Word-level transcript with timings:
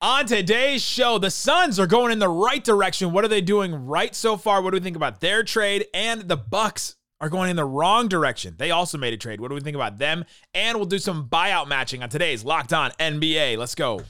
On 0.00 0.26
today's 0.26 0.80
show, 0.80 1.18
the 1.18 1.28
Suns 1.28 1.80
are 1.80 1.86
going 1.88 2.12
in 2.12 2.20
the 2.20 2.28
right 2.28 2.62
direction. 2.62 3.10
What 3.10 3.24
are 3.24 3.28
they 3.28 3.40
doing 3.40 3.74
right 3.74 4.14
so 4.14 4.36
far? 4.36 4.62
What 4.62 4.70
do 4.70 4.76
we 4.76 4.80
think 4.80 4.94
about 4.94 5.20
their 5.20 5.42
trade? 5.42 5.86
And 5.92 6.28
the 6.28 6.36
Bucks 6.36 6.94
are 7.20 7.28
going 7.28 7.50
in 7.50 7.56
the 7.56 7.64
wrong 7.64 8.06
direction. 8.06 8.54
They 8.58 8.70
also 8.70 8.96
made 8.96 9.12
a 9.12 9.16
trade. 9.16 9.40
What 9.40 9.48
do 9.48 9.56
we 9.56 9.60
think 9.60 9.74
about 9.74 9.98
them? 9.98 10.24
And 10.54 10.78
we'll 10.78 10.86
do 10.86 11.00
some 11.00 11.28
buyout 11.28 11.66
matching 11.66 12.04
on 12.04 12.10
today's 12.10 12.44
Locked 12.44 12.72
On 12.72 12.92
NBA. 12.92 13.58
Let's 13.58 13.74
go. 13.74 14.02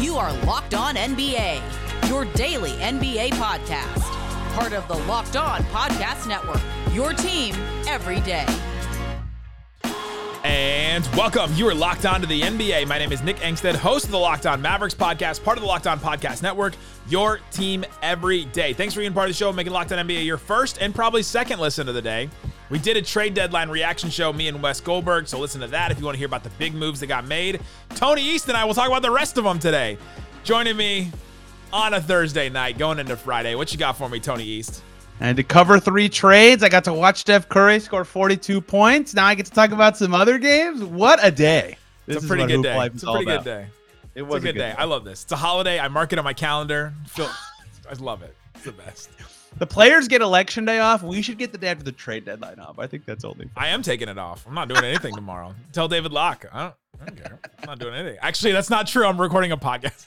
You 0.00 0.16
are 0.16 0.32
Locked 0.46 0.72
On 0.72 0.94
NBA, 0.94 2.08
your 2.08 2.24
daily 2.36 2.70
NBA 2.70 3.32
podcast. 3.32 4.14
Part 4.54 4.72
of 4.72 4.88
the 4.88 4.96
Locked 5.06 5.36
On 5.36 5.60
Podcast 5.64 6.26
Network, 6.26 6.62
your 6.94 7.12
team 7.12 7.54
every 7.86 8.20
day. 8.20 8.46
And 10.44 11.04
welcome. 11.16 11.52
You 11.54 11.68
are 11.68 11.74
locked 11.74 12.06
on 12.06 12.20
to 12.20 12.26
the 12.26 12.42
NBA. 12.42 12.86
My 12.86 12.98
name 12.98 13.10
is 13.10 13.22
Nick 13.22 13.38
Angstadt, 13.38 13.74
host 13.74 14.04
of 14.04 14.12
the 14.12 14.18
Locked 14.18 14.46
On 14.46 14.62
Mavericks 14.62 14.94
podcast, 14.94 15.42
part 15.42 15.58
of 15.58 15.62
the 15.62 15.68
Locked 15.68 15.88
On 15.88 15.98
Podcast 15.98 16.42
Network, 16.42 16.74
your 17.08 17.40
team 17.50 17.84
every 18.02 18.44
day. 18.46 18.72
Thanks 18.72 18.94
for 18.94 19.00
being 19.00 19.12
part 19.12 19.28
of 19.28 19.30
the 19.30 19.36
show, 19.36 19.52
making 19.52 19.72
Locked 19.72 19.92
On 19.92 20.06
NBA 20.06 20.24
your 20.24 20.38
first 20.38 20.78
and 20.80 20.94
probably 20.94 21.24
second 21.24 21.58
listen 21.58 21.88
of 21.88 21.94
the 21.94 22.02
day. 22.02 22.30
We 22.70 22.78
did 22.78 22.96
a 22.96 23.02
trade 23.02 23.34
deadline 23.34 23.68
reaction 23.68 24.10
show, 24.10 24.32
me 24.32 24.46
and 24.46 24.62
Wes 24.62 24.80
Goldberg, 24.80 25.26
so 25.26 25.38
listen 25.40 25.60
to 25.60 25.66
that 25.68 25.90
if 25.90 25.98
you 25.98 26.04
want 26.04 26.14
to 26.14 26.18
hear 26.18 26.26
about 26.26 26.44
the 26.44 26.50
big 26.50 26.74
moves 26.74 27.00
that 27.00 27.06
got 27.08 27.26
made. 27.26 27.60
Tony 27.90 28.22
East 28.22 28.48
and 28.48 28.56
I 28.56 28.64
will 28.64 28.74
talk 28.74 28.86
about 28.88 29.02
the 29.02 29.10
rest 29.10 29.38
of 29.38 29.44
them 29.44 29.58
today. 29.58 29.98
Joining 30.44 30.76
me 30.76 31.10
on 31.72 31.94
a 31.94 32.00
Thursday 32.00 32.48
night, 32.48 32.78
going 32.78 32.98
into 32.98 33.16
Friday. 33.16 33.54
What 33.54 33.72
you 33.72 33.78
got 33.78 33.96
for 33.96 34.08
me, 34.08 34.20
Tony 34.20 34.44
East? 34.44 34.82
And 35.20 35.36
to 35.36 35.42
cover 35.42 35.80
three 35.80 36.08
trades, 36.08 36.62
I 36.62 36.68
got 36.68 36.84
to 36.84 36.92
watch 36.92 37.18
Steph 37.18 37.48
Curry 37.48 37.80
score 37.80 38.04
42 38.04 38.60
points. 38.60 39.14
Now 39.14 39.26
I 39.26 39.34
get 39.34 39.46
to 39.46 39.52
talk 39.52 39.72
about 39.72 39.96
some 39.96 40.14
other 40.14 40.38
games. 40.38 40.82
What 40.82 41.18
a 41.22 41.30
day! 41.30 41.76
This 42.06 42.16
it's 42.16 42.24
a 42.24 42.28
pretty 42.28 42.46
good 42.46 42.62
day. 42.62 42.86
It's 42.86 43.02
a 43.02 43.06
pretty 43.06 43.24
good 43.24 43.44
day. 43.44 43.66
It 44.14 44.22
was 44.22 44.42
a 44.42 44.46
good, 44.46 44.56
day. 44.56 44.74
I 44.76 44.84
love 44.84 45.04
this. 45.04 45.22
It's 45.22 45.32
a 45.32 45.36
holiday. 45.36 45.78
I 45.78 45.86
mark 45.88 46.12
it 46.12 46.18
on 46.18 46.24
my 46.24 46.32
calendar. 46.32 46.92
Feel, 47.06 47.28
I 47.90 47.94
love 48.00 48.22
it. 48.22 48.34
It's 48.54 48.64
the 48.64 48.72
best. 48.72 49.10
The 49.58 49.66
players 49.66 50.08
get 50.08 50.22
election 50.22 50.64
day 50.64 50.78
off. 50.78 51.02
We 51.02 51.22
should 51.22 51.38
get 51.38 51.52
the 51.52 51.58
day 51.58 51.68
after 51.68 51.84
the 51.84 51.92
trade 51.92 52.24
deadline 52.24 52.58
off. 52.58 52.78
I 52.78 52.86
think 52.86 53.04
that's 53.04 53.24
only. 53.24 53.48
I 53.56 53.68
am 53.68 53.82
taking 53.82 54.08
it 54.08 54.18
off. 54.18 54.46
I'm 54.46 54.54
not 54.54 54.68
doing 54.68 54.84
anything 54.84 55.14
tomorrow. 55.14 55.54
Tell 55.72 55.88
David 55.88 56.12
Locke. 56.12 56.46
I 56.52 56.62
don't, 56.62 56.74
I 57.00 57.04
don't 57.06 57.16
care. 57.16 57.38
I'm 57.60 57.66
not 57.66 57.78
doing 57.78 57.94
anything. 57.94 58.18
Actually, 58.20 58.52
that's 58.52 58.70
not 58.70 58.86
true. 58.86 59.06
I'm 59.06 59.20
recording 59.20 59.52
a 59.52 59.56
podcast. 59.56 60.06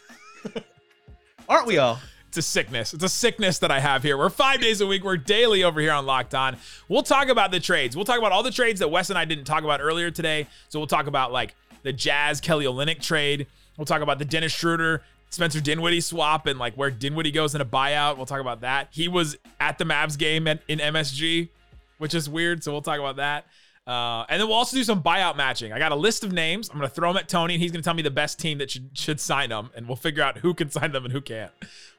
Aren't 1.49 1.67
we 1.67 1.77
all? 1.77 1.99
It's 2.31 2.37
a 2.37 2.41
sickness. 2.41 2.93
It's 2.93 3.03
a 3.03 3.09
sickness 3.09 3.59
that 3.59 3.71
I 3.71 3.81
have 3.81 4.03
here. 4.03 4.17
We're 4.17 4.29
five 4.29 4.61
days 4.61 4.79
a 4.79 4.87
week. 4.87 5.03
We're 5.03 5.17
daily 5.17 5.65
over 5.65 5.81
here 5.81 5.91
on 5.91 6.05
Locked 6.05 6.33
On. 6.33 6.55
We'll 6.87 7.03
talk 7.03 7.27
about 7.27 7.51
the 7.51 7.59
trades. 7.59 7.93
We'll 7.93 8.05
talk 8.05 8.19
about 8.19 8.31
all 8.31 8.41
the 8.41 8.51
trades 8.51 8.79
that 8.79 8.87
Wes 8.87 9.09
and 9.09 9.19
I 9.19 9.25
didn't 9.25 9.43
talk 9.43 9.65
about 9.65 9.81
earlier 9.81 10.11
today. 10.11 10.47
So 10.69 10.79
we'll 10.79 10.87
talk 10.87 11.07
about 11.07 11.33
like 11.33 11.55
the 11.83 11.91
Jazz 11.91 12.39
Kelly 12.39 12.63
Olynyk 12.63 13.01
trade. 13.01 13.47
We'll 13.77 13.83
talk 13.83 14.01
about 14.01 14.17
the 14.17 14.23
Dennis 14.23 14.53
Schroeder 14.53 15.03
Spencer 15.29 15.59
Dinwiddie 15.59 15.99
swap 15.99 16.47
and 16.47 16.57
like 16.57 16.75
where 16.75 16.89
Dinwiddie 16.89 17.31
goes 17.31 17.53
in 17.53 17.59
a 17.59 17.65
buyout. 17.65 18.15
We'll 18.15 18.25
talk 18.25 18.39
about 18.39 18.61
that. 18.61 18.87
He 18.91 19.09
was 19.09 19.35
at 19.59 19.77
the 19.77 19.83
Mavs 19.83 20.17
game 20.17 20.47
in 20.47 20.59
MSG, 20.69 21.49
which 21.97 22.13
is 22.13 22.29
weird. 22.29 22.63
So 22.63 22.71
we'll 22.71 22.81
talk 22.81 22.99
about 22.99 23.17
that. 23.17 23.45
Uh, 23.87 24.25
and 24.29 24.39
then 24.39 24.47
we'll 24.47 24.57
also 24.57 24.77
do 24.77 24.83
some 24.83 25.01
buyout 25.01 25.35
matching. 25.35 25.73
I 25.73 25.79
got 25.79 25.91
a 25.91 25.95
list 25.95 26.23
of 26.23 26.31
names. 26.31 26.69
I'm 26.69 26.77
going 26.77 26.87
to 26.87 26.93
throw 26.93 27.09
them 27.09 27.17
at 27.17 27.27
Tony, 27.27 27.55
and 27.55 27.63
he's 27.63 27.71
going 27.71 27.81
to 27.81 27.85
tell 27.85 27.95
me 27.95 28.03
the 28.03 28.11
best 28.11 28.39
team 28.39 28.59
that 28.59 28.69
should, 28.69 28.95
should 28.97 29.19
sign 29.19 29.49
them, 29.49 29.71
and 29.75 29.87
we'll 29.87 29.95
figure 29.95 30.23
out 30.23 30.39
who 30.39 30.53
can 30.53 30.69
sign 30.71 30.91
them 30.91 31.03
and 31.03 31.11
who 31.11 31.21
can't. 31.21 31.51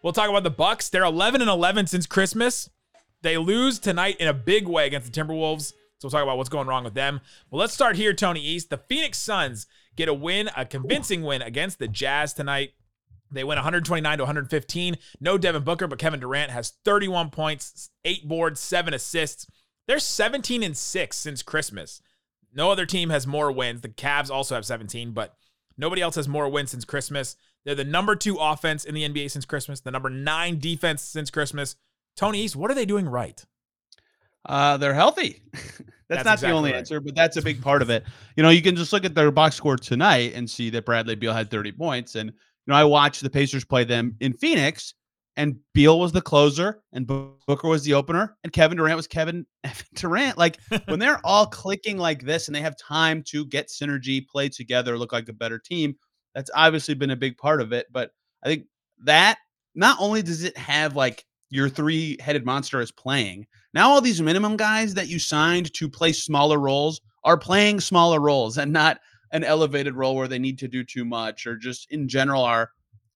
We'll 0.02 0.12
talk 0.12 0.28
about 0.28 0.44
the 0.44 0.50
Bucks. 0.50 0.88
They're 0.88 1.04
11 1.04 1.40
and 1.40 1.50
11 1.50 1.88
since 1.88 2.06
Christmas. 2.06 2.70
They 3.22 3.36
lose 3.36 3.78
tonight 3.78 4.16
in 4.18 4.28
a 4.28 4.34
big 4.34 4.66
way 4.66 4.86
against 4.86 5.12
the 5.12 5.20
Timberwolves. 5.20 5.72
So 5.98 6.06
we'll 6.06 6.10
talk 6.10 6.22
about 6.22 6.36
what's 6.36 6.48
going 6.48 6.66
wrong 6.66 6.82
with 6.82 6.94
them. 6.94 7.20
But 7.50 7.58
let's 7.58 7.72
start 7.72 7.94
here, 7.94 8.12
Tony 8.12 8.40
East. 8.40 8.70
The 8.70 8.78
Phoenix 8.78 9.18
Suns 9.18 9.66
get 9.94 10.08
a 10.08 10.14
win, 10.14 10.50
a 10.56 10.64
convincing 10.64 11.22
win 11.22 11.42
against 11.42 11.78
the 11.78 11.86
Jazz 11.86 12.32
tonight. 12.32 12.72
They 13.30 13.44
win 13.44 13.56
129 13.56 14.18
to 14.18 14.24
115. 14.24 14.96
No 15.20 15.38
Devin 15.38 15.62
Booker, 15.62 15.86
but 15.86 15.98
Kevin 15.98 16.20
Durant 16.20 16.50
has 16.50 16.72
31 16.84 17.30
points, 17.30 17.90
eight 18.04 18.28
boards, 18.28 18.60
seven 18.60 18.92
assists. 18.94 19.46
They're 19.86 19.98
17 19.98 20.62
and 20.62 20.76
6 20.76 21.16
since 21.16 21.42
Christmas. 21.42 22.00
No 22.54 22.70
other 22.70 22.86
team 22.86 23.10
has 23.10 23.26
more 23.26 23.50
wins. 23.50 23.80
The 23.80 23.88
Cavs 23.88 24.30
also 24.30 24.54
have 24.54 24.66
17, 24.66 25.12
but 25.12 25.34
nobody 25.76 26.02
else 26.02 26.16
has 26.16 26.28
more 26.28 26.48
wins 26.48 26.70
since 26.70 26.84
Christmas. 26.84 27.36
They're 27.64 27.74
the 27.74 27.84
number 27.84 28.16
two 28.16 28.36
offense 28.36 28.84
in 28.84 28.94
the 28.94 29.08
NBA 29.08 29.30
since 29.30 29.44
Christmas, 29.44 29.80
the 29.80 29.90
number 29.90 30.10
nine 30.10 30.58
defense 30.58 31.02
since 31.02 31.30
Christmas. 31.30 31.76
Tony 32.16 32.42
East, 32.42 32.56
what 32.56 32.70
are 32.70 32.74
they 32.74 32.84
doing 32.84 33.08
right? 33.08 33.42
Uh, 34.44 34.76
they're 34.76 34.94
healthy. 34.94 35.42
that's, 35.52 35.64
that's, 36.08 36.24
not 36.24 36.34
exactly 36.34 36.48
the 36.48 36.56
only 36.56 36.72
right. 36.72 36.78
answer, 36.78 37.00
but 37.00 37.14
that's 37.14 37.36
a 37.36 37.42
big 37.42 37.62
part 37.62 37.80
of 37.80 37.90
it. 37.90 38.04
You 38.36 38.42
know, 38.42 38.50
you 38.50 38.60
can 38.60 38.76
just 38.76 38.92
look 38.92 39.04
at 39.04 39.14
their 39.14 39.30
box 39.30 39.56
score 39.56 39.76
tonight 39.76 40.32
and 40.34 40.50
see 40.50 40.68
that 40.70 40.84
Bradley 40.84 41.14
Beal 41.14 41.32
had 41.32 41.50
30 41.50 41.72
points. 41.72 42.16
And, 42.16 42.30
you 42.30 42.36
know, 42.66 42.74
I 42.74 42.84
watched 42.84 43.22
the 43.22 43.30
Pacers 43.30 43.64
play 43.64 43.84
them 43.84 44.16
in 44.20 44.32
Phoenix, 44.34 44.94
and 45.36 45.56
Beal 45.72 45.98
was 45.98 46.12
the 46.12 46.20
closer, 46.20 46.82
and 46.92 47.06
Booker 47.06 47.68
was 47.68 47.84
the 47.84 47.94
opener, 47.94 48.36
and 48.44 48.52
Kevin 48.52 48.76
Durant 48.76 48.96
was 48.96 49.06
Kevin 49.06 49.46
Durant. 49.94 50.36
Like 50.36 50.58
when 50.86 50.98
they're 50.98 51.20
all 51.24 51.46
clicking 51.46 51.98
like 51.98 52.22
this, 52.22 52.48
and 52.48 52.54
they 52.54 52.60
have 52.60 52.76
time 52.76 53.22
to 53.28 53.46
get 53.46 53.68
synergy, 53.68 54.26
play 54.26 54.48
together, 54.48 54.98
look 54.98 55.12
like 55.12 55.28
a 55.28 55.34
better 55.34 55.58
team. 55.58 55.96
That's 56.34 56.50
obviously 56.54 56.94
been 56.94 57.10
a 57.10 57.16
big 57.16 57.38
part 57.38 57.60
of 57.60 57.72
it. 57.72 57.86
But 57.90 58.10
I 58.44 58.48
think 58.48 58.66
that 59.04 59.38
not 59.74 59.96
only 60.00 60.22
does 60.22 60.44
it 60.44 60.56
have 60.56 60.96
like 60.96 61.24
your 61.50 61.68
three-headed 61.68 62.44
monster 62.44 62.80
is 62.80 62.90
playing, 62.90 63.46
now 63.74 63.90
all 63.90 64.00
these 64.00 64.20
minimum 64.20 64.56
guys 64.56 64.94
that 64.94 65.08
you 65.08 65.18
signed 65.18 65.72
to 65.74 65.88
play 65.88 66.12
smaller 66.12 66.58
roles 66.58 67.00
are 67.24 67.38
playing 67.38 67.80
smaller 67.80 68.20
roles 68.20 68.58
and 68.58 68.72
not 68.72 68.98
an 69.32 69.44
elevated 69.44 69.94
role 69.94 70.14
where 70.14 70.28
they 70.28 70.38
need 70.38 70.58
to 70.58 70.68
do 70.68 70.84
too 70.84 71.04
much 71.04 71.46
or 71.46 71.56
just 71.56 71.90
in 71.90 72.06
general 72.08 72.42
are 72.42 72.70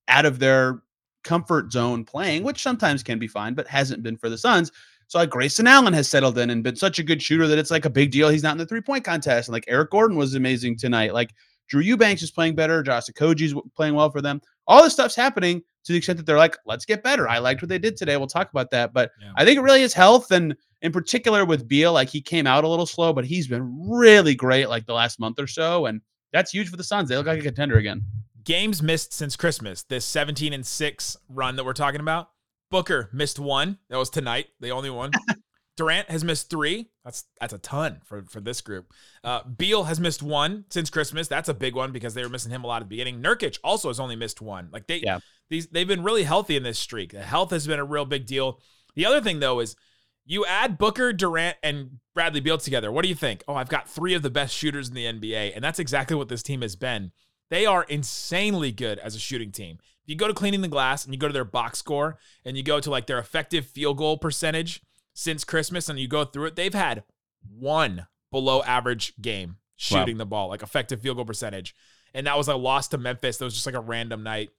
out 0.09 0.25
of 0.25 0.39
their 0.39 0.83
comfort 1.27 1.73
zone 1.73 2.05
playing, 2.05 2.45
which 2.45 2.63
sometimes 2.63 3.03
can 3.03 3.19
be 3.19 3.27
fine, 3.27 3.55
but 3.55 3.67
hasn't 3.67 4.03
been 4.03 4.17
for 4.17 4.31
the 4.31 4.39
Suns. 4.39 4.71
So 5.09 5.19
like 5.19 5.31
Grayson 5.31 5.67
Allen 5.67 5.93
has 5.93 6.09
settled 6.09 6.39
in 6.39 6.51
and 6.51 6.65
been 6.65 6.77
such 6.77 6.99
a 6.99 7.03
good 7.03 7.23
shooter 7.23 7.47
that 7.47 7.59
it's 7.59 7.71
like 7.71 7.85
a 7.85 7.91
big 7.91 8.11
deal. 8.11 8.29
He's 8.29 8.43
not 8.43 8.53
in 8.53 8.59
the 8.59 8.67
three 8.67 8.81
point 8.81 9.05
contest. 9.05 9.49
And 9.49 9.53
like 9.53 9.65
Eric 9.69 9.91
Gordon 9.91 10.17
was 10.17 10.35
amazing 10.35 10.79
tonight. 10.79 11.15
Like 11.15 11.35
Drew 11.69 11.83
Eubanks 11.83 12.23
is 12.23 12.31
playing 12.31 12.55
better. 12.55 12.83
Josh 12.83 13.07
Okogie's 13.07 13.55
playing 13.75 13.95
well 13.95 14.11
for 14.11 14.21
them. 14.21 14.41
All 14.67 14.83
this 14.83 14.95
stuff's 14.95 15.15
happening 15.15 15.63
to 15.85 15.93
the 15.93 15.99
extent 15.99 16.17
that 16.17 16.27
they're 16.27 16.39
like, 16.39 16.57
let's 16.67 16.85
get 16.85 17.05
better. 17.05 17.29
I 17.29 17.39
liked 17.39 17.63
what 17.63 17.69
they 17.69 17.79
did 17.79 17.97
today. 17.97 18.17
We'll 18.17 18.27
talk 18.27 18.51
about 18.51 18.71
that. 18.71 18.93
But 18.93 19.13
yeah. 19.21 19.33
I 19.37 19.45
think 19.45 19.59
it 19.59 19.63
really 19.63 19.83
is 19.83 19.93
health 19.93 20.33
and 20.33 20.57
in 20.83 20.93
particular 20.93 21.45
with 21.45 21.69
Beal, 21.69 21.93
like 21.93 22.09
he 22.09 22.21
came 22.21 22.47
out 22.47 22.65
a 22.65 22.69
little 22.69 22.87
slow, 22.87 23.13
but 23.13 23.25
he's 23.25 23.49
been 23.49 23.89
really 23.89 24.35
great 24.35 24.69
like 24.69 24.87
the 24.87 24.93
last 24.93 25.21
month 25.21 25.39
or 25.39 25.47
so. 25.47 25.87
And 25.87 26.01
that's 26.33 26.51
huge 26.51 26.69
for 26.69 26.77
the 26.77 26.85
Suns. 26.85 27.09
They 27.09 27.17
look 27.17 27.27
like 27.27 27.41
a 27.41 27.43
contender 27.43 27.79
again 27.79 28.03
games 28.47 28.83
missed 28.83 29.13
since 29.13 29.37
Christmas. 29.37 29.83
This 29.83 30.07
17 30.07 30.55
and 30.55 30.65
6 30.65 31.17
run 31.29 31.57
that 31.57 31.65
we're 31.65 31.75
talking 31.75 32.01
about. 32.01 32.31
Booker 32.71 33.11
missed 33.13 33.39
one. 33.39 33.79
That 33.91 33.99
was 33.99 34.09
tonight. 34.09 34.47
The 34.61 34.71
only 34.71 34.91
one. 34.91 35.11
Durant 35.77 36.11
has 36.11 36.25
missed 36.25 36.49
three. 36.49 36.89
That's 37.05 37.25
that's 37.39 37.53
a 37.53 37.59
ton 37.59 38.01
for, 38.03 38.23
for 38.23 38.41
this 38.41 38.63
group. 38.63 38.93
Uh, 39.23 39.43
Beal 39.45 39.85
has 39.85 40.01
missed 40.01 40.23
one 40.23 40.65
since 40.71 40.89
Christmas. 40.89 41.29
That's 41.29 41.51
a 41.51 41.55
big 41.55 41.75
one 41.75 41.93
because 41.93 42.15
they 42.15 42.23
were 42.23 42.31
missing 42.31 42.51
him 42.51 42.65
a 42.65 42.67
lot 42.67 42.77
at 42.77 42.89
the 42.89 42.89
beginning. 42.89 43.23
Nurkic 43.23 43.59
also 43.63 43.89
has 43.89 44.01
only 44.01 44.17
missed 44.17 44.41
one. 44.41 44.71
Like 44.73 44.87
they 44.87 45.03
yeah. 45.05 45.19
these 45.51 45.67
they've 45.69 45.87
been 45.87 46.03
really 46.03 46.23
healthy 46.23 46.57
in 46.57 46.63
this 46.63 46.79
streak. 46.79 47.13
The 47.13 47.21
health 47.21 47.51
has 47.51 47.67
been 47.67 47.79
a 47.79 47.85
real 47.85 48.07
big 48.07 48.25
deal. 48.25 48.61
The 48.95 49.05
other 49.05 49.21
thing 49.21 49.41
though 49.41 49.61
is 49.61 49.77
you 50.25 50.47
add 50.47 50.79
Booker, 50.79 51.13
Durant, 51.13 51.59
and 51.63 52.01
Bradley 52.15 52.41
Beal 52.41 52.59
together. 52.59 52.91
What 52.91 53.03
do 53.03 53.09
you 53.09 53.15
think? 53.15 53.45
Oh, 53.47 53.55
I've 53.55 53.69
got 53.69 53.89
three 53.89 54.15
of 54.15 54.23
the 54.23 54.31
best 54.31 54.55
shooters 54.55 54.89
in 54.89 54.95
the 54.95 55.05
NBA, 55.05 55.53
and 55.55 55.63
that's 55.63 55.79
exactly 55.79 56.17
what 56.17 56.29
this 56.29 56.43
team 56.43 56.63
has 56.63 56.75
been. 56.75 57.13
They 57.51 57.67
are 57.67 57.85
insanely 57.85 58.73
good 58.73 58.99
as 58.99 59.15
a 59.15 59.19
shooting 59.19 59.53
team. 59.53 59.79
If 60.05 60.11
you 60.11 60.17
go 60.17 60.29
to 60.29 60.35
cleaning 60.35 60.61
the 60.61 60.69
glass 60.69 61.05
and 61.05 61.13
you 61.13 61.19
go 61.19 61.27
to 61.27 61.33
their 61.33 61.45
box 61.45 61.79
score 61.79 62.19
and 62.45 62.57
you 62.57 62.63
go 62.63 62.81
to 62.81 62.91
like 62.91 63.07
their 63.07 63.19
effective 63.19 63.67
field 63.67 63.99
goal 63.99 64.19
percentage 64.19 64.83
since 65.15 65.45
Christmas 65.45 65.89
and 65.89 65.99
you 65.99 66.09
go 66.09 66.25
through 66.25 66.47
it, 66.47 66.57
they've 66.57 66.75
had 66.75 67.05
one 67.49 68.07
below 68.31 68.63
average 68.63 69.15
game 69.21 69.57
shooting 69.77 70.17
wow. 70.17 70.19
the 70.19 70.27
ball, 70.27 70.49
like 70.49 70.63
effective 70.63 71.01
field 71.01 71.17
goal 71.17 71.25
percentage. 71.25 71.75
And 72.15 72.27
that 72.27 72.37
was 72.37 72.49
a 72.49 72.57
loss 72.57 72.89
to 72.89 72.99
Memphis. 72.99 73.39
That 73.39 73.45
was 73.45 73.55
just 73.55 73.67
like 73.67 73.75
a 73.75 73.81
random 73.81 74.23
night. 74.23 74.51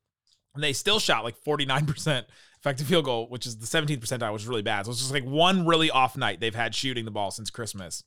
And 0.54 0.64
they 0.64 0.74
still 0.74 1.00
shot 1.00 1.24
like 1.24 1.36
49% 1.44 2.26
effective 2.60 2.88
field 2.88 3.06
goal, 3.06 3.30
which 3.30 3.46
is 3.46 3.58
the 3.58 3.66
17th 3.66 4.00
percentile, 4.00 4.34
which 4.34 4.44
is 4.44 4.48
really 4.48 4.62
bad. 4.62 4.86
So 4.86 4.92
it's 4.92 5.00
just 5.00 5.14
like 5.14 5.26
one 5.26 5.66
really 5.66 5.90
off 5.90 6.18
night 6.18 6.40
they've 6.40 6.54
had 6.54 6.76
shooting 6.76 7.06
the 7.06 7.12
ball 7.12 7.32
since 7.32 7.50
Christmas. 7.50 8.04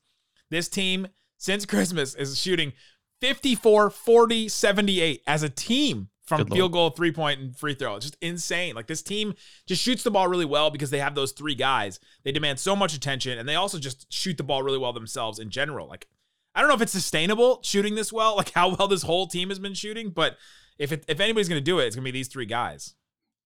This 0.50 0.68
team, 0.68 1.08
since 1.36 1.64
Christmas, 1.64 2.14
is 2.14 2.38
shooting 2.38 2.72
54, 3.20 3.90
40, 3.90 4.48
78 4.48 5.22
as 5.26 5.42
a 5.42 5.48
team 5.48 6.08
from 6.30 6.44
Good 6.44 6.52
field 6.52 6.72
goal, 6.72 6.90
three 6.90 7.10
point, 7.10 7.40
and 7.40 7.56
free 7.56 7.74
throw. 7.74 7.96
It's 7.96 8.06
just 8.06 8.16
insane. 8.22 8.76
Like 8.76 8.86
this 8.86 9.02
team 9.02 9.34
just 9.66 9.82
shoots 9.82 10.04
the 10.04 10.12
ball 10.12 10.28
really 10.28 10.44
well 10.44 10.70
because 10.70 10.90
they 10.90 11.00
have 11.00 11.16
those 11.16 11.32
three 11.32 11.56
guys. 11.56 11.98
They 12.22 12.30
demand 12.30 12.60
so 12.60 12.76
much 12.76 12.94
attention 12.94 13.36
and 13.36 13.48
they 13.48 13.56
also 13.56 13.78
just 13.80 14.10
shoot 14.12 14.36
the 14.36 14.44
ball 14.44 14.62
really 14.62 14.78
well 14.78 14.92
themselves 14.92 15.40
in 15.40 15.50
general. 15.50 15.88
Like, 15.88 16.06
I 16.54 16.60
don't 16.60 16.68
know 16.68 16.76
if 16.76 16.82
it's 16.82 16.92
sustainable 16.92 17.60
shooting 17.64 17.96
this 17.96 18.12
well, 18.12 18.36
like 18.38 18.52
how 18.52 18.76
well 18.76 18.86
this 18.86 19.02
whole 19.02 19.26
team 19.26 19.48
has 19.48 19.58
been 19.58 19.74
shooting, 19.74 20.10
but 20.10 20.36
if 20.78 20.92
it, 20.92 21.04
if 21.08 21.18
anybody's 21.18 21.48
going 21.48 21.60
to 21.60 21.64
do 21.64 21.80
it, 21.80 21.86
it's 21.86 21.96
going 21.96 22.04
to 22.04 22.12
be 22.12 22.16
these 22.16 22.28
three 22.28 22.46
guys. 22.46 22.94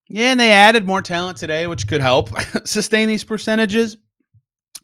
Yeah, 0.09 0.32
and 0.32 0.38
they 0.38 0.53
added 0.53 0.87
more 0.87 1.00
talent 1.00 1.38
today, 1.38 1.67
which 1.67 1.88
could 1.88 2.03
help 2.03 2.29
sustain 2.67 3.09
these 3.09 3.25
percentages. 3.25 3.97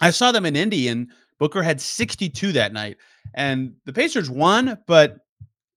I 0.00 0.10
saw 0.10 0.32
them 0.32 0.46
in 0.46 0.56
Indy, 0.56 0.88
and 0.88 1.10
Booker 1.40 1.62
had 1.62 1.80
62 1.80 2.52
that 2.52 2.72
night. 2.72 2.98
And 3.34 3.74
the 3.86 3.92
Pacers 3.92 4.30
won, 4.30 4.78
but 4.86 5.18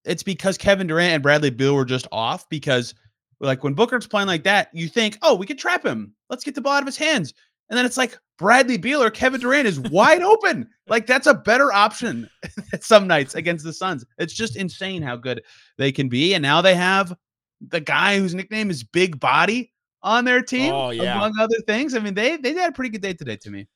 it's 0.06 0.22
because 0.22 0.58
Kevin 0.58 0.86
Durant 0.86 1.14
and 1.14 1.24
Bradley 1.24 1.50
Beal 1.50 1.74
were 1.74 1.86
just 1.86 2.08
off 2.12 2.48
because 2.50 2.94
like 3.40 3.64
when 3.64 3.74
Booker's 3.74 4.06
playing 4.06 4.28
like 4.28 4.44
that, 4.44 4.70
you 4.74 4.88
think, 4.88 5.18
oh, 5.22 5.34
we 5.34 5.46
could 5.46 5.58
trap 5.58 5.84
him. 5.84 6.14
Let's 6.30 6.44
get 6.44 6.54
the 6.54 6.62
ball 6.62 6.74
out 6.74 6.84
of 6.84 6.88
his 6.88 6.98
hands. 6.98 7.34
And 7.70 7.78
then 7.78 7.86
it's 7.86 7.98
like 7.98 8.20
Bradley 8.38 8.78
Beal 8.78 9.02
or 9.02 9.10
Kevin 9.10 9.40
Durant 9.40 9.68
is 9.68 9.80
wide 9.80 10.22
open. 10.22 10.70
Like 10.88 11.08
that's 11.08 11.28
a 11.28 11.34
better 11.34 11.72
option 11.72 12.30
some 12.82 13.08
nights 13.08 13.34
against 13.34 13.64
the 13.64 13.74
Suns. 13.74 14.06
It's 14.18 14.34
just 14.34 14.58
insane 14.58 15.02
how 15.02 15.16
good 15.16 15.42
they 15.78 15.94
can 15.94 16.10
be. 16.10 16.34
And 16.34 16.42
now 16.42 16.62
they 16.62 16.76
have 16.76 17.16
the 17.62 17.80
guy 17.80 18.20
whose 18.20 18.36
nickname 18.36 18.70
is 18.70 18.84
Big 18.84 19.18
Body 19.18 19.72
on 20.02 20.26
their 20.26 20.42
team, 20.42 20.74
oh, 20.74 20.90
yeah. 20.90 21.16
among 21.16 21.34
other 21.40 21.60
things. 21.66 21.96
I 21.96 22.00
mean, 22.00 22.14
they 22.14 22.36
they 22.36 22.54
had 22.54 22.72
a 22.72 22.74
pretty 22.74 22.90
good 22.90 23.02
day 23.02 23.14
today 23.14 23.38
to 23.38 23.50
me. 23.50 23.68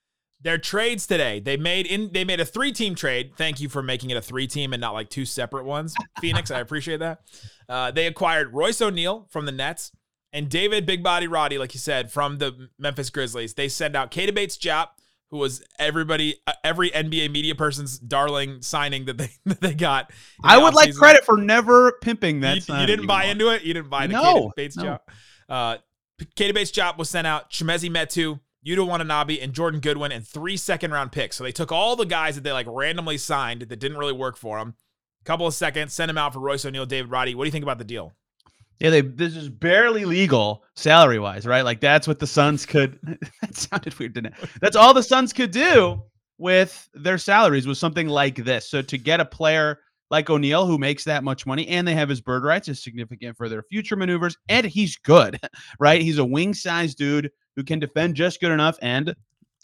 Their 0.47 0.57
trades 0.57 1.05
today, 1.05 1.41
they 1.41 1.57
made 1.57 1.87
in 1.87 2.09
they 2.13 2.23
made 2.23 2.39
a 2.39 2.45
three 2.45 2.71
team 2.71 2.95
trade. 2.95 3.33
Thank 3.35 3.59
you 3.59 3.67
for 3.67 3.83
making 3.83 4.11
it 4.11 4.15
a 4.15 4.21
three 4.21 4.47
team 4.47 4.71
and 4.71 4.79
not 4.79 4.93
like 4.93 5.09
two 5.09 5.25
separate 5.25 5.65
ones. 5.65 5.93
Phoenix, 6.21 6.51
I 6.51 6.61
appreciate 6.61 7.01
that. 7.01 7.19
Uh, 7.67 7.91
they 7.91 8.07
acquired 8.07 8.53
Royce 8.53 8.81
O'Neale 8.81 9.27
from 9.29 9.45
the 9.45 9.51
Nets 9.51 9.91
and 10.31 10.47
David 10.47 10.85
Big 10.85 11.03
Body 11.03 11.27
Roddy, 11.27 11.57
like 11.57 11.73
you 11.73 11.81
said, 11.81 12.13
from 12.13 12.37
the 12.37 12.69
Memphis 12.79 13.09
Grizzlies. 13.09 13.55
They 13.55 13.67
send 13.67 13.93
out 13.97 14.09
Keita 14.09 14.33
Bates-Diop, 14.33 14.87
who 15.31 15.37
was 15.37 15.65
everybody, 15.79 16.37
uh, 16.47 16.53
every 16.63 16.91
NBA 16.91 17.29
media 17.29 17.53
person's 17.53 17.99
darling 17.99 18.61
signing 18.61 19.03
that 19.03 19.17
they 19.17 19.31
that 19.47 19.59
they 19.59 19.73
got. 19.73 20.13
I 20.45 20.59
would 20.59 20.73
like 20.73 20.95
credit 20.95 21.25
for 21.25 21.35
never 21.35 21.91
pimping 22.01 22.39
that. 22.39 22.65
You, 22.69 22.73
you 22.73 22.85
didn't 22.85 23.07
buy 23.07 23.25
into 23.25 23.49
it. 23.49 23.63
You 23.63 23.73
didn't 23.73 23.89
buy 23.89 24.07
the 24.07 24.13
no, 24.13 24.53
Bates 24.55 24.77
no. 24.77 24.83
job. 24.83 25.01
Uh, 25.49 25.77
Keita 26.37 26.53
Bates-Diop 26.53 26.97
was 26.97 27.09
sent 27.09 27.27
out. 27.27 27.51
Chimezie 27.51 27.91
Metu, 27.91 28.39
Yuta 28.65 28.85
Watanabe, 28.85 29.39
and 29.39 29.53
Jordan 29.53 29.79
Goodwin, 29.79 30.11
and 30.11 30.27
three 30.27 30.57
second 30.57 30.91
round 30.91 31.11
picks. 31.11 31.37
So 31.37 31.43
they 31.43 31.51
took 31.51 31.71
all 31.71 31.95
the 31.95 32.05
guys 32.05 32.35
that 32.35 32.43
they 32.43 32.51
like 32.51 32.67
randomly 32.69 33.17
signed 33.17 33.61
that 33.61 33.79
didn't 33.79 33.97
really 33.97 34.13
work 34.13 34.37
for 34.37 34.57
them. 34.59 34.75
A 35.21 35.25
Couple 35.25 35.47
of 35.47 35.53
seconds, 35.53 35.93
sent 35.93 36.09
them 36.09 36.17
out 36.17 36.33
for 36.33 36.39
Royce 36.39 36.65
O'Neale, 36.65 36.85
David 36.85 37.11
Roddy. 37.11 37.35
What 37.35 37.43
do 37.43 37.47
you 37.47 37.51
think 37.51 37.63
about 37.63 37.77
the 37.77 37.83
deal? 37.83 38.13
Yeah, 38.79 38.91
they 38.91 39.01
this 39.01 39.35
is 39.35 39.49
barely 39.49 40.05
legal 40.05 40.63
salary 40.75 41.19
wise, 41.19 41.47
right? 41.47 41.63
Like 41.63 41.81
that's 41.81 42.07
what 42.07 42.19
the 42.19 42.27
Suns 42.27 42.65
could. 42.65 42.99
that 43.41 43.55
sounded 43.55 43.97
weird, 43.97 44.13
didn't 44.13 44.33
it? 44.33 44.49
That's 44.61 44.75
all 44.75 44.93
the 44.93 45.03
Suns 45.03 45.33
could 45.33 45.51
do 45.51 46.01
with 46.37 46.87
their 46.93 47.17
salaries 47.17 47.65
was 47.65 47.79
something 47.79 48.07
like 48.07 48.35
this. 48.35 48.69
So 48.69 48.81
to 48.83 48.97
get 48.97 49.19
a 49.19 49.25
player 49.25 49.79
like 50.09 50.29
O'Neale 50.29 50.65
who 50.65 50.77
makes 50.77 51.03
that 51.03 51.23
much 51.23 51.45
money 51.45 51.67
and 51.67 51.87
they 51.87 51.93
have 51.93 52.09
his 52.09 52.21
bird 52.21 52.43
rights 52.43 52.67
is 52.67 52.81
significant 52.81 53.35
for 53.35 53.49
their 53.49 53.63
future 53.63 53.95
maneuvers. 53.95 54.37
And 54.47 54.65
he's 54.65 54.95
good, 54.97 55.39
right? 55.79 56.01
He's 56.01 56.17
a 56.17 56.25
wing 56.25 56.53
size 56.53 56.95
dude 56.95 57.31
who 57.57 57.63
can 57.63 57.79
defend 57.79 58.15
just 58.15 58.39
good 58.39 58.51
enough 58.51 58.77
and 58.81 59.13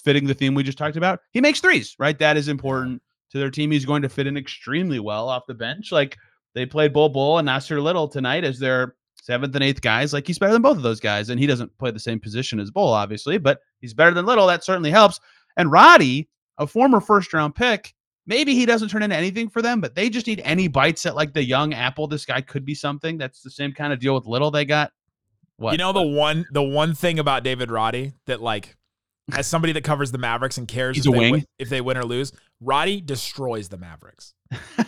fitting 0.03 0.27
the 0.27 0.33
theme 0.33 0.53
we 0.53 0.63
just 0.63 0.77
talked 0.77 0.97
about, 0.97 1.19
he 1.31 1.39
makes 1.39 1.61
threes, 1.61 1.95
right? 1.97 2.19
That 2.19 2.35
is 2.35 2.49
important 2.49 3.01
to 3.31 3.37
their 3.37 3.51
team. 3.51 3.71
He's 3.71 3.85
going 3.85 4.01
to 4.01 4.09
fit 4.09 4.27
in 4.27 4.35
extremely 4.35 4.99
well 4.99 5.29
off 5.29 5.43
the 5.47 5.53
bench. 5.53 5.91
Like 5.91 6.17
they 6.55 6.65
played 6.65 6.91
Bol 6.91 7.07
Bol 7.09 7.37
and 7.37 7.47
Nassir 7.47 7.81
Little 7.81 8.09
tonight 8.09 8.43
as 8.43 8.59
their 8.59 8.95
seventh 9.21 9.55
and 9.55 9.63
eighth 9.63 9.81
guys. 9.81 10.11
Like 10.11 10.27
he's 10.27 10.39
better 10.39 10.51
than 10.51 10.63
both 10.63 10.75
of 10.75 10.83
those 10.83 10.99
guys. 10.99 11.29
And 11.29 11.39
he 11.39 11.47
doesn't 11.47 11.77
play 11.77 11.91
the 11.91 11.99
same 11.99 12.19
position 12.19 12.59
as 12.59 12.71
Bol, 12.71 12.91
obviously, 12.91 13.37
but 13.37 13.59
he's 13.79 13.93
better 13.93 14.13
than 14.13 14.25
Little. 14.25 14.47
That 14.47 14.63
certainly 14.63 14.91
helps. 14.91 15.19
And 15.55 15.71
Roddy, 15.71 16.27
a 16.57 16.67
former 16.67 16.99
first 16.99 17.31
round 17.31 17.53
pick, 17.53 17.93
maybe 18.25 18.55
he 18.55 18.65
doesn't 18.65 18.89
turn 18.89 19.03
into 19.03 19.15
anything 19.15 19.49
for 19.49 19.61
them, 19.61 19.81
but 19.81 19.93
they 19.93 20.09
just 20.09 20.27
need 20.27 20.41
any 20.43 20.67
bites 20.67 21.05
at 21.05 21.15
like 21.15 21.33
the 21.33 21.43
young 21.43 21.75
apple. 21.75 22.07
This 22.07 22.25
guy 22.25 22.41
could 22.41 22.65
be 22.65 22.75
something. 22.75 23.19
That's 23.19 23.41
the 23.41 23.51
same 23.51 23.71
kind 23.71 23.93
of 23.93 23.99
deal 23.99 24.15
with 24.15 24.25
Little 24.25 24.49
they 24.49 24.65
got. 24.65 24.91
What? 25.63 25.71
You 25.71 25.77
know 25.77 25.93
the 25.93 26.01
one 26.01 26.45
the 26.51 26.61
one 26.61 26.93
thing 26.93 27.19
about 27.19 27.43
David 27.43 27.71
Roddy 27.71 28.13
that 28.25 28.41
like 28.41 28.75
as 29.31 29.47
somebody 29.47 29.71
that 29.73 29.83
covers 29.83 30.11
the 30.11 30.17
Mavericks 30.17 30.57
and 30.57 30.67
cares 30.67 30.97
if, 30.97 31.03
they 31.05 31.09
wing. 31.09 31.45
if 31.57 31.69
they 31.69 31.79
win 31.79 31.97
or 31.97 32.03
lose, 32.03 32.33
Roddy 32.59 32.99
destroys 32.99 33.69
the 33.69 33.77
Mavericks. 33.77 34.33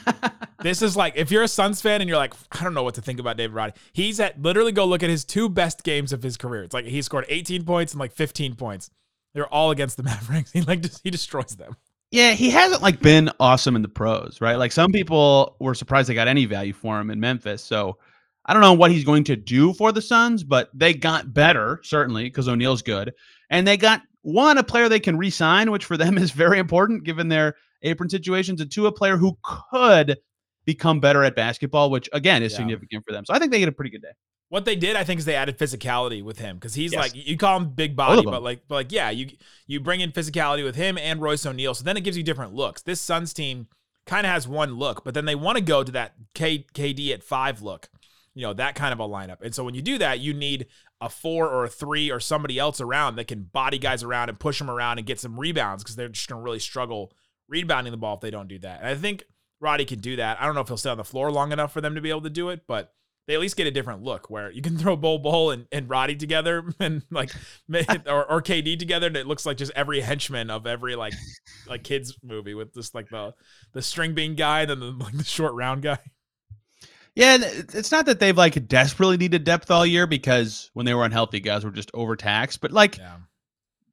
this 0.62 0.82
is 0.82 0.98
like 0.98 1.14
if 1.16 1.32
you're 1.32 1.44
a 1.44 1.48
Suns 1.48 1.82
fan 1.82 2.02
and 2.02 2.10
you're 2.10 2.18
like, 2.18 2.34
I 2.52 2.64
don't 2.64 2.74
know 2.74 2.84
what 2.84 2.96
to 2.96 3.02
think 3.02 3.20
about 3.20 3.38
David 3.38 3.54
Roddy. 3.54 3.74
He's 3.94 4.20
at 4.20 4.42
literally 4.42 4.74
go 4.74 4.86
look 4.86 5.04
at 5.04 5.10
his 5.10 5.24
two 5.24 5.48
best 5.48 5.84
games 5.84 6.12
of 6.12 6.22
his 6.22 6.36
career. 6.36 6.64
It's 6.64 6.74
like 6.74 6.86
he 6.86 7.02
scored 7.02 7.26
18 7.30 7.64
points 7.64 7.94
and 7.94 8.00
like 8.00 8.12
15 8.12 8.56
points. 8.56 8.90
They're 9.34 9.48
all 9.48 9.72
against 9.72 9.96
the 9.96 10.04
Mavericks. 10.04 10.52
He 10.52 10.62
like 10.62 10.82
just, 10.82 11.02
he 11.04 11.10
destroys 11.10 11.56
them. 11.56 11.78
Yeah, 12.12 12.34
he 12.34 12.50
hasn't 12.50 12.82
like 12.82 13.00
been 13.00 13.32
awesome 13.40 13.76
in 13.76 13.82
the 13.82 13.88
pros, 13.88 14.40
right? 14.42 14.56
Like 14.56 14.74
some 14.74 14.92
people 14.92 15.56
were 15.60 15.74
surprised 15.74 16.10
they 16.10 16.14
got 16.14 16.28
any 16.28 16.46
value 16.46 16.74
for 16.74 17.00
him 17.00 17.10
in 17.10 17.20
Memphis. 17.20 17.64
So 17.64 17.98
I 18.46 18.54
don't 18.54 18.62
know 18.62 18.74
what 18.74 18.92
he's 18.92 19.04
going 19.04 19.24
to 19.26 19.36
do 19.36 19.74
for 19.74 19.92
the 19.92 20.02
Suns, 20.02 20.44
but 20.44 20.70
they 20.74 20.94
got 20.94 21.34
better 21.34 21.80
certainly 21.84 22.26
because 22.26 22.48
O'Neale's 22.48 22.82
good, 22.82 23.14
and 23.50 23.68
they 23.68 23.78
got 23.78 24.02
one 24.22 24.58
a 24.58 24.64
player 24.64 24.90
they 24.90 25.00
can 25.00 25.18
re-sign, 25.18 25.72
which 25.72 25.86
for 25.86 25.98
them 25.98 26.18
is 26.20 26.32
very 26.32 26.60
important 26.60 27.04
given 27.04 27.28
their 27.28 27.56
apron 27.82 28.10
situations, 28.10 28.62
and 28.62 28.72
two 28.72 28.88
a 28.88 28.92
player 28.92 29.18
who 29.18 29.38
could 29.44 30.18
become 30.66 31.00
better 31.00 31.24
at 31.24 31.36
basketball, 31.36 31.90
which 31.90 32.10
again 32.14 32.44
is 32.44 32.52
yeah. 32.52 32.58
significant 32.58 33.06
for 33.06 33.14
them. 33.14 33.26
So 33.26 33.34
I 33.34 33.40
think 33.40 33.52
they 33.52 33.60
get 33.60 33.70
a 33.70 33.74
pretty 33.74 33.92
good 33.92 34.02
day. 34.02 34.14
What 34.50 34.66
they 34.66 34.76
did, 34.76 34.96
I 34.96 35.04
think, 35.04 35.20
is 35.20 35.26
they 35.26 35.36
added 35.36 35.58
physicality 35.58 36.24
with 36.24 36.38
him 36.38 36.58
because 36.58 36.76
he's 36.76 36.94
yes. 36.94 37.02
like 37.02 37.28
you 37.28 37.36
call 37.36 37.58
him 37.58 37.70
big 37.70 37.96
body, 37.96 38.24
but 38.24 38.44
like, 38.44 38.62
but 38.68 38.76
like, 38.76 38.92
yeah, 38.92 39.10
you 39.10 39.30
you 39.66 39.80
bring 39.80 40.02
in 40.02 40.12
physicality 40.12 40.64
with 40.64 40.76
him 40.76 40.98
and 40.98 41.20
Royce 41.20 41.46
O'Neale, 41.46 41.74
so 41.74 41.84
then 41.84 41.98
it 41.98 42.02
gives 42.02 42.16
you 42.16 42.24
different 42.24 42.54
looks. 42.54 42.82
This 42.82 43.02
Suns 43.02 43.34
team 43.34 43.68
kind 44.06 44.26
of 44.26 44.32
has 44.32 44.48
one 44.48 44.76
look, 44.76 45.04
but 45.04 45.14
then 45.14 45.26
they 45.26 45.36
want 45.36 45.58
to 45.58 45.64
go 45.64 45.84
to 45.84 45.92
that 45.92 46.14
K, 46.36 46.60
KD 46.74 47.12
at 47.12 47.24
five 47.24 47.62
look, 47.62 47.90
you 48.36 48.42
know, 48.42 48.54
that 48.54 48.76
kind 48.76 48.94
of 48.94 49.00
a 49.00 49.08
lineup. 49.08 49.42
And 49.42 49.56
so 49.56 49.64
when 49.64 49.74
you 49.74 49.82
do 49.82 49.98
that, 49.98 50.20
you 50.20 50.34
need 50.34 50.68
a 51.02 51.10
four 51.10 51.50
or 51.50 51.64
a 51.64 51.70
three 51.70 52.12
or 52.12 52.20
somebody 52.20 52.60
else 52.60 52.80
around 52.82 53.16
that 53.16 53.28
can 53.28 53.44
body 53.44 53.80
guys 53.80 54.04
around 54.04 54.30
and 54.30 54.40
push 54.40 54.60
them 54.60 54.70
around 54.70 54.98
and 54.98 55.08
get 55.08 55.20
some 55.20 55.40
rebounds 55.40 55.84
because 55.84 55.96
they're 55.96 56.10
just 56.10 56.28
going 56.28 56.40
to 56.40 56.44
really 56.44 56.60
struggle 56.60 57.14
rebounding 57.48 57.92
the 57.92 57.98
ball 57.98 58.16
if 58.16 58.22
they 58.22 58.32
don't 58.32 58.50
do 58.50 58.60
that. 58.60 58.82
And 58.82 58.90
I 58.90 58.96
think 58.96 59.24
Roddy 59.60 59.86
can 59.86 60.00
do 60.00 60.18
that. 60.18 60.40
I 60.40 60.46
don't 60.46 60.54
know 60.54 60.62
if 60.62 60.68
he'll 60.68 60.78
stay 60.78 60.90
on 60.90 60.98
the 60.98 61.04
floor 61.04 61.32
long 61.32 61.52
enough 61.52 61.72
for 61.72 61.82
them 61.82 61.96
to 61.96 62.02
be 62.02 62.10
able 62.10 62.22
to 62.22 62.30
do 62.30 62.50
it, 62.50 62.64
but 62.68 62.94
they 63.28 63.34
at 63.34 63.40
least 63.40 63.56
get 63.56 63.68
a 63.68 63.72
different 63.72 64.04
look 64.04 64.30
where 64.30 64.52
you 64.52 64.62
can 64.62 64.78
throw 64.78 64.96
Bol 64.96 65.20
Bol 65.20 65.52
and, 65.52 65.68
and 65.72 65.90
Roddy 65.90 66.16
together 66.16 66.64
and 66.80 67.04
like 67.10 67.32
or, 68.08 68.30
or 68.30 68.42
KD 68.42 68.78
together 68.78 69.08
and 69.08 69.18
it 69.18 69.28
looks 69.28 69.46
like 69.46 69.58
just 69.58 69.72
every 69.76 70.02
henchman 70.02 70.50
of 70.50 70.68
every 70.68 70.96
like 70.96 71.14
like 71.68 71.84
kids 71.84 72.18
movie 72.22 72.54
with 72.54 72.74
just 72.74 72.94
like 72.94 73.10
the 73.10 73.34
the 73.74 73.82
string 73.82 74.14
bean 74.14 74.36
guy 74.36 74.62
and 74.62 74.70
then 74.70 74.80
the, 74.80 74.92
like 74.92 75.18
the 75.18 75.24
short 75.24 75.54
round 75.54 75.82
guy. 75.82 76.00
Yeah, 77.16 77.38
it's 77.42 77.92
not 77.92 78.06
that 78.08 78.20
they've 78.20 78.38
like 78.38 78.68
desperately 78.68 79.16
needed 79.16 79.46
depth 79.46 79.72
all 79.72 79.86
year 79.86 80.06
because 80.06 80.70
when 80.74 80.86
they 80.86 80.94
were 80.94 81.06
unhealthy, 81.06 81.40
guys 81.40 81.64
were 81.64 81.72
just 81.72 81.92
overtaxed. 81.94 82.60
But 82.60 82.72
like 82.72 82.98
yeah. 82.98 83.16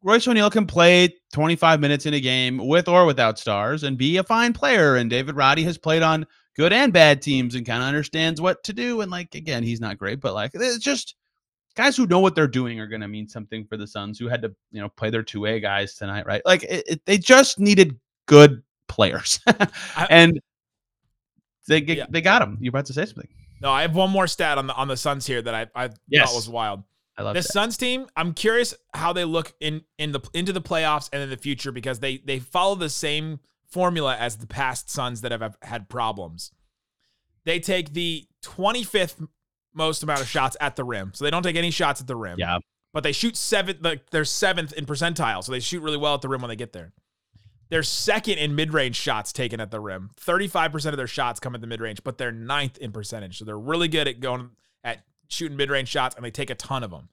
Royce 0.03 0.27
O'Neale 0.27 0.51
can 0.51 0.67
play 0.67 1.15
25 1.33 1.79
minutes 1.79 2.05
in 2.05 2.15
a 2.15 2.21
game 2.21 2.59
with 2.59 2.89
or 2.89 3.07
without 3.07 3.39
stars 3.39 3.85
and 3.85 3.97
be 3.97 4.17
a 4.17 4.25
fine 4.25 4.53
player. 4.53 4.97
And 4.97 5.09
David 5.09 5.37
Roddy 5.37 5.63
has 5.63 5.79
played 5.79 6.03
on 6.03 6.27
good 6.57 6.73
and 6.73 6.93
bad 6.93 7.23
teams 7.23 7.55
and 7.55 7.65
kind 7.65 7.81
of 7.81 7.89
understands 7.89 8.41
what 8.41 8.65
to 8.65 8.73
do. 8.73 9.01
And 9.01 9.11
like 9.11 9.37
again, 9.37 9.63
he's 9.63 9.81
not 9.81 9.99
great, 9.99 10.21
but 10.21 10.35
like 10.35 10.51
it's 10.55 10.79
just 10.79 11.15
guys 11.77 11.96
who 11.96 12.06
know 12.06 12.19
what 12.19 12.35
they're 12.35 12.49
doing 12.49 12.81
are 12.81 12.89
going 12.89 13.01
to 13.01 13.08
mean 13.08 13.29
something 13.29 13.65
for 13.67 13.77
the 13.77 13.87
Suns 13.87 14.19
who 14.19 14.29
had 14.29 14.43
to 14.43 14.53
you 14.73 14.81
know 14.81 14.89
play 14.89 15.11
their 15.11 15.23
2A 15.23 15.63
guys 15.63 15.94
tonight, 15.94 16.27
right? 16.27 16.43
Like 16.44 16.65
it, 16.65 16.85
it, 16.89 17.03
they 17.06 17.19
just 17.19 17.61
needed 17.61 17.99
good 18.27 18.63
players, 18.89 19.41
and 20.11 20.41
they 21.69 21.81
get, 21.81 21.99
yeah. 21.99 22.07
they 22.09 22.21
got 22.21 22.41
them. 22.41 22.59
You're 22.61 22.71
about 22.71 22.87
to 22.87 22.93
say 22.93 23.05
something. 23.07 23.29
No, 23.61 23.71
I 23.71 23.83
have 23.83 23.95
one 23.95 24.11
more 24.11 24.27
stat 24.27 24.59
on 24.59 24.67
the 24.67 24.75
on 24.75 24.89
the 24.89 24.97
Suns 24.97 25.27
here 25.27 25.41
that 25.41 25.55
I 25.55 25.85
I 25.85 25.91
yes. 26.09 26.29
thought 26.29 26.37
was 26.37 26.49
wild. 26.49 26.83
I 27.17 27.23
love 27.23 27.35
this 27.35 27.47
that. 27.47 27.53
Suns 27.53 27.77
team. 27.77 28.07
I'm 28.17 28.35
curious 28.35 28.75
how 28.95 29.13
they 29.13 29.25
look 29.25 29.55
in 29.61 29.83
in 29.99 30.13
the 30.13 30.21
into 30.35 30.53
the 30.53 30.63
playoffs 30.63 31.09
and 31.13 31.23
in 31.23 31.31
the 31.31 31.37
future 31.37 31.71
because 31.71 32.01
they 32.01 32.19
they 32.19 32.41
follow 32.41 32.75
the 32.75 32.91
same 32.91 33.39
formula 33.69 34.17
as 34.17 34.37
the 34.37 34.47
past 34.47 34.91
Suns 34.91 35.21
that 35.21 35.33
have 35.33 35.57
had 35.63 35.89
problems. 35.89 36.53
They 37.45 37.61
take 37.61 37.93
the 37.93 38.27
25th 38.43 39.29
most 39.75 40.03
amount 40.03 40.21
of 40.21 40.29
shots 40.29 40.57
at 40.61 40.77
the 40.77 40.85
rim, 40.85 41.13
so 41.15 41.25
they 41.25 41.31
don't 41.31 41.43
take 41.43 41.57
any 41.57 41.71
shots 41.71 42.01
at 42.01 42.07
the 42.07 42.17
rim. 42.17 42.39
Yeah, 42.39 42.59
but 42.93 43.05
they 43.05 43.13
shoot 43.13 43.37
seventh. 43.37 43.79
Like 43.81 44.11
they're 44.11 44.25
seventh 44.25 44.73
in 44.73 44.87
percentile, 44.87 45.45
so 45.45 45.53
they 45.53 45.61
shoot 45.61 45.83
really 45.83 45.97
well 45.97 46.15
at 46.15 46.21
the 46.23 46.29
rim 46.29 46.41
when 46.41 46.49
they 46.49 46.57
get 46.57 46.73
there. 46.73 46.93
They're 47.72 47.82
second 47.82 48.36
in 48.36 48.55
mid-range 48.55 48.96
shots 48.96 49.32
taken 49.32 49.58
at 49.58 49.70
the 49.70 49.81
rim. 49.81 50.10
35% 50.20 50.91
of 50.91 50.98
their 50.98 51.06
shots 51.06 51.41
come 51.41 51.55
at 51.55 51.62
the 51.62 51.67
mid-range, 51.67 52.05
but 52.05 52.19
they're 52.19 52.31
ninth 52.31 52.76
in 52.76 52.93
percentage. 52.93 53.38
So 53.38 53.46
they're 53.46 53.58
really 53.58 53.88
good 53.88 54.06
at 54.06 54.20
going 54.20 54.50
at 54.84 55.06
shooting 55.29 55.56
mid-range 55.56 55.88
shots, 55.88 56.14
and 56.14 56.22
they 56.22 56.31
take 56.31 56.50
a 56.50 56.55
ton 56.55 56.82
of 56.82 56.91
them. 56.91 57.08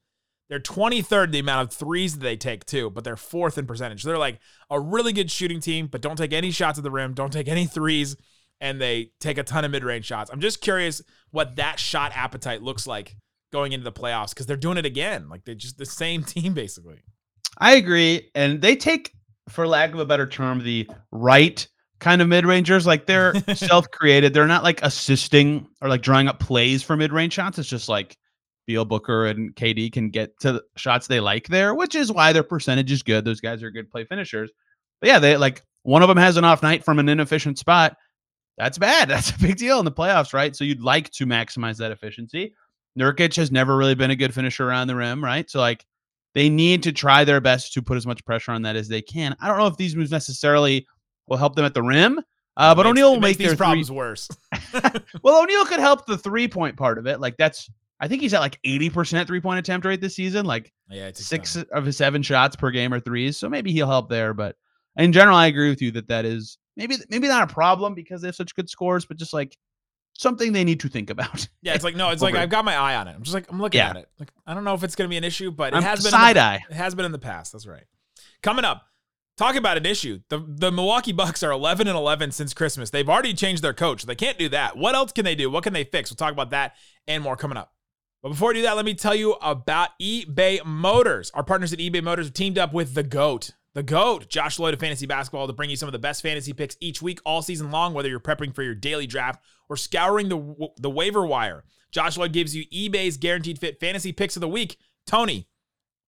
They're 0.50 0.60
23rd 0.60 1.24
in 1.24 1.30
the 1.30 1.38
amount 1.38 1.66
of 1.66 1.74
threes 1.74 2.12
that 2.12 2.20
they 2.20 2.36
take 2.36 2.66
too, 2.66 2.90
but 2.90 3.04
they're 3.04 3.16
fourth 3.16 3.56
in 3.56 3.66
percentage. 3.66 4.02
So 4.02 4.10
they're 4.10 4.18
like 4.18 4.38
a 4.68 4.78
really 4.78 5.14
good 5.14 5.30
shooting 5.30 5.60
team, 5.60 5.86
but 5.86 6.02
don't 6.02 6.16
take 6.16 6.34
any 6.34 6.50
shots 6.50 6.76
at 6.76 6.84
the 6.84 6.90
rim, 6.90 7.14
don't 7.14 7.32
take 7.32 7.48
any 7.48 7.64
threes, 7.64 8.14
and 8.60 8.78
they 8.78 9.12
take 9.18 9.38
a 9.38 9.42
ton 9.42 9.64
of 9.64 9.70
mid-range 9.70 10.04
shots. 10.04 10.30
I'm 10.30 10.40
just 10.40 10.60
curious 10.60 11.00
what 11.30 11.56
that 11.56 11.80
shot 11.80 12.12
appetite 12.14 12.60
looks 12.60 12.86
like 12.86 13.16
going 13.50 13.72
into 13.72 13.84
the 13.84 13.92
playoffs 13.92 14.34
because 14.34 14.44
they're 14.44 14.58
doing 14.58 14.76
it 14.76 14.84
again. 14.84 15.30
Like 15.30 15.46
they're 15.46 15.54
just 15.54 15.78
the 15.78 15.86
same 15.86 16.22
team 16.24 16.52
basically. 16.52 17.00
I 17.56 17.76
agree, 17.76 18.30
and 18.34 18.60
they 18.60 18.76
take, 18.76 19.14
for 19.50 19.66
lack 19.66 19.92
of 19.92 20.00
a 20.00 20.04
better 20.04 20.26
term, 20.26 20.62
the 20.62 20.88
right 21.10 21.66
kind 21.98 22.22
of 22.22 22.28
mid 22.28 22.46
rangers. 22.46 22.86
Like 22.86 23.06
they're 23.06 23.34
self 23.54 23.90
created. 23.90 24.34
They're 24.34 24.46
not 24.46 24.64
like 24.64 24.82
assisting 24.82 25.68
or 25.80 25.88
like 25.88 26.02
drawing 26.02 26.28
up 26.28 26.40
plays 26.40 26.82
for 26.82 26.96
mid 26.96 27.12
range 27.12 27.34
shots. 27.34 27.58
It's 27.58 27.68
just 27.68 27.88
like 27.88 28.16
Beal 28.66 28.84
Booker 28.84 29.26
and 29.26 29.54
KD 29.54 29.92
can 29.92 30.10
get 30.10 30.38
to 30.40 30.52
the 30.52 30.62
shots 30.76 31.06
they 31.06 31.20
like 31.20 31.48
there, 31.48 31.74
which 31.74 31.94
is 31.94 32.12
why 32.12 32.32
their 32.32 32.42
percentage 32.42 32.90
is 32.90 33.02
good. 33.02 33.24
Those 33.24 33.40
guys 33.40 33.62
are 33.62 33.70
good 33.70 33.90
play 33.90 34.04
finishers. 34.04 34.50
But 35.00 35.08
yeah, 35.08 35.18
they 35.18 35.36
like 35.36 35.62
one 35.82 36.02
of 36.02 36.08
them 36.08 36.18
has 36.18 36.36
an 36.36 36.44
off 36.44 36.62
night 36.62 36.84
from 36.84 36.98
an 36.98 37.08
inefficient 37.08 37.58
spot. 37.58 37.96
that's 38.58 38.78
bad. 38.78 39.08
That's 39.10 39.30
a 39.30 39.38
big 39.38 39.56
deal 39.56 39.78
in 39.78 39.84
the 39.84 39.92
playoffs, 39.92 40.32
right? 40.32 40.54
So 40.54 40.64
you'd 40.64 40.82
like 40.82 41.10
to 41.12 41.26
maximize 41.26 41.78
that 41.78 41.92
efficiency. 41.92 42.54
Nurkic 42.98 43.36
has 43.36 43.50
never 43.50 43.76
really 43.76 43.94
been 43.94 44.10
a 44.10 44.16
good 44.16 44.34
finisher 44.34 44.68
around 44.68 44.88
the 44.88 44.96
rim, 44.96 45.24
right? 45.24 45.48
So 45.48 45.60
like 45.60 45.86
they 46.34 46.48
need 46.48 46.82
to 46.84 46.92
try 46.92 47.24
their 47.24 47.40
best 47.40 47.72
to 47.74 47.82
put 47.82 47.96
as 47.96 48.06
much 48.06 48.24
pressure 48.24 48.52
on 48.52 48.62
that 48.62 48.76
as 48.76 48.88
they 48.88 49.02
can. 49.02 49.36
I 49.40 49.48
don't 49.48 49.58
know 49.58 49.66
if 49.66 49.76
these 49.76 49.96
moves 49.96 50.10
necessarily 50.10 50.86
will 51.26 51.36
help 51.36 51.56
them 51.56 51.64
at 51.64 51.74
the 51.74 51.82
rim, 51.82 52.20
uh, 52.56 52.74
but 52.74 52.86
O'Neale 52.86 53.12
will 53.12 53.20
make 53.20 53.38
these 53.38 53.54
problems 53.54 53.88
three... 53.88 53.96
worse. 53.96 54.28
well, 55.22 55.42
O'Neale 55.42 55.66
could 55.66 55.80
help 55.80 56.06
the 56.06 56.18
three 56.18 56.48
point 56.48 56.76
part 56.76 56.98
of 56.98 57.06
it. 57.06 57.20
Like 57.20 57.36
that's, 57.36 57.70
I 58.00 58.08
think 58.08 58.22
he's 58.22 58.34
at 58.34 58.40
like 58.40 58.58
eighty 58.64 58.90
percent 58.90 59.26
three 59.26 59.40
point 59.40 59.58
attempt 59.58 59.86
rate 59.86 60.00
this 60.00 60.16
season. 60.16 60.46
Like 60.46 60.72
yeah, 60.88 61.10
six 61.14 61.56
of 61.56 61.84
his 61.84 61.96
seven 61.96 62.22
shots 62.22 62.56
per 62.56 62.70
game 62.70 62.92
are 62.94 63.00
threes, 63.00 63.36
so 63.36 63.48
maybe 63.48 63.72
he'll 63.72 63.86
help 63.86 64.08
there. 64.08 64.34
But 64.34 64.56
in 64.96 65.12
general, 65.12 65.36
I 65.36 65.46
agree 65.46 65.68
with 65.68 65.82
you 65.82 65.90
that 65.92 66.08
that 66.08 66.24
is 66.24 66.58
maybe 66.76 66.96
maybe 67.08 67.28
not 67.28 67.50
a 67.50 67.52
problem 67.52 67.94
because 67.94 68.22
they 68.22 68.28
have 68.28 68.36
such 68.36 68.54
good 68.54 68.70
scores, 68.70 69.04
but 69.04 69.16
just 69.16 69.32
like 69.32 69.56
something 70.20 70.52
they 70.52 70.64
need 70.64 70.80
to 70.80 70.88
think 70.88 71.10
about. 71.10 71.48
Yeah, 71.62 71.74
it's 71.74 71.84
like 71.84 71.94
no, 71.94 72.08
it's 72.08 72.22
like 72.22 72.34
I've 72.34 72.48
got 72.48 72.64
my 72.64 72.74
eye 72.74 72.94
on 72.94 73.06
it. 73.06 73.14
I'm 73.14 73.22
just 73.22 73.34
like 73.34 73.50
I'm 73.50 73.60
looking 73.60 73.80
yeah. 73.80 73.90
at 73.90 73.96
it. 73.96 74.08
Like 74.18 74.30
I 74.46 74.54
don't 74.54 74.64
know 74.64 74.72
if 74.72 74.82
it's 74.82 74.94
going 74.94 75.06
to 75.06 75.10
be 75.10 75.18
an 75.18 75.24
issue, 75.24 75.50
but 75.50 75.74
it 75.74 75.76
I'm 75.76 75.82
has 75.82 76.02
been 76.02 76.10
side 76.10 76.36
the, 76.36 76.40
eye. 76.40 76.60
It 76.70 76.74
has 76.74 76.94
been 76.94 77.04
in 77.04 77.12
the 77.12 77.18
past. 77.18 77.52
That's 77.52 77.66
right. 77.66 77.84
Coming 78.42 78.64
up, 78.64 78.86
talk 79.36 79.56
about 79.56 79.76
an 79.76 79.84
issue. 79.84 80.20
The 80.30 80.42
the 80.48 80.72
Milwaukee 80.72 81.12
Bucks 81.12 81.42
are 81.42 81.50
11 81.50 81.86
and 81.86 81.98
11 81.98 82.30
since 82.30 82.54
Christmas. 82.54 82.88
They've 82.88 83.08
already 83.08 83.34
changed 83.34 83.62
their 83.62 83.74
coach. 83.74 84.04
They 84.04 84.14
can't 84.14 84.38
do 84.38 84.48
that. 84.48 84.78
What 84.78 84.94
else 84.94 85.12
can 85.12 85.26
they 85.26 85.34
do? 85.34 85.50
What 85.50 85.64
can 85.64 85.74
they 85.74 85.84
fix? 85.84 86.10
We'll 86.10 86.16
talk 86.16 86.32
about 86.32 86.50
that 86.50 86.76
and 87.06 87.22
more 87.22 87.36
coming 87.36 87.58
up. 87.58 87.74
But 88.22 88.30
before 88.30 88.50
I 88.50 88.54
do 88.54 88.62
that, 88.62 88.76
let 88.76 88.86
me 88.86 88.94
tell 88.94 89.14
you 89.14 89.32
about 89.42 89.90
eBay 90.00 90.64
Motors. 90.64 91.30
Our 91.34 91.44
partners 91.44 91.74
at 91.74 91.78
eBay 91.78 92.02
Motors 92.02 92.26
have 92.26 92.34
teamed 92.34 92.56
up 92.56 92.72
with 92.72 92.94
the 92.94 93.02
GOAT, 93.02 93.52
the 93.80 93.84
GOAT, 93.84 94.28
Josh 94.28 94.58
Lloyd 94.58 94.74
of 94.74 94.80
Fantasy 94.80 95.06
Basketball, 95.06 95.46
to 95.46 95.54
bring 95.54 95.70
you 95.70 95.76
some 95.76 95.88
of 95.88 95.94
the 95.94 95.98
best 95.98 96.20
fantasy 96.20 96.52
picks 96.52 96.76
each 96.80 97.00
week, 97.00 97.18
all 97.24 97.40
season 97.40 97.70
long, 97.70 97.94
whether 97.94 98.10
you're 98.10 98.20
prepping 98.20 98.54
for 98.54 98.62
your 98.62 98.74
daily 98.74 99.06
draft 99.06 99.42
or 99.70 99.76
scouring 99.76 100.28
the, 100.28 100.68
the 100.76 100.90
waiver 100.90 101.24
wire. 101.24 101.64
Josh 101.90 102.18
Lloyd 102.18 102.34
gives 102.34 102.54
you 102.54 102.66
eBay's 102.66 103.16
guaranteed 103.16 103.58
fit 103.58 103.80
fantasy 103.80 104.12
picks 104.12 104.36
of 104.36 104.42
the 104.42 104.48
week. 104.48 104.76
Tony, 105.06 105.48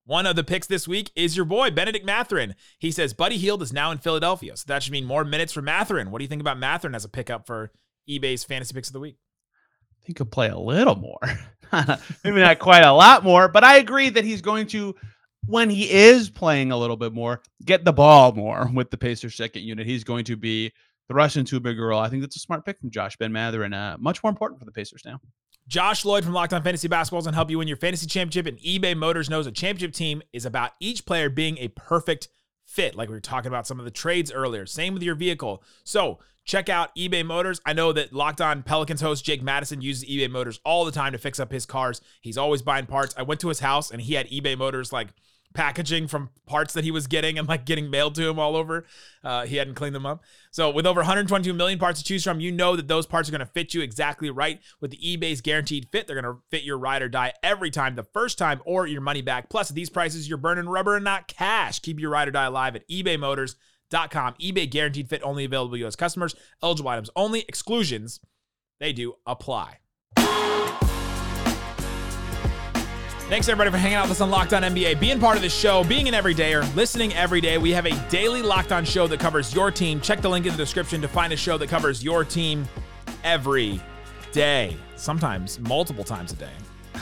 one 0.05 0.27
of 0.27 0.37
the 0.37 0.45
picks 0.45 0.67
this 0.67 0.87
week 0.87 1.13
is 1.17 1.35
your 1.35 1.47
boy, 1.47 1.71
Bennedict 1.71 2.05
Mathurin. 2.05 2.57
He 2.79 2.91
says 2.91 3.15
Buddy 3.15 3.39
Hield 3.39 3.63
is 3.63 3.73
now 3.73 3.91
in 3.91 3.97
Philadelphia, 3.97 4.55
so 4.55 4.65
that 4.67 4.83
should 4.83 4.93
mean 4.93 5.07
more 5.07 5.25
minutes 5.25 5.55
for 5.55 5.63
Mathurin. 5.63 6.11
What 6.11 6.19
do 6.19 6.25
you 6.25 6.29
think 6.29 6.43
about 6.43 6.59
Mathurin 6.59 6.95
as 6.95 7.07
a 7.07 7.09
pickup 7.09 7.47
for 7.47 7.73
eBay's 8.07 8.45
fantasy 8.45 8.75
picks 8.75 8.91
of 8.91 8.93
the 8.93 9.01
week? 9.01 9.17
I 10.03 10.05
think 10.05 10.19
he'll 10.19 10.27
play 10.27 10.51
a 10.51 10.59
little 10.59 10.97
more. 10.97 11.21
Maybe 12.23 12.41
not 12.41 12.59
quite 12.59 12.85
a 12.85 12.93
lot 12.93 13.25
more, 13.25 13.49
but 13.49 13.65
I 13.65 13.79
agree 13.79 14.11
that 14.11 14.25
he's 14.25 14.43
going 14.43 14.67
to 14.69 14.95
when 15.47 15.71
he 15.71 15.91
is 15.91 16.31
playing 16.31 16.73
a 16.73 16.77
little 16.77 16.97
bit 16.97 17.13
more, 17.13 17.43
get 17.65 17.85
the 17.85 17.93
ball 17.93 18.33
more 18.33 18.71
with 18.75 18.91
the 18.91 18.99
Pacers 18.99 19.35
second 19.35 19.63
unit. 19.63 19.87
He's 19.87 20.05
going 20.05 20.25
to 20.27 20.37
be 20.37 20.73
thrust 21.09 21.37
into 21.37 21.57
a 21.57 21.61
bigger 21.61 21.89
role. 21.89 22.01
I 22.01 22.09
think 22.09 22.23
that's 22.23 22.37
a 22.37 22.41
smart 22.41 22.65
pick 22.65 22.81
from 22.81 22.91
Josh 22.91 23.17
Ben 23.17 23.33
Mathurin 23.33 23.75
uh, 23.75 23.97
much 23.99 24.23
more 24.23 24.31
important 24.31 24.59
for 24.61 24.65
the 24.65 24.73
Pacers 24.73 25.03
now. 25.05 25.21
Josh 25.69 26.05
Lloyd 26.05 26.25
from 26.25 26.33
Locked 26.33 26.53
On 26.53 26.63
Fantasy 26.63 26.89
Basketball 26.89 27.21
is 27.21 27.27
going 27.27 27.33
to 27.33 27.37
help 27.37 27.51
you 27.51 27.59
win 27.59 27.69
your 27.69 27.77
fantasy 27.77 28.07
championship. 28.07 28.47
And 28.47 28.59
eBay 28.59 28.97
Motors 28.97 29.31
knows 29.31 29.47
a 29.47 29.53
championship 29.53 29.95
team 29.95 30.23
is 30.33 30.45
about 30.45 30.73
each 30.81 31.07
player 31.07 31.29
being 31.29 31.59
a 31.59 31.69
perfect 31.69 32.29
fit, 32.67 32.95
like 32.95 33.09
we 33.09 33.15
were 33.15 33.21
talking 33.21 33.49
about 33.49 33.67
some 33.67 33.79
of 33.79 33.85
the 33.85 33.91
trades 33.91 34.33
earlier. 34.33 34.67
Same 34.67 34.95
with 34.95 35.03
your 35.03 35.15
vehicle. 35.15 35.63
So 35.85 36.19
check 36.45 36.69
out 36.69 36.95
eBay 36.97 37.25
Motors. 37.25 37.61
I 37.65 37.75
know 37.75 37.93
that 37.93 38.13
Locked 38.13 38.41
On 38.41 38.63
Pelicans 38.63 39.01
host 39.01 39.25
Jake 39.25 39.43
Madison 39.43 39.81
uses 39.81 40.09
eBay 40.09 40.31
Motors 40.31 40.61
all 40.65 40.85
the 40.85 40.93
time 40.93 41.13
to 41.13 41.19
fix 41.19 41.39
up 41.39 41.53
his 41.53 41.67
cars. 41.67 42.01
He's 42.21 42.39
always 42.39 42.63
buying 42.63 42.87
parts. 42.87 43.15
I 43.17 43.23
went 43.23 43.41
to 43.41 43.49
his 43.49 43.61
house 43.61 43.91
and 43.91 44.01
he 44.01 44.15
had 44.15 44.29
eBay 44.31 44.57
Motors 44.57 44.93
like 44.93 45.09
packaging 45.55 46.09
from 46.09 46.31
parts 46.47 46.75
that 46.75 46.85
he 46.85 46.91
was 46.91 47.07
getting 47.07 47.39
and 47.39 47.49
like 47.49 47.65
getting 47.65 47.91
mailed 47.91 48.15
to 48.15 48.29
him 48.29 48.39
all 48.39 48.57
over. 48.57 48.85
Uh, 49.23 49.47
he 49.47 49.57
hadn't 49.57 49.75
cleaned 49.75 49.95
them 49.95 50.07
up. 50.07 50.23
So 50.51 50.71
with 50.71 50.87
over 50.87 51.01
122 51.01 51.53
million 51.53 51.79
parts 51.79 52.01
to 52.01 52.05
choose 52.05 52.25
from, 52.25 52.41
you 52.41 52.53
know 52.53 52.77
that 52.77 52.89
those 52.89 53.07
parts 53.07 53.29
are 53.29 53.33
going 53.33 53.41
to 53.41 53.47
fit 53.47 53.75
you 53.75 53.81
exactly 53.81 54.31
right. 54.31 54.61
With 54.81 54.91
the 54.91 54.99
eBay's 54.99 55.41
guaranteed 55.41 55.89
fit, 55.91 56.07
they're 56.07 56.21
going 56.21 56.35
to 56.35 56.43
fit 56.51 56.63
your 56.63 56.79
ride 56.79 57.03
or 57.03 57.09
die 57.09 57.33
every 57.43 57.71
time, 57.71 57.95
the 57.95 58.03
first 58.03 58.39
time 58.39 58.61
or 58.65 58.87
your 58.87 59.01
money 59.01 59.23
back. 59.23 59.49
Plus, 59.49 59.71
at 59.71 59.77
these 59.77 59.91
prices, 59.91 60.29
you're 60.29 60.39
burning 60.39 60.69
rubber 60.69 60.97
and 60.97 61.05
not 61.05 61.29
cash. 61.29 61.81
Keep 61.81 62.01
your 62.01 62.11
ride 62.11 62.29
or 62.29 62.33
die 62.33 62.45
alive 62.45 62.77
at 62.77 62.89
ebaymotors.com. 62.89 64.35
eBay 64.35 64.71
guaranteed 64.71 65.09
fit 65.09 65.23
only 65.23 65.45
available 65.45 65.73
to 65.73 65.81
U.S. 65.81 65.97
customers. 65.97 66.35
Eligible 66.63 66.91
items 66.91 67.11
only. 67.17 67.45
Exclusions, 67.49 68.21
they 68.81 68.93
do 68.93 69.15
apply. 69.27 69.79
Thanks 73.29 73.49
everybody 73.49 73.71
for 73.71 73.79
hanging 73.79 73.97
out 73.97 74.03
with 74.03 74.11
us 74.13 74.21
on 74.21 74.31
Locked 74.31 74.53
On 74.53 74.63
NBA, 74.63 75.01
being 75.01 75.19
part 75.19 75.37
of 75.37 75.43
this 75.43 75.55
show, 75.55 75.83
being 75.85 76.07
an 76.07 76.13
everydayer, 76.13 76.63
listening 76.75 77.15
every 77.15 77.41
day. 77.41 77.57
We 77.57 77.71
have 77.71 77.87
a 77.87 78.09
daily 78.11 78.43
Locked 78.43 78.73
On 78.73 78.85
show 78.85 79.07
that 79.07 79.21
covers 79.21 79.55
your 79.55 79.71
team. 79.71 80.03
Check 80.03 80.21
the 80.21 80.29
link 80.29 80.45
in 80.45 80.53
the 80.53 80.59
description 80.59 81.01
to 81.01 81.09
find 81.09 81.33
a 81.33 81.37
show 81.37 81.57
that 81.57 81.71
covers 81.71 82.05
your 82.05 82.25
team 82.25 82.69
every 83.25 83.81
day. 84.33 84.77
Sometimes 84.97 85.59
multiple 85.61 86.05
times 86.05 86.33
a 86.33 86.37
day. 86.37 86.51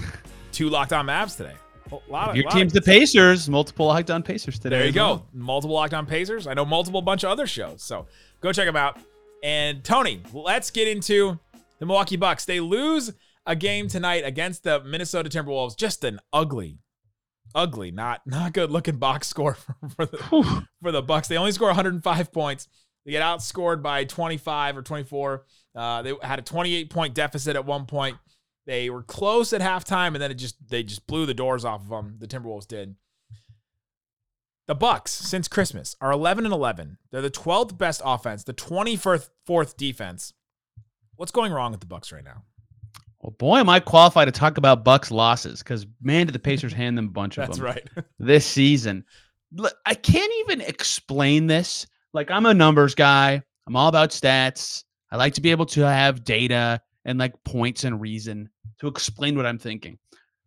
Two 0.53 0.71
Locked 0.71 0.93
On 0.93 1.05
Mavs 1.05 1.37
today. 1.37 1.55
A 1.91 1.99
lot 2.09 2.31
of, 2.31 2.37
your 2.37 2.49
team's 2.50 2.73
the 2.73 2.83
Pacers. 2.83 3.49
Multiple 3.49 3.87
Locked 3.87 4.11
On 4.11 4.23
Pacers 4.23 4.61
today. 4.61 4.79
There 4.79 4.87
you 4.87 4.93
go. 4.93 5.07
Well. 5.07 5.27
Multiple 5.33 5.75
Locked 5.75 5.95
On 5.95 6.07
Pacers. 6.07 6.47
I 6.47 6.55
know 6.55 6.65
multiple 6.65 7.03
bunch 7.03 7.25
of 7.25 7.31
other 7.31 7.49
shows. 7.49 7.83
So 7.83 8.07
go 8.41 8.53
check 8.53 8.67
them 8.67 8.77
out. 8.77 8.99
And 9.43 9.83
Tony, 9.83 10.23
let's 10.33 10.71
get 10.71 10.87
into 10.87 11.41
the 11.81 11.87
Milwaukee 11.87 12.17
Bucks. 12.17 12.45
They 12.45 12.61
lose 12.61 13.11
a 13.47 13.57
game 13.57 13.89
tonight 13.89 14.25
against 14.25 14.65
the 14.65 14.83
Minnesota 14.83 15.29
Timberwolves. 15.29 15.77
Just 15.77 16.05
an 16.05 16.21
ugly, 16.33 16.79
ugly, 17.55 17.91
not 17.91 18.23
not 18.27 18.53
good 18.53 18.71
looking 18.71 18.97
box 18.97 19.29
score 19.29 19.55
for, 19.55 19.77
for 19.97 20.07
the 20.07 20.67
for 20.83 20.93
the 20.93 21.03
Bucks. 21.03 21.29
They 21.29 21.37
only 21.37 21.53
score 21.53 21.69
105 21.69 22.33
points. 22.33 22.69
They 23.05 23.13
get 23.13 23.23
outscored 23.23 23.83
by 23.83 24.05
25 24.05 24.77
or 24.77 24.83
24. 24.83 25.45
Uh, 25.75 26.03
they 26.03 26.15
had 26.23 26.39
a 26.39 26.43
28 26.43 26.91
point 26.91 27.15
deficit 27.15 27.57
at 27.57 27.65
one 27.65 27.87
point. 27.87 28.19
They 28.67 28.91
were 28.91 29.03
close 29.03 29.53
at 29.53 29.63
halftime, 29.63 30.09
and 30.09 30.21
then 30.21 30.31
it 30.31 30.35
just 30.35 30.57
they 30.69 30.83
just 30.83 31.07
blew 31.07 31.27
the 31.27 31.35
doors 31.35 31.65
off 31.65 31.83
of 31.83 31.89
them. 31.89 32.17
The 32.19 32.27
Timberwolves 32.27 32.69
did. 32.69 32.97
The 34.69 34.75
Bucks 34.77 35.11
since 35.11 35.49
Christmas 35.49 35.97
are 36.01 36.13
11 36.13 36.45
and 36.45 36.55
11. 36.55 36.99
They're 37.11 37.21
the 37.21 37.29
12th 37.29 37.77
best 37.77 38.01
offense, 38.05 38.45
the 38.45 38.55
24th 38.55 39.77
defense. 39.77 40.33
What's 41.17 41.33
going 41.33 41.53
wrong 41.53 41.73
with 41.73 41.81
the 41.81 41.87
Bucks 41.87 42.13
right 42.13 42.23
now? 42.23 42.45
Well, 43.21 43.33
boy, 43.33 43.59
am 43.59 43.69
I 43.69 43.81
qualified 43.81 44.29
to 44.29 44.33
talk 44.33 44.57
about 44.57 44.85
Bucks 44.85 45.11
losses 45.11 45.62
because 45.62 45.87
man, 46.03 46.27
did 46.27 46.35
the 46.35 46.39
Pacers 46.39 46.73
hand 46.73 46.97
them 46.97 47.07
a 47.07 47.11
bunch 47.11 47.37
of 47.37 47.47
That's 47.47 47.59
them. 47.59 47.67
right. 47.67 47.89
this 48.19 48.47
season. 48.47 49.05
I 49.85 49.95
can't 49.95 50.33
even 50.41 50.61
explain 50.61 51.47
this. 51.47 51.87
Like 52.15 52.31
I'm 52.31 52.47
a 52.47 52.55
numbers 52.55 52.95
guy. 52.95 53.43
I'm 53.67 53.77
all 53.77 53.89
about 53.89 54.11
stats. 54.11 54.85
I 55.11 55.17
like 55.17 55.35
to 55.35 55.41
be 55.41 55.50
able 55.50 55.67
to 55.67 55.83
have 55.83 56.25
data 56.25 56.81
and 57.05 57.19
like 57.19 57.35
points 57.45 57.85
and 57.85 58.00
reason 58.00 58.49
to 58.81 58.87
explain 58.87 59.37
what 59.37 59.47
I'm 59.47 59.59
thinking. 59.59 59.99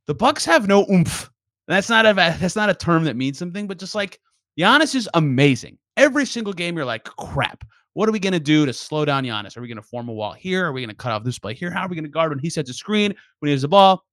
The 0.08 0.16
Bucks 0.16 0.46
have 0.46 0.68
no 0.68 0.86
oomph. 0.90 1.30
That's 1.68 1.90
not 1.90 2.06
a 2.06 2.14
that's 2.14 2.56
not 2.56 2.70
a 2.70 2.74
term 2.74 3.04
that 3.06 3.16
means 3.16 3.38
something, 3.38 3.68
but 3.68 3.78
just 3.80 3.96
like 3.96 4.20
Giannis 4.60 4.96
is 4.96 5.10
amazing. 5.14 5.78
Every 5.96 6.26
single 6.26 6.54
game, 6.54 6.76
you're 6.76 6.86
like, 6.86 7.04
crap. 7.04 7.64
What 7.94 8.10
are 8.10 8.12
we 8.12 8.20
going 8.20 8.34
to 8.34 8.40
do 8.40 8.66
to 8.66 8.74
slow 8.74 9.06
down 9.06 9.24
Giannis? 9.24 9.56
Are 9.56 9.62
we 9.62 9.68
going 9.68 9.78
to 9.78 9.84
form 9.84 10.10
a 10.10 10.14
wall 10.14 10.34
here? 10.34 10.66
Are 10.66 10.72
we 10.72 10.82
going 10.82 10.90
to 10.90 10.96
cut 10.96 11.12
off 11.12 11.24
this 11.24 11.38
play 11.38 11.54
here? 11.54 11.70
How 11.70 11.86
are 11.86 11.88
we 11.88 11.96
going 11.96 12.06
to 12.06 12.10
guard 12.10 12.32
when 12.32 12.40
he 12.40 12.50
sets 12.50 12.70
a 12.70 12.74
screen, 12.74 13.14
when 13.40 13.48
he 13.48 13.52
has 13.52 13.62
the 13.62 13.68
ball? 13.68 14.04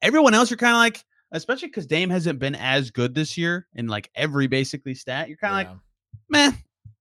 Everyone 0.00 0.34
else, 0.34 0.50
you're 0.50 0.56
kind 0.56 0.74
of 0.74 0.78
like, 0.78 1.04
especially 1.32 1.68
because 1.68 1.86
Dame 1.86 2.10
hasn't 2.10 2.38
been 2.38 2.54
as 2.54 2.90
good 2.90 3.14
this 3.14 3.36
year 3.36 3.66
in 3.74 3.86
like 3.86 4.10
every 4.14 4.46
basically 4.46 4.94
stat. 4.94 5.28
You're 5.28 5.36
kind 5.36 5.54
of 5.54 5.60
yeah. 5.60 5.70
like, 5.70 5.80
man, 6.30 6.58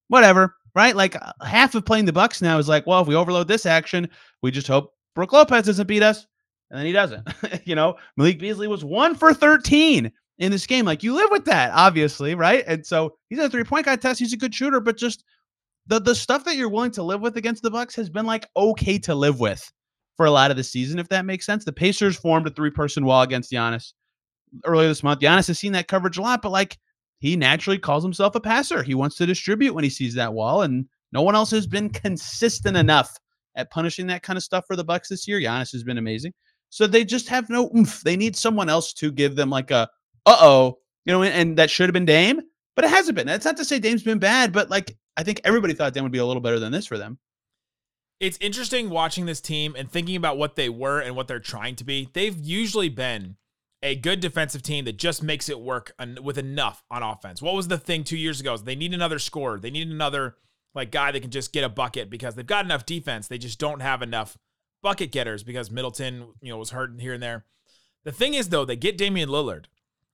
whatever, 0.10 0.56
right? 0.75 0.96
Like 0.96 1.15
uh, 1.15 1.32
half 1.46 1.75
of 1.75 1.86
playing 1.86 2.06
the 2.06 2.13
Bucks 2.13 2.41
now 2.41 2.58
is 2.58 2.68
like, 2.68 2.86
well, 2.86 3.01
if 3.01 3.08
we 3.08 3.15
overload 3.15 3.48
this 3.48 3.65
action, 3.65 4.10
we 4.41 4.51
just 4.51 4.68
hope 4.68 4.94
Brook 5.15 5.34
Lopez 5.34 5.65
doesn't 5.65 5.88
beat 5.88 6.03
us, 6.03 6.27
and 6.70 6.77
then 6.77 6.86
he 6.86 6.91
doesn't. 6.91 7.27
you 7.65 7.75
know, 7.75 7.96
Malik 8.18 8.39
Beasley 8.39 8.68
was 8.68 8.84
one 8.84 9.15
for 9.15 9.34
13 9.34 10.12
in 10.39 10.51
this 10.51 10.68
game. 10.68 10.86
Like 10.86 11.03
you 11.03 11.13
live 11.13 11.30
with 11.32 11.46
that, 11.46 11.72
obviously, 11.74 12.36
right? 12.36 12.63
And 12.68 12.86
so 12.86 13.15
he's 13.30 13.39
a 13.39 13.50
three 13.50 13.63
point 13.63 13.86
contest. 13.86 14.20
He's 14.20 14.34
a 14.34 14.38
good 14.38 14.53
shooter, 14.53 14.82
but 14.82 14.98
just 14.98 15.24
the 15.91 16.00
the 16.00 16.15
stuff 16.15 16.45
that 16.45 16.55
you're 16.55 16.69
willing 16.69 16.91
to 16.91 17.03
live 17.03 17.19
with 17.19 17.36
against 17.36 17.63
the 17.63 17.69
Bucks 17.69 17.95
has 17.95 18.10
been 18.10 18.25
like 18.25 18.48
okay 18.55 18.98
to 19.00 19.13
live 19.13 19.41
with 19.41 19.69
for 20.15 20.25
a 20.25 20.31
lot 20.31 20.50
of 20.50 20.55
the 20.55 20.63
season, 20.63 21.00
if 21.00 21.10
that 21.10 21.25
makes 21.25 21.45
sense. 21.45 21.65
The 21.65 21.74
Pacers 21.74 22.15
formed 22.15 22.48
a 22.48 22.50
three 22.50 22.69
person 22.69 23.03
wall 23.03 23.24
against 23.24 23.51
Giannis 23.51 23.91
earlier 24.63 24.88
this 24.88 25.03
month. 25.03 25.19
Giannis 25.19 25.50
has 25.50 25.60
seen 25.60 25.74
that 25.74 25.89
coverage 25.89 26.17
a 26.17 26.21
lot, 26.21 26.41
but 26.41 26.53
like 26.53 26.77
he 27.19 27.36
naturally 27.36 27.77
calls 27.77 28.03
himself 28.03 28.36
a 28.36 28.39
passer. 28.39 28.83
He 28.83 28.95
wants 28.95 29.17
to 29.17 29.25
distribute 29.25 29.74
when 29.74 29.83
he 29.83 29.89
sees 29.89 30.13
that 30.15 30.33
wall, 30.33 30.62
and 30.62 30.86
no 31.12 31.24
one 31.24 31.36
else 31.36 31.51
has 31.51 31.67
been 31.67 31.89
consistent 31.89 32.77
enough 32.77 33.13
at 33.55 33.69
punishing 33.69 34.07
that 34.07 34.24
kind 34.24 34.38
of 34.38 34.43
stuff 34.43 34.63
for 34.67 34.77
the 34.77 34.86
Bucks 34.86 35.10
this 35.10 35.27
year. 35.27 35.41
Giannis 35.41 35.74
has 35.74 35.83
been 35.83 35.98
amazing. 35.98 36.31
So 36.69 36.88
they 36.88 37.03
just 37.03 37.27
have 37.27 37.50
no 37.50 37.69
oomph. 37.75 38.00
They 38.00 38.15
need 38.15 38.38
someone 38.38 38.69
else 38.69 38.93
to 38.93 39.12
give 39.12 39.36
them 39.36 39.50
like 39.50 39.71
a 39.71 39.89
uh 40.25 40.38
oh, 40.39 40.77
you 41.03 41.12
know, 41.12 41.21
and, 41.21 41.33
and 41.33 41.57
that 41.57 41.69
should 41.69 41.89
have 41.89 41.93
been 41.93 42.05
Dame, 42.05 42.39
but 42.77 42.86
it 42.86 42.91
hasn't 42.91 43.17
been. 43.17 43.27
That's 43.27 43.43
not 43.43 43.57
to 43.57 43.65
say 43.65 43.77
Dame's 43.77 44.03
been 44.03 44.19
bad, 44.19 44.53
but 44.53 44.69
like 44.69 44.95
I 45.18 45.24
think 45.24 45.41
everybody 45.44 45.74
thought 45.74 45.94
Dan 45.94 46.03
would 46.03 46.12
be 46.12 46.18
a 46.18 46.25
little 46.25 46.41
better 46.41 46.60
than 46.60 46.72
this 46.72 46.86
for 46.86 46.98
them. 46.98 47.20
It's 48.20 48.38
interesting 48.39 48.89
watching 48.89 49.25
this 49.25 49.41
team 49.41 49.75
and 49.77 49.91
thinking 49.91 50.15
about 50.15 50.38
what 50.38 50.56
they 50.56 50.70
were 50.70 51.00
and 51.00 51.15
what 51.15 51.27
they're 51.27 51.39
trying 51.39 51.75
to 51.77 51.84
be. 51.84 52.08
They've 52.13 52.38
usually 52.38 52.89
been 52.89 53.38
a 53.82 53.96
good 53.96 54.20
defensive 54.20 54.62
team 54.62 54.86
that 54.86 54.98
just 54.98 55.24
makes 55.24 55.50
it 55.50 55.60
work 55.60 55.91
with 56.22 56.38
enough 56.38 56.84
on 56.91 57.01
offense. 57.01 57.41
What 57.41 57.56
was 57.56 57.68
the 57.68 57.80
thing 57.80 58.03
two 58.03 58.18
years 58.18 58.39
ago? 58.39 58.56
They 58.58 58.75
need 58.75 58.94
another 58.94 59.18
scorer. 59.18 59.60
They 59.60 59.72
need 59.72 59.89
another 59.89 60.36
like 60.75 60.91
guy 60.91 61.12
that 61.12 61.22
can 61.22 61.32
just 61.32 61.51
get 61.51 61.63
a 61.63 61.70
bucket 61.70 62.10
because 62.10 62.36
they've 62.36 62.46
got 62.46 62.63
enough 62.63 62.86
defense. 62.86 63.27
They 63.27 63.39
just 63.39 63.60
don't 63.60 63.82
have 63.82 64.01
enough 64.01 64.38
bucket 64.84 65.12
getters 65.12 65.44
because 65.44 65.72
Middleton, 65.72 66.27
you 66.41 66.50
know, 66.50 66.58
was 66.58 66.70
hurt 66.70 67.00
here 67.00 67.13
and 67.13 67.24
there. 67.24 67.46
The 68.03 68.12
thing 68.12 68.36
is 68.36 68.50
though, 68.50 68.65
they 68.65 68.75
get 68.75 68.98
Damian 68.98 69.30
Lillard, 69.30 69.65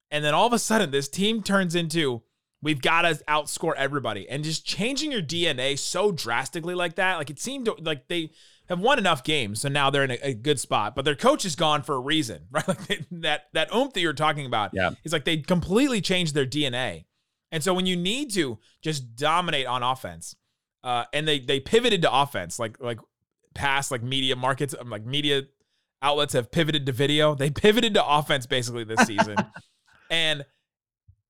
and 0.09 0.23
then 0.23 0.33
all 0.33 0.47
of 0.47 0.53
a 0.53 0.59
sudden 0.59 0.91
this 0.91 1.09
team 1.09 1.43
turns 1.43 1.75
into 1.75 2.23
we've 2.67 2.81
got 2.81 3.03
to 3.03 3.15
outscore 3.29 3.75
everybody, 3.77 4.27
and 4.27 4.43
just 4.43 4.65
changing 4.65 5.09
your 5.09 5.21
DNA 5.21 5.79
so 5.79 6.11
drastically 6.11 6.75
like 6.75 6.95
that, 6.95 7.15
like 7.15 7.29
it 7.29 7.39
seemed 7.39 7.63
to, 7.63 7.75
like 7.79 8.09
they 8.09 8.29
have 8.67 8.81
won 8.81 8.99
enough 8.99 9.23
games, 9.23 9.61
so 9.61 9.69
now 9.69 9.89
they're 9.89 10.03
in 10.03 10.11
a, 10.11 10.19
a, 10.21 10.33
good 10.33 10.59
spot. 10.59 10.93
But 10.93 11.05
their 11.05 11.15
coach 11.15 11.45
is 11.45 11.55
gone 11.55 11.81
for 11.81 11.95
a 11.95 11.99
reason, 11.99 12.41
right? 12.51 12.67
Like 12.67 12.85
they, 12.85 13.05
that 13.11 13.43
that 13.53 13.73
oomph 13.73 13.93
that 13.93 14.01
you're 14.01 14.11
talking 14.11 14.45
about, 14.45 14.71
yeah, 14.73 14.91
it's 15.05 15.13
like 15.13 15.23
they 15.23 15.37
completely 15.37 16.01
changed 16.01 16.35
their 16.35 16.45
DNA. 16.45 17.05
And 17.53 17.63
so 17.63 17.73
when 17.73 17.85
you 17.85 17.95
need 17.95 18.33
to 18.33 18.59
just 18.81 19.15
dominate 19.15 19.65
on 19.65 19.81
offense, 19.81 20.35
uh, 20.83 21.05
and 21.13 21.25
they 21.25 21.39
they 21.39 21.61
pivoted 21.61 22.01
to 22.01 22.13
offense, 22.13 22.59
like 22.59 22.81
like 22.81 22.99
past 23.53 23.91
like 23.91 24.03
media 24.03 24.35
markets, 24.35 24.75
um, 24.77 24.89
like 24.89 25.05
media 25.05 25.43
outlets 26.01 26.33
have 26.33 26.51
pivoted 26.51 26.85
to 26.85 26.91
video. 26.91 27.33
They 27.33 27.49
pivoted 27.49 27.93
to 27.93 28.05
offense 28.05 28.45
basically 28.45 28.83
this 28.83 29.07
season, 29.07 29.37
and 30.11 30.43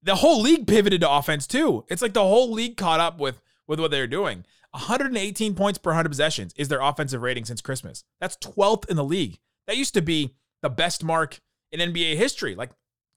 the 0.08 0.16
whole 0.16 0.42
league 0.42 0.68
pivoted 0.68 1.02
to 1.02 1.12
offense 1.12 1.46
too. 1.48 1.86
It's 1.90 2.02
like 2.02 2.14
the 2.14 2.24
whole 2.24 2.52
league 2.52 2.78
caught 2.78 3.00
up 3.00 3.20
with 3.20 3.42
with 3.68 3.80
what 3.80 3.92
they're 3.92 4.08
doing. 4.08 4.46
118 4.72 5.56
points 5.56 5.78
per 5.78 5.92
100 5.92 6.10
possessions 6.10 6.54
is 6.56 6.68
their 6.68 6.82
offensive 6.82 7.22
rating 7.22 7.46
since 7.46 7.62
Christmas. 7.62 8.04
That's 8.20 8.38
12th 8.38 8.90
in 8.90 8.96
the 8.96 9.04
league. 9.04 9.40
That 9.66 9.78
used 9.78 9.94
to 9.96 10.02
be 10.02 10.36
the 10.62 10.70
best 10.70 11.04
mark 11.04 11.40
in 11.72 11.80
NBA 11.80 12.16
history, 12.16 12.56
like 12.56 12.72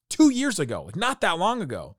two 0.08 0.30
years 0.30 0.58
ago, 0.58 0.82
like 0.84 0.96
not 0.96 1.20
that 1.20 1.38
long 1.38 1.62
ago 1.62 1.96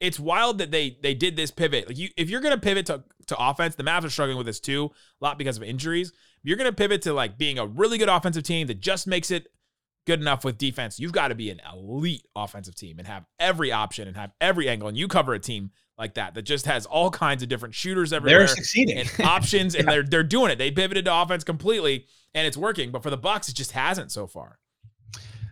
it's 0.00 0.20
wild 0.20 0.58
that 0.58 0.70
they 0.70 0.98
they 1.02 1.14
did 1.14 1.36
this 1.36 1.50
pivot. 1.50 1.88
Like 1.88 1.98
you, 1.98 2.10
if 2.16 2.28
you're 2.28 2.40
gonna 2.40 2.58
pivot 2.58 2.86
to 2.86 3.04
to 3.26 3.36
offense, 3.38 3.74
the 3.74 3.82
Mavs 3.82 4.04
are 4.04 4.10
struggling 4.10 4.36
with 4.36 4.46
this 4.46 4.60
too, 4.60 4.90
a 5.20 5.24
lot 5.24 5.38
because 5.38 5.56
of 5.56 5.62
injuries. 5.62 6.08
If 6.10 6.44
you're 6.44 6.58
gonna 6.58 6.72
pivot 6.72 7.02
to 7.02 7.14
like 7.14 7.38
being 7.38 7.58
a 7.58 7.66
really 7.66 7.98
good 7.98 8.08
offensive 8.08 8.42
team 8.42 8.66
that 8.66 8.80
just 8.80 9.06
makes 9.06 9.30
it 9.30 9.48
good 10.06 10.20
enough 10.20 10.44
with 10.44 10.58
defense, 10.58 10.98
you've 10.98 11.12
got 11.12 11.28
to 11.28 11.34
be 11.34 11.50
an 11.50 11.60
elite 11.72 12.26
offensive 12.36 12.74
team 12.74 12.98
and 12.98 13.08
have 13.08 13.24
every 13.38 13.72
option 13.72 14.08
and 14.08 14.16
have 14.16 14.32
every 14.40 14.68
angle. 14.68 14.88
And 14.88 14.96
you 14.96 15.08
cover 15.08 15.34
a 15.34 15.38
team 15.38 15.70
like 15.98 16.14
that 16.14 16.34
that 16.34 16.42
just 16.42 16.66
has 16.66 16.86
all 16.86 17.10
kinds 17.10 17.42
of 17.42 17.48
different 17.48 17.74
shooters 17.74 18.12
everywhere. 18.12 18.40
They're 18.40 18.48
succeeding 18.48 18.98
and 18.98 19.10
options, 19.20 19.74
yeah. 19.74 19.80
and 19.80 19.88
they're 19.88 20.02
they're 20.02 20.22
doing 20.22 20.50
it. 20.50 20.58
They 20.58 20.70
pivoted 20.70 21.04
to 21.06 21.14
offense 21.14 21.44
completely, 21.44 22.06
and 22.34 22.46
it's 22.46 22.56
working. 22.56 22.90
But 22.90 23.02
for 23.02 23.10
the 23.10 23.16
Bucks, 23.16 23.48
it 23.48 23.54
just 23.54 23.72
hasn't 23.72 24.12
so 24.12 24.26
far. 24.26 24.58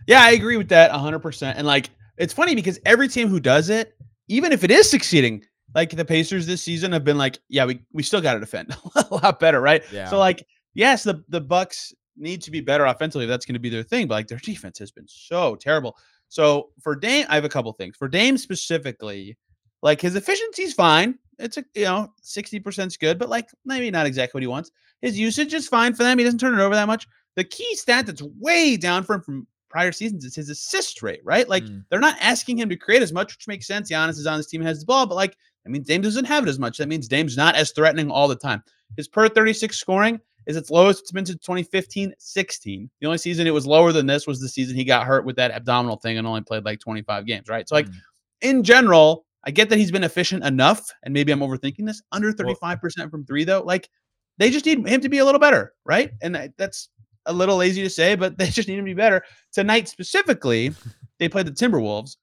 Yeah, 0.07 0.21
I 0.21 0.31
agree 0.31 0.57
with 0.57 0.69
that 0.69 0.91
100. 0.91 1.19
percent 1.19 1.57
And 1.57 1.65
like, 1.65 1.89
it's 2.17 2.33
funny 2.33 2.55
because 2.55 2.79
every 2.85 3.07
team 3.07 3.29
who 3.29 3.39
does 3.39 3.69
it 3.69 3.95
even 4.27 4.51
if 4.51 4.63
it 4.63 4.71
is 4.71 4.89
succeeding, 4.89 5.43
like 5.75 5.91
the 5.91 6.05
Pacers 6.05 6.45
this 6.45 6.61
season 6.61 6.91
have 6.91 7.03
been 7.03 7.17
like, 7.17 7.39
yeah, 7.49 7.65
we 7.65 7.81
we 7.91 8.03
still 8.03 8.21
got 8.21 8.33
to 8.33 8.39
defend 8.39 8.75
a 8.95 9.05
lot 9.11 9.39
better, 9.39 9.61
right? 9.61 9.83
Yeah. 9.91 10.09
So 10.09 10.17
like, 10.17 10.45
yes, 10.73 11.03
the 11.03 11.23
the 11.29 11.41
Bucks 11.41 11.93
need 12.17 12.41
to 12.43 12.51
be 12.51 12.61
better 12.61 12.85
offensively. 12.85 13.25
That's 13.25 13.45
going 13.45 13.53
to 13.53 13.59
be 13.59 13.69
their 13.69 13.83
thing, 13.83 14.07
but 14.07 14.15
like 14.15 14.27
their 14.27 14.37
defense 14.39 14.79
has 14.79 14.91
been 14.91 15.07
so 15.07 15.55
terrible. 15.55 15.97
So 16.29 16.69
for 16.81 16.95
Dame, 16.95 17.25
I 17.29 17.35
have 17.35 17.45
a 17.45 17.49
couple 17.49 17.71
things. 17.73 17.95
For 17.95 18.07
Dame 18.07 18.37
specifically, 18.37 19.37
like 19.81 20.01
his 20.01 20.15
efficiency's 20.15 20.73
fine. 20.73 21.17
It's 21.39 21.57
a 21.57 21.65
you 21.75 21.85
know 21.85 22.11
sixty 22.21 22.59
percent 22.59 22.91
is 22.91 22.97
good, 22.97 23.19
but 23.19 23.29
like 23.29 23.49
maybe 23.65 23.89
not 23.91 24.05
exactly 24.05 24.37
what 24.37 24.43
he 24.43 24.47
wants. 24.47 24.71
His 25.01 25.19
usage 25.19 25.53
is 25.53 25.67
fine 25.67 25.93
for 25.93 26.03
them. 26.03 26.17
He 26.17 26.23
doesn't 26.23 26.39
turn 26.39 26.57
it 26.57 26.63
over 26.63 26.75
that 26.75 26.87
much. 26.87 27.07
The 27.35 27.43
key 27.43 27.75
stat 27.75 28.05
that's 28.05 28.21
way 28.21 28.77
down 28.77 29.03
from 29.03 29.21
from 29.21 29.47
prior 29.69 29.91
seasons 29.91 30.23
is 30.23 30.35
his 30.35 30.49
assist 30.49 31.01
rate, 31.01 31.21
right? 31.23 31.49
Like 31.49 31.63
mm. 31.63 31.83
they're 31.89 31.99
not 31.99 32.17
asking 32.21 32.59
him 32.59 32.69
to 32.69 32.77
create 32.77 33.01
as 33.01 33.11
much, 33.11 33.35
which 33.35 33.47
makes 33.47 33.65
sense. 33.65 33.91
Giannis 33.91 34.19
is 34.19 34.27
on 34.27 34.37
this 34.37 34.47
team 34.47 34.61
has 34.61 34.79
the 34.79 34.85
ball, 34.85 35.07
but 35.07 35.15
like 35.15 35.35
I 35.65 35.69
mean, 35.69 35.83
Dame 35.83 36.01
doesn't 36.01 36.25
have 36.25 36.43
it 36.43 36.49
as 36.49 36.59
much. 36.59 36.77
That 36.77 36.87
means 36.87 37.07
Dame's 37.07 37.37
not 37.37 37.55
as 37.55 37.71
threatening 37.71 38.11
all 38.11 38.27
the 38.27 38.35
time. 38.35 38.63
His 38.97 39.07
per 39.07 39.27
36 39.27 39.75
scoring 39.77 40.19
is 40.45 40.57
its 40.57 40.69
lowest 40.69 41.01
it's 41.01 41.11
been 41.11 41.25
since 41.25 41.39
2015 41.41 42.13
16. 42.17 42.89
The 42.99 43.07
only 43.07 43.17
season 43.17 43.47
it 43.47 43.51
was 43.51 43.65
lower 43.65 43.91
than 43.91 44.07
this 44.07 44.27
was 44.27 44.39
the 44.39 44.49
season 44.49 44.75
he 44.75 44.83
got 44.83 45.05
hurt 45.05 45.25
with 45.25 45.35
that 45.37 45.51
abdominal 45.51 45.97
thing 45.97 46.17
and 46.17 46.27
only 46.27 46.41
played 46.41 46.65
like 46.65 46.79
25 46.79 47.25
games, 47.25 47.49
right? 47.49 47.67
So, 47.67 47.75
like, 47.75 47.87
mm. 47.87 47.95
in 48.41 48.63
general, 48.63 49.25
I 49.45 49.51
get 49.51 49.69
that 49.69 49.77
he's 49.77 49.91
been 49.91 50.03
efficient 50.03 50.43
enough, 50.43 50.89
and 51.03 51.13
maybe 51.13 51.31
I'm 51.31 51.39
overthinking 51.39 51.85
this. 51.85 52.01
Under 52.11 52.31
35% 52.31 53.11
from 53.11 53.25
three, 53.25 53.43
though, 53.43 53.61
like, 53.61 53.89
they 54.37 54.49
just 54.49 54.65
need 54.65 54.87
him 54.87 55.01
to 55.01 55.09
be 55.09 55.19
a 55.19 55.25
little 55.25 55.39
better, 55.39 55.73
right? 55.85 56.11
And 56.21 56.51
that's 56.57 56.89
a 57.25 57.33
little 57.33 57.57
lazy 57.57 57.81
to 57.83 57.89
say, 57.89 58.15
but 58.15 58.37
they 58.37 58.47
just 58.47 58.67
need 58.67 58.79
him 58.79 58.85
to 58.85 58.89
be 58.89 58.93
better. 58.93 59.23
Tonight 59.51 59.87
specifically, 59.87 60.73
they 61.19 61.29
played 61.29 61.47
the 61.47 61.51
Timberwolves. 61.51 62.17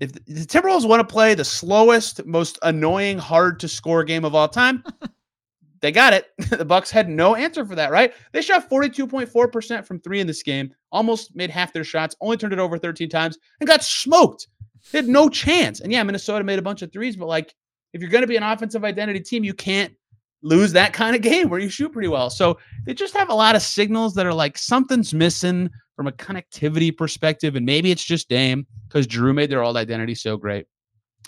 If 0.00 0.12
the 0.12 0.20
Timberwolves 0.20 0.88
want 0.88 1.06
to 1.06 1.12
play 1.12 1.34
the 1.34 1.44
slowest, 1.44 2.24
most 2.26 2.58
annoying, 2.62 3.16
hard 3.16 3.60
to 3.60 3.68
score 3.68 4.02
game 4.02 4.24
of 4.24 4.34
all 4.34 4.48
time, 4.48 4.82
they 5.84 5.92
got 5.92 6.14
it. 6.14 6.30
the 6.50 6.64
Bucks 6.64 6.90
had 6.90 7.10
no 7.10 7.34
answer 7.34 7.62
for 7.62 7.74
that, 7.74 7.90
right? 7.90 8.14
They 8.32 8.40
shot 8.40 8.70
42.4% 8.70 9.84
from 9.84 10.00
3 10.00 10.20
in 10.20 10.26
this 10.26 10.42
game, 10.42 10.72
almost 10.90 11.36
made 11.36 11.50
half 11.50 11.74
their 11.74 11.84
shots, 11.84 12.16
only 12.22 12.38
turned 12.38 12.54
it 12.54 12.58
over 12.58 12.78
13 12.78 13.10
times 13.10 13.36
and 13.60 13.68
got 13.68 13.84
smoked. 13.84 14.48
They 14.90 14.98
had 14.98 15.08
no 15.08 15.28
chance. 15.28 15.80
And 15.80 15.92
yeah, 15.92 16.02
Minnesota 16.02 16.42
made 16.42 16.58
a 16.58 16.62
bunch 16.62 16.80
of 16.80 16.90
threes, 16.90 17.16
but 17.16 17.28
like 17.28 17.54
if 17.92 18.00
you're 18.00 18.10
going 18.10 18.22
to 18.22 18.28
be 18.28 18.36
an 18.36 18.42
offensive 18.42 18.82
identity 18.82 19.20
team, 19.20 19.44
you 19.44 19.52
can't 19.52 19.92
lose 20.42 20.72
that 20.72 20.94
kind 20.94 21.14
of 21.14 21.20
game 21.20 21.50
where 21.50 21.60
you 21.60 21.68
shoot 21.68 21.92
pretty 21.92 22.08
well. 22.08 22.30
So 22.30 22.58
they 22.86 22.94
just 22.94 23.14
have 23.14 23.28
a 23.28 23.34
lot 23.34 23.54
of 23.54 23.60
signals 23.60 24.14
that 24.14 24.24
are 24.24 24.32
like 24.32 24.56
something's 24.56 25.12
missing 25.12 25.68
from 25.96 26.06
a 26.06 26.12
connectivity 26.12 26.96
perspective. 26.96 27.56
And 27.56 27.66
maybe 27.66 27.90
it's 27.90 28.04
just 28.04 28.30
Dame 28.30 28.66
because 28.88 29.06
Jrue 29.06 29.34
made 29.34 29.50
their 29.50 29.62
old 29.62 29.76
identity 29.76 30.14
so 30.14 30.38
great. 30.38 30.64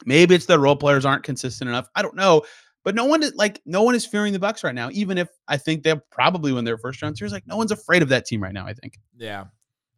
Maybe 0.07 0.35
it's 0.35 0.47
the 0.47 0.59
role 0.59 0.77
players 0.77 1.05
aren't 1.05 1.25
consistent 1.25 1.69
enough. 1.69 1.88
I 1.95 2.01
don't 2.01 2.16
know. 2.16 2.42
But 2.87 2.94
no 2.94 3.05
one 3.05 3.25
is 3.25 3.35
like 3.35 3.61
no 3.66 3.83
one 3.83 3.96
is 3.96 4.07
fearing 4.07 4.33
the 4.33 4.38
Bucks 4.38 4.62
right 4.62 4.72
now, 4.75 4.90
even 4.92 5.18
if 5.18 5.29
I 5.49 5.57
think 5.57 5.83
they'll 5.83 6.01
probably 6.12 6.53
win 6.53 6.64
their 6.64 6.79
first 6.79 7.03
round 7.03 7.18
series. 7.18 7.33
Like 7.33 7.44
no 7.44 7.57
one's 7.57 7.72
afraid 7.72 8.01
of 8.01 8.11
that 8.11 8.27
team 8.27 8.40
right 8.40 8.53
now, 8.53 8.64
I 8.64 8.75
think. 8.75 9.01
Yeah. 9.16 9.46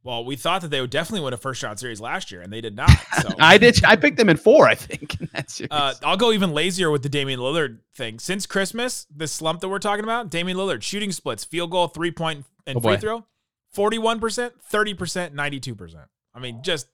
Well, 0.05 0.25
we 0.25 0.37
thought 0.37 0.63
that 0.63 0.69
they 0.69 0.81
would 0.81 0.89
definitely 0.89 1.23
win 1.23 1.35
a 1.35 1.37
first 1.37 1.63
round 1.63 1.79
series 1.79 2.01
last 2.01 2.33
year, 2.33 2.41
and 2.41 2.51
they 2.51 2.63
did 2.63 2.75
not. 2.75 2.91
So 3.21 3.29
I 3.39 3.59
did. 3.59 3.85
I 3.85 3.97
picked 3.97 4.17
them 4.17 4.31
in 4.31 4.39
four, 4.39 4.67
I 4.67 4.75
think. 4.75 5.21
In 5.21 5.29
that 5.35 5.51
series. 5.51 5.69
Uh, 5.71 5.93
I'll 6.03 6.17
go 6.17 6.33
even 6.33 6.55
lazier 6.55 6.91
with 6.91 7.03
the 7.03 7.11
Damian 7.11 7.41
Lillard 7.41 7.81
thing. 7.95 8.19
Since 8.21 8.47
Christmas, 8.47 9.07
this 9.15 9.33
slump 9.33 9.61
that 9.61 9.69
we're 9.69 9.81
talking 9.81 10.05
about, 10.05 10.31
Damian 10.31 10.57
Lillard 10.57 10.83
shooting 10.83 11.13
splits, 11.13 11.45
field 11.45 11.71
goal, 11.71 11.89
three 11.89 12.13
point, 12.13 12.47
and 12.67 12.79
oh 12.79 12.81
free 12.81 12.97
throw, 12.97 13.27
forty 13.71 13.99
one 13.99 14.19
percent, 14.19 14.55
thirty 14.63 14.95
percent, 14.95 15.35
ninety 15.35 15.61
two 15.61 15.75
percent. 15.75 16.07
I 16.35 16.41
mean, 16.41 16.63
just 16.63 16.87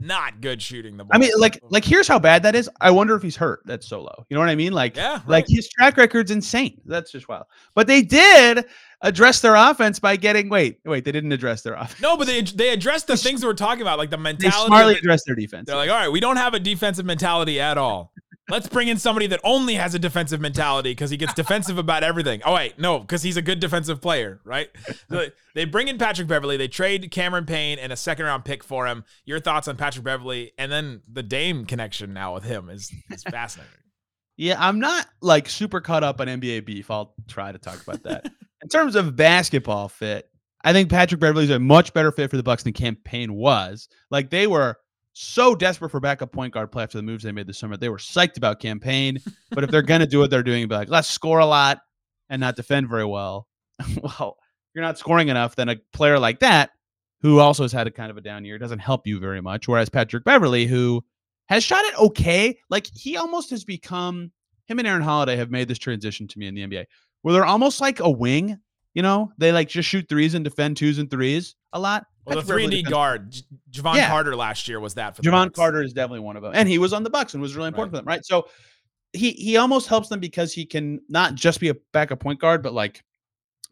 not 0.00 0.40
good 0.40 0.60
shooting 0.60 0.96
the 0.96 1.04
ball. 1.04 1.10
I 1.14 1.18
mean, 1.18 1.32
like, 1.38 1.60
like 1.70 1.84
here's 1.84 2.06
how 2.06 2.18
bad 2.18 2.42
that 2.42 2.54
is. 2.54 2.68
I 2.80 2.90
wonder 2.90 3.14
if 3.14 3.22
he's 3.22 3.36
hurt. 3.36 3.60
That's 3.64 3.86
so 3.86 4.02
low. 4.02 4.26
You 4.28 4.34
know 4.34 4.40
what 4.40 4.48
I 4.48 4.54
mean? 4.54 4.72
Like, 4.72 4.96
yeah, 4.96 5.14
right. 5.14 5.28
like 5.28 5.44
his 5.48 5.68
track 5.68 5.96
record's 5.96 6.30
insane. 6.30 6.80
That's 6.84 7.10
just 7.10 7.28
wild. 7.28 7.46
But 7.74 7.86
they 7.86 8.02
did 8.02 8.66
address 9.02 9.40
their 9.40 9.54
offense 9.54 9.98
by 9.98 10.16
getting. 10.16 10.48
Wait, 10.48 10.80
wait, 10.84 11.04
they 11.04 11.12
didn't 11.12 11.32
address 11.32 11.62
their 11.62 11.74
offense. 11.74 12.00
No, 12.00 12.16
but 12.16 12.26
they 12.26 12.42
they 12.42 12.70
addressed 12.70 13.06
the 13.06 13.16
things 13.16 13.40
that 13.40 13.46
we're 13.46 13.54
talking 13.54 13.82
about, 13.82 13.98
like 13.98 14.10
the 14.10 14.18
mentality. 14.18 14.58
They 14.60 14.66
smartly 14.66 14.94
addressed 14.96 15.26
their 15.26 15.36
defense. 15.36 15.66
They're 15.66 15.76
like, 15.76 15.90
all 15.90 15.96
right, 15.96 16.12
we 16.12 16.20
don't 16.20 16.36
have 16.36 16.54
a 16.54 16.60
defensive 16.60 17.06
mentality 17.06 17.60
at 17.60 17.78
all. 17.78 18.12
Let's 18.50 18.66
bring 18.66 18.88
in 18.88 18.96
somebody 18.96 19.26
that 19.28 19.40
only 19.44 19.74
has 19.74 19.94
a 19.94 19.98
defensive 19.98 20.40
mentality 20.40 20.92
because 20.92 21.10
he 21.10 21.16
gets 21.16 21.34
defensive 21.34 21.76
about 21.76 22.02
everything. 22.02 22.40
Oh 22.44 22.54
wait, 22.54 22.78
no, 22.78 22.98
because 22.98 23.22
he's 23.22 23.36
a 23.36 23.42
good 23.42 23.60
defensive 23.60 24.00
player, 24.00 24.40
right? 24.44 24.70
So 25.10 25.26
they 25.54 25.64
bring 25.66 25.88
in 25.88 25.98
Patrick 25.98 26.28
Beverley. 26.28 26.56
They 26.56 26.68
trade 26.68 27.10
Cameron 27.10 27.44
Payne 27.44 27.78
and 27.78 27.92
a 27.92 27.96
second 27.96 28.24
round 28.24 28.44
pick 28.44 28.64
for 28.64 28.86
him. 28.86 29.04
Your 29.24 29.40
thoughts 29.40 29.68
on 29.68 29.76
Patrick 29.76 30.04
Beverley 30.04 30.52
and 30.56 30.72
then 30.72 31.02
the 31.10 31.22
Dame 31.22 31.66
connection 31.66 32.12
now 32.14 32.34
with 32.34 32.44
him 32.44 32.70
is 32.70 32.90
is 33.10 33.22
fascinating. 33.24 33.70
yeah, 34.36 34.56
I'm 34.58 34.78
not 34.80 35.06
like 35.20 35.48
super 35.48 35.80
caught 35.80 36.04
up 36.04 36.20
on 36.20 36.26
NBA 36.26 36.64
beef. 36.64 36.90
I'll 36.90 37.14
try 37.26 37.52
to 37.52 37.58
talk 37.58 37.82
about 37.82 38.02
that. 38.04 38.30
in 38.62 38.68
terms 38.68 38.96
of 38.96 39.14
basketball 39.16 39.88
fit, 39.88 40.30
I 40.64 40.72
think 40.72 40.90
Patrick 40.90 41.20
Beverley's 41.20 41.50
a 41.50 41.58
much 41.58 41.92
better 41.92 42.10
fit 42.12 42.30
for 42.30 42.36
the 42.36 42.42
Bucks 42.42 42.62
than 42.62 42.72
Cam 42.72 42.96
Payne 42.96 43.34
was. 43.34 43.88
Like 44.10 44.30
they 44.30 44.46
were 44.46 44.76
so 45.20 45.56
desperate 45.56 45.90
for 45.90 45.98
backup 45.98 46.30
point 46.30 46.54
guard 46.54 46.70
play 46.70 46.84
after 46.84 46.96
the 46.96 47.02
moves 47.02 47.24
they 47.24 47.32
made 47.32 47.48
this 47.48 47.58
summer. 47.58 47.76
They 47.76 47.88
were 47.88 47.98
psyched 47.98 48.36
about 48.36 48.60
Cam 48.60 48.78
Payne, 48.78 49.18
but 49.50 49.64
if 49.64 49.70
they're 49.70 49.82
going 49.82 50.00
to 50.00 50.06
do 50.06 50.20
what 50.20 50.30
they're 50.30 50.44
doing, 50.44 50.68
be 50.68 50.74
like, 50.76 50.88
let's 50.88 51.08
score 51.08 51.40
a 51.40 51.46
lot 51.46 51.80
and 52.28 52.40
not 52.40 52.54
defend 52.54 52.88
very 52.88 53.04
well. 53.04 53.48
well, 54.02 54.36
you're 54.74 54.84
not 54.84 54.96
scoring 54.96 55.28
enough, 55.28 55.56
then 55.56 55.70
a 55.70 55.76
player 55.92 56.20
like 56.20 56.38
that, 56.38 56.70
who 57.20 57.40
also 57.40 57.64
has 57.64 57.72
had 57.72 57.88
a 57.88 57.90
kind 57.90 58.12
of 58.12 58.16
a 58.16 58.20
down 58.20 58.44
year, 58.44 58.58
doesn't 58.58 58.78
help 58.78 59.08
you 59.08 59.18
very 59.18 59.40
much. 59.40 59.66
Whereas 59.66 59.88
Patrick 59.88 60.22
Beverley, 60.22 60.66
who 60.66 61.04
has 61.48 61.64
shot 61.64 61.84
it 61.84 61.98
okay, 61.98 62.56
like 62.70 62.86
he 62.94 63.16
almost 63.16 63.50
has 63.50 63.64
become 63.64 64.30
him 64.66 64.78
and 64.78 64.86
Aaron 64.86 65.02
Holiday 65.02 65.34
have 65.34 65.50
made 65.50 65.66
this 65.66 65.78
transition 65.78 66.28
to 66.28 66.38
me 66.38 66.46
in 66.46 66.54
the 66.54 66.64
NBA, 66.64 66.84
where 67.22 67.34
they're 67.34 67.44
almost 67.44 67.80
like 67.80 67.98
a 67.98 68.10
wing. 68.10 68.56
You 68.94 69.02
know, 69.02 69.32
they 69.36 69.50
like 69.50 69.68
just 69.68 69.88
shoot 69.88 70.08
threes 70.08 70.34
and 70.34 70.44
defend 70.44 70.76
twos 70.76 70.98
and 70.98 71.10
threes 71.10 71.56
a 71.72 71.80
lot. 71.80 72.06
Well, 72.24 72.36
the 72.36 72.42
three 72.42 72.66
D 72.66 72.82
guard, 72.82 73.34
Jevon 73.70 73.96
yeah. 73.96 74.08
Carter 74.08 74.36
last 74.36 74.68
year 74.68 74.80
was 74.80 74.94
that 74.94 75.16
for 75.16 75.22
Jevon 75.22 75.52
Carter 75.52 75.82
is 75.82 75.92
definitely 75.92 76.20
one 76.20 76.36
of 76.36 76.42
them, 76.42 76.52
and 76.54 76.68
he 76.68 76.78
was 76.78 76.92
on 76.92 77.02
the 77.02 77.10
Bucks 77.10 77.34
and 77.34 77.42
was 77.42 77.56
really 77.56 77.68
important 77.68 77.94
right. 77.94 77.98
for 77.98 78.04
them, 78.04 78.08
right? 78.08 78.24
So 78.24 78.48
he 79.12 79.32
he 79.32 79.56
almost 79.56 79.88
helps 79.88 80.08
them 80.08 80.20
because 80.20 80.52
he 80.52 80.66
can 80.66 81.00
not 81.08 81.34
just 81.34 81.60
be 81.60 81.70
a 81.70 81.76
backup 81.92 82.20
point 82.20 82.40
guard, 82.40 82.62
but 82.62 82.74
like 82.74 83.02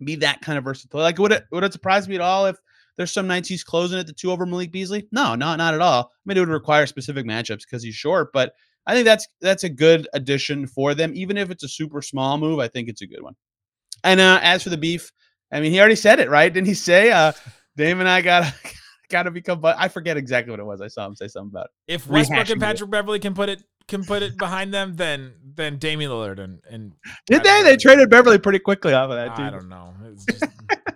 be 0.04 0.16
that 0.16 0.40
kind 0.40 0.56
of 0.58 0.64
versatile. 0.64 1.00
Like 1.00 1.18
would 1.18 1.32
it 1.32 1.44
would 1.52 1.64
it 1.64 1.72
surprise 1.72 2.08
me 2.08 2.14
at 2.14 2.20
all 2.20 2.46
if 2.46 2.56
there's 2.96 3.12
some 3.12 3.26
nights 3.26 3.48
he's 3.48 3.64
closing 3.64 3.98
at 3.98 4.06
the 4.06 4.12
two 4.12 4.30
over 4.30 4.46
Malik 4.46 4.72
Beasley? 4.72 5.06
No, 5.12 5.34
not 5.34 5.58
not 5.58 5.74
at 5.74 5.82
all. 5.82 6.04
I 6.04 6.22
mean, 6.24 6.38
it 6.38 6.40
would 6.40 6.48
require 6.48 6.86
specific 6.86 7.26
matchups 7.26 7.62
because 7.68 7.82
he's 7.82 7.94
short, 7.94 8.32
but 8.32 8.54
I 8.86 8.94
think 8.94 9.04
that's 9.04 9.26
that's 9.40 9.64
a 9.64 9.68
good 9.68 10.08
addition 10.14 10.66
for 10.66 10.94
them, 10.94 11.12
even 11.14 11.36
if 11.36 11.50
it's 11.50 11.64
a 11.64 11.68
super 11.68 12.00
small 12.00 12.38
move. 12.38 12.58
I 12.60 12.68
think 12.68 12.88
it's 12.88 13.02
a 13.02 13.06
good 13.06 13.22
one. 13.22 13.34
And 14.04 14.20
uh, 14.20 14.38
as 14.42 14.62
for 14.62 14.70
the 14.70 14.76
beef, 14.76 15.12
I 15.52 15.60
mean, 15.60 15.72
he 15.72 15.80
already 15.80 15.96
said 15.96 16.20
it, 16.20 16.30
right? 16.30 16.52
Didn't 16.52 16.68
he 16.68 16.74
say, 16.74 17.10
uh, 17.10 17.32
Dame 17.76 18.00
and 18.00 18.08
I 18.08 18.22
got 18.22 18.52
got 19.08 19.24
to 19.24 19.30
become. 19.30 19.60
But 19.60 19.76
I 19.78 19.88
forget 19.88 20.16
exactly 20.16 20.50
what 20.50 20.60
it 20.60 20.66
was. 20.66 20.80
I 20.80 20.88
saw 20.88 21.06
him 21.06 21.14
say 21.14 21.28
something 21.28 21.50
about 21.52 21.66
it. 21.66 21.94
If 21.94 22.06
Westbrook 22.08 22.50
and 22.50 22.60
Patrick 22.60 22.88
it. 22.88 22.90
Beverley 22.90 23.18
can 23.18 23.34
put 23.34 23.48
it 23.48 23.62
can 23.88 24.04
put 24.04 24.22
it 24.22 24.36
behind 24.36 24.74
them, 24.74 24.94
then 24.96 25.34
then 25.44 25.78
Damian 25.78 26.10
Lillard 26.10 26.38
and 26.38 26.60
and 26.68 26.92
did 27.26 27.42
they? 27.44 27.62
They 27.62 27.76
traded 27.76 28.10
Beverley 28.10 28.38
pretty 28.38 28.58
quickly 28.58 28.92
off 28.92 29.10
of 29.10 29.16
that. 29.16 29.36
Dude. 29.36 29.46
I 29.46 29.50
don't 29.50 29.68
know. 29.68 29.94
Just, 30.28 30.44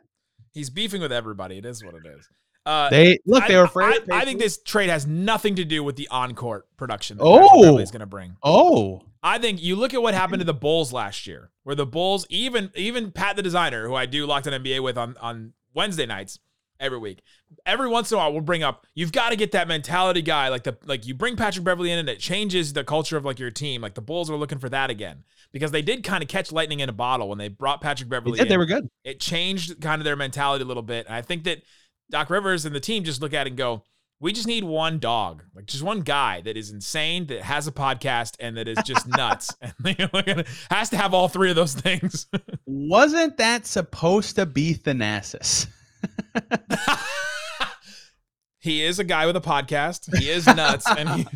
he's 0.52 0.70
beefing 0.70 1.00
with 1.00 1.12
everybody. 1.12 1.58
It 1.58 1.66
is 1.66 1.84
what 1.84 1.94
it 1.94 2.06
is. 2.06 2.28
Uh, 2.66 2.90
they 2.90 3.18
look. 3.26 3.46
They 3.46 3.56
were 3.56 3.64
afraid. 3.64 4.02
I, 4.12 4.20
I, 4.20 4.24
think 4.24 4.38
this 4.38 4.58
trade 4.62 4.90
has 4.90 5.06
nothing 5.06 5.54
to 5.54 5.64
do 5.64 5.82
with 5.82 5.96
the 5.96 6.08
on-court 6.08 6.66
production. 6.76 7.16
That 7.16 7.24
oh, 7.24 7.78
is 7.78 7.90
going 7.90 8.00
to 8.00 8.06
bring. 8.06 8.36
Oh, 8.42 9.00
I 9.22 9.38
think 9.38 9.62
you 9.62 9.76
look 9.76 9.94
at 9.94 10.02
what 10.02 10.12
happened 10.12 10.40
to 10.40 10.44
the 10.44 10.54
Bulls 10.54 10.92
last 10.92 11.26
year, 11.26 11.50
where 11.62 11.74
the 11.74 11.86
Bulls, 11.86 12.26
even 12.28 12.70
even 12.74 13.12
Pat 13.12 13.36
the 13.36 13.42
designer, 13.42 13.86
who 13.86 13.94
I 13.94 14.04
do 14.04 14.26
locked 14.26 14.46
on 14.46 14.52
NBA 14.52 14.82
with 14.82 14.98
on 14.98 15.16
on 15.22 15.54
Wednesday 15.74 16.04
nights 16.04 16.38
every 16.80 16.98
week, 16.98 17.22
every 17.66 17.88
once 17.88 18.10
in 18.10 18.16
a 18.16 18.18
while 18.18 18.32
we'll 18.32 18.40
bring 18.40 18.62
up 18.62 18.86
you've 18.94 19.12
got 19.12 19.30
to 19.30 19.36
get 19.36 19.52
that 19.52 19.68
mentality 19.68 20.22
guy 20.22 20.48
like 20.48 20.64
the 20.64 20.76
like 20.84 21.06
you 21.06 21.14
bring 21.14 21.36
Patrick 21.36 21.64
Beverley 21.64 21.92
in 21.92 21.98
and 21.98 22.08
it 22.08 22.18
changes 22.18 22.72
the 22.72 22.82
culture 22.82 23.16
of 23.16 23.24
like 23.24 23.38
your 23.38 23.50
team. 23.50 23.80
Like 23.80 23.94
the 23.94 24.00
Bulls 24.00 24.30
are 24.30 24.36
looking 24.36 24.58
for 24.58 24.68
that 24.70 24.90
again 24.90 25.24
because 25.52 25.70
they 25.70 25.82
did 25.82 26.02
kind 26.02 26.22
of 26.22 26.28
catch 26.28 26.50
lightning 26.50 26.80
in 26.80 26.88
a 26.88 26.92
bottle 26.92 27.28
when 27.28 27.38
they 27.38 27.48
brought 27.48 27.80
Patrick 27.80 28.08
Beverley. 28.08 28.38
They, 28.38 28.44
did, 28.44 28.50
they 28.50 28.58
were 28.58 28.66
good. 28.66 28.88
It 29.04 29.20
changed 29.20 29.80
kind 29.80 30.00
of 30.00 30.04
their 30.04 30.16
mentality 30.16 30.64
a 30.64 30.66
little 30.66 30.82
bit, 30.82 31.06
and 31.06 31.14
I 31.14 31.22
think 31.22 31.44
that 31.44 31.62
Doc 32.10 32.30
Rivers 32.30 32.64
and 32.64 32.74
the 32.74 32.80
team 32.80 33.04
just 33.04 33.20
look 33.22 33.34
at 33.34 33.46
it 33.46 33.50
and 33.50 33.56
go 33.56 33.84
we 34.20 34.34
just 34.34 34.46
need 34.46 34.64
one 34.64 34.98
dog, 34.98 35.42
like 35.54 35.64
just 35.64 35.82
one 35.82 36.02
guy 36.02 36.42
that 36.42 36.56
is 36.56 36.70
insane, 36.70 37.26
that 37.26 37.40
has 37.40 37.66
a 37.66 37.72
podcast, 37.72 38.34
and 38.38 38.56
that 38.58 38.68
is 38.68 38.78
just 38.84 39.08
nuts, 39.16 39.50
and 39.62 40.44
has 40.70 40.90
to 40.90 40.96
have 40.96 41.14
all 41.14 41.28
three 41.28 41.50
of 41.50 41.56
those 41.56 41.74
things. 41.74 42.26
Wasn't 42.66 43.38
that 43.38 43.66
supposed 43.66 44.36
to 44.36 44.46
be 44.46 44.74
Thanasis? 44.74 45.66
he 48.58 48.82
is 48.82 48.98
a 48.98 49.04
guy 49.04 49.26
with 49.26 49.36
a 49.36 49.40
podcast. 49.40 50.16
He 50.18 50.30
is 50.30 50.46
nuts, 50.46 50.86
and 50.88 51.08
he 51.08 51.26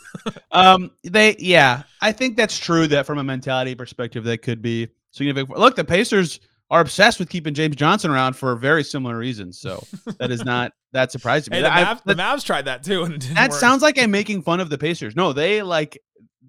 um, 0.52 0.90
they 1.04 1.36
yeah, 1.38 1.82
I 2.00 2.12
think 2.12 2.36
that's 2.36 2.58
true. 2.58 2.86
That 2.86 3.06
from 3.06 3.18
a 3.18 3.24
mentality 3.24 3.74
perspective, 3.74 4.24
that 4.24 4.42
could 4.42 4.62
be 4.62 4.88
significant. 5.10 5.58
Look, 5.58 5.76
the 5.76 5.84
Pacers 5.84 6.40
are 6.70 6.80
obsessed 6.80 7.18
with 7.18 7.30
keeping 7.30 7.54
James 7.54 7.76
Johnson 7.76 8.10
around 8.10 8.34
for 8.34 8.54
very 8.54 8.84
similar 8.84 9.16
reasons. 9.16 9.58
So 9.58 9.82
that 10.18 10.30
is 10.30 10.44
not 10.44 10.72
that 10.92 11.10
surprising 11.10 11.54
hey. 11.54 11.62
The, 11.62 11.68
Mavs, 11.68 12.02
the 12.04 12.14
Mavs 12.14 12.44
tried 12.44 12.66
that 12.66 12.82
too, 12.82 13.04
and 13.04 13.20
that 13.22 13.50
work. 13.50 13.60
sounds 13.60 13.82
like 13.82 13.98
I'm 13.98 14.10
making 14.10 14.42
fun 14.42 14.60
of 14.60 14.70
the 14.70 14.78
Pacers. 14.78 15.16
No, 15.16 15.32
they 15.32 15.62
like 15.62 15.98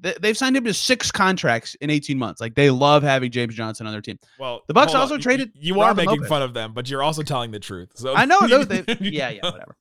they, 0.01 0.13
they've 0.21 0.37
signed 0.37 0.55
him 0.55 0.63
to 0.65 0.73
six 0.73 1.11
contracts 1.11 1.75
in 1.75 1.89
18 1.89 2.17
months. 2.17 2.41
Like 2.41 2.55
they 2.55 2.69
love 2.69 3.03
having 3.03 3.31
James 3.31 3.55
Johnson 3.55 3.85
on 3.85 3.91
their 3.91 4.01
team. 4.01 4.19
Well, 4.39 4.61
the 4.67 4.73
Bucks 4.73 4.93
also 4.93 5.15
on. 5.15 5.21
traded. 5.21 5.51
You, 5.55 5.75
you 5.75 5.81
are 5.81 5.93
making 5.93 6.15
Lopez. 6.17 6.29
fun 6.29 6.41
of 6.41 6.53
them, 6.53 6.73
but 6.73 6.89
you're 6.89 7.03
also 7.03 7.23
telling 7.23 7.51
the 7.51 7.59
truth. 7.59 7.91
So 7.95 8.15
I 8.15 8.25
know. 8.25 8.39
No, 8.39 8.63
they, 8.63 8.83
yeah, 8.99 9.29
yeah, 9.29 9.39
whatever. 9.43 9.75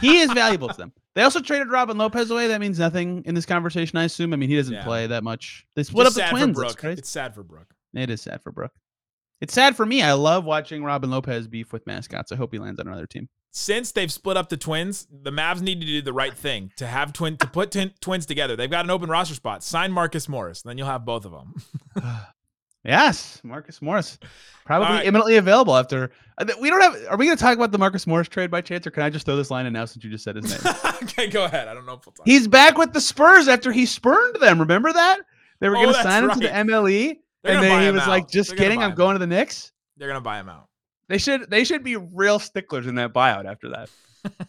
he 0.00 0.18
is 0.18 0.32
valuable 0.32 0.68
to 0.68 0.76
them. 0.76 0.92
They 1.14 1.22
also 1.22 1.40
traded 1.40 1.70
Robin 1.70 1.98
Lopez 1.98 2.30
away. 2.30 2.48
That 2.48 2.60
means 2.60 2.78
nothing 2.78 3.22
in 3.24 3.34
this 3.34 3.46
conversation, 3.46 3.98
I 3.98 4.04
assume. 4.04 4.32
I 4.32 4.36
mean, 4.36 4.48
he 4.48 4.56
doesn't 4.56 4.72
yeah. 4.72 4.84
play 4.84 5.06
that 5.08 5.24
much. 5.24 5.66
They 5.74 5.82
split 5.82 6.06
Just 6.06 6.18
up 6.18 6.30
the 6.30 6.30
Twins. 6.30 6.98
It's 6.98 7.08
sad 7.08 7.34
for 7.34 7.42
Brook. 7.42 7.74
It 7.94 8.10
is 8.10 8.22
sad 8.22 8.42
for 8.42 8.52
Brook. 8.52 8.72
It's 9.40 9.54
sad 9.54 9.76
for 9.76 9.86
me. 9.86 10.02
I 10.02 10.12
love 10.12 10.44
watching 10.44 10.82
Robin 10.82 11.10
Lopez 11.10 11.46
beef 11.46 11.72
with 11.72 11.86
mascots. 11.86 12.32
I 12.32 12.36
hope 12.36 12.52
he 12.52 12.58
lands 12.58 12.80
on 12.80 12.88
another 12.88 13.06
team. 13.06 13.28
Since 13.50 13.92
they've 13.92 14.12
split 14.12 14.36
up 14.36 14.50
the 14.50 14.56
Twins, 14.56 15.06
the 15.10 15.30
Mavs 15.30 15.60
need 15.60 15.80
to 15.80 15.86
do 15.86 16.02
the 16.02 16.12
right 16.12 16.34
thing 16.34 16.70
to 16.76 16.86
have 16.86 17.12
twin 17.12 17.36
to 17.38 17.46
put 17.46 17.72
twin, 17.72 17.92
Twins 18.00 18.26
together. 18.26 18.56
They've 18.56 18.70
got 18.70 18.84
an 18.84 18.90
open 18.90 19.08
roster 19.08 19.34
spot. 19.34 19.64
Sign 19.64 19.90
Marcus 19.90 20.28
Morris, 20.28 20.62
then 20.62 20.76
you'll 20.76 20.86
have 20.86 21.04
both 21.04 21.24
of 21.24 21.32
them. 21.32 21.54
yes, 22.84 23.40
Marcus 23.42 23.80
Morris, 23.80 24.18
probably 24.66 24.88
right. 24.88 25.06
imminently 25.06 25.36
available 25.36 25.76
after. 25.76 26.10
Uh, 26.36 26.44
we 26.60 26.68
don't 26.68 26.80
have. 26.82 26.94
Are 27.10 27.16
we 27.16 27.24
going 27.24 27.38
to 27.38 27.42
talk 27.42 27.56
about 27.56 27.72
the 27.72 27.78
Marcus 27.78 28.06
Morris 28.06 28.28
trade 28.28 28.50
by 28.50 28.60
chance, 28.60 28.86
or 28.86 28.90
can 28.90 29.02
I 29.02 29.10
just 29.10 29.24
throw 29.24 29.36
this 29.36 29.50
line 29.50 29.64
in 29.64 29.72
now 29.72 29.86
since 29.86 30.04
you 30.04 30.10
just 30.10 30.24
said 30.24 30.36
his 30.36 30.50
name? 30.50 30.74
okay, 31.02 31.26
go 31.28 31.44
ahead. 31.44 31.68
I 31.68 31.74
don't 31.74 31.86
know 31.86 31.94
if 31.94 32.04
we'll 32.04 32.12
talk. 32.12 32.26
He's 32.26 32.46
back 32.46 32.76
with 32.76 32.92
the 32.92 33.00
Spurs 33.00 33.48
after 33.48 33.72
he 33.72 33.86
spurned 33.86 34.36
them. 34.36 34.60
Remember 34.60 34.92
that 34.92 35.20
they 35.60 35.70
were 35.70 35.76
oh, 35.76 35.84
going 35.84 35.94
to 35.94 36.02
sign 36.02 36.24
him 36.24 36.30
to 36.30 36.38
the 36.38 36.48
MLE, 36.48 37.16
They're 37.42 37.54
and 37.54 37.64
then 37.64 37.82
he 37.82 37.90
was 37.90 38.02
out. 38.02 38.08
like, 38.08 38.28
"Just 38.28 38.50
They're 38.50 38.58
kidding, 38.58 38.82
I'm 38.82 38.94
going 38.94 39.14
to 39.14 39.18
the 39.18 39.26
Knicks." 39.26 39.72
They're 39.96 40.08
gonna 40.08 40.20
buy 40.20 40.38
him 40.38 40.48
out. 40.48 40.68
They 41.08 41.18
should 41.18 41.50
they 41.50 41.64
should 41.64 41.82
be 41.82 41.96
real 41.96 42.38
sticklers 42.38 42.86
in 42.86 42.96
that 42.96 43.12
buyout 43.12 43.46
after 43.46 43.70
that. 43.70 43.90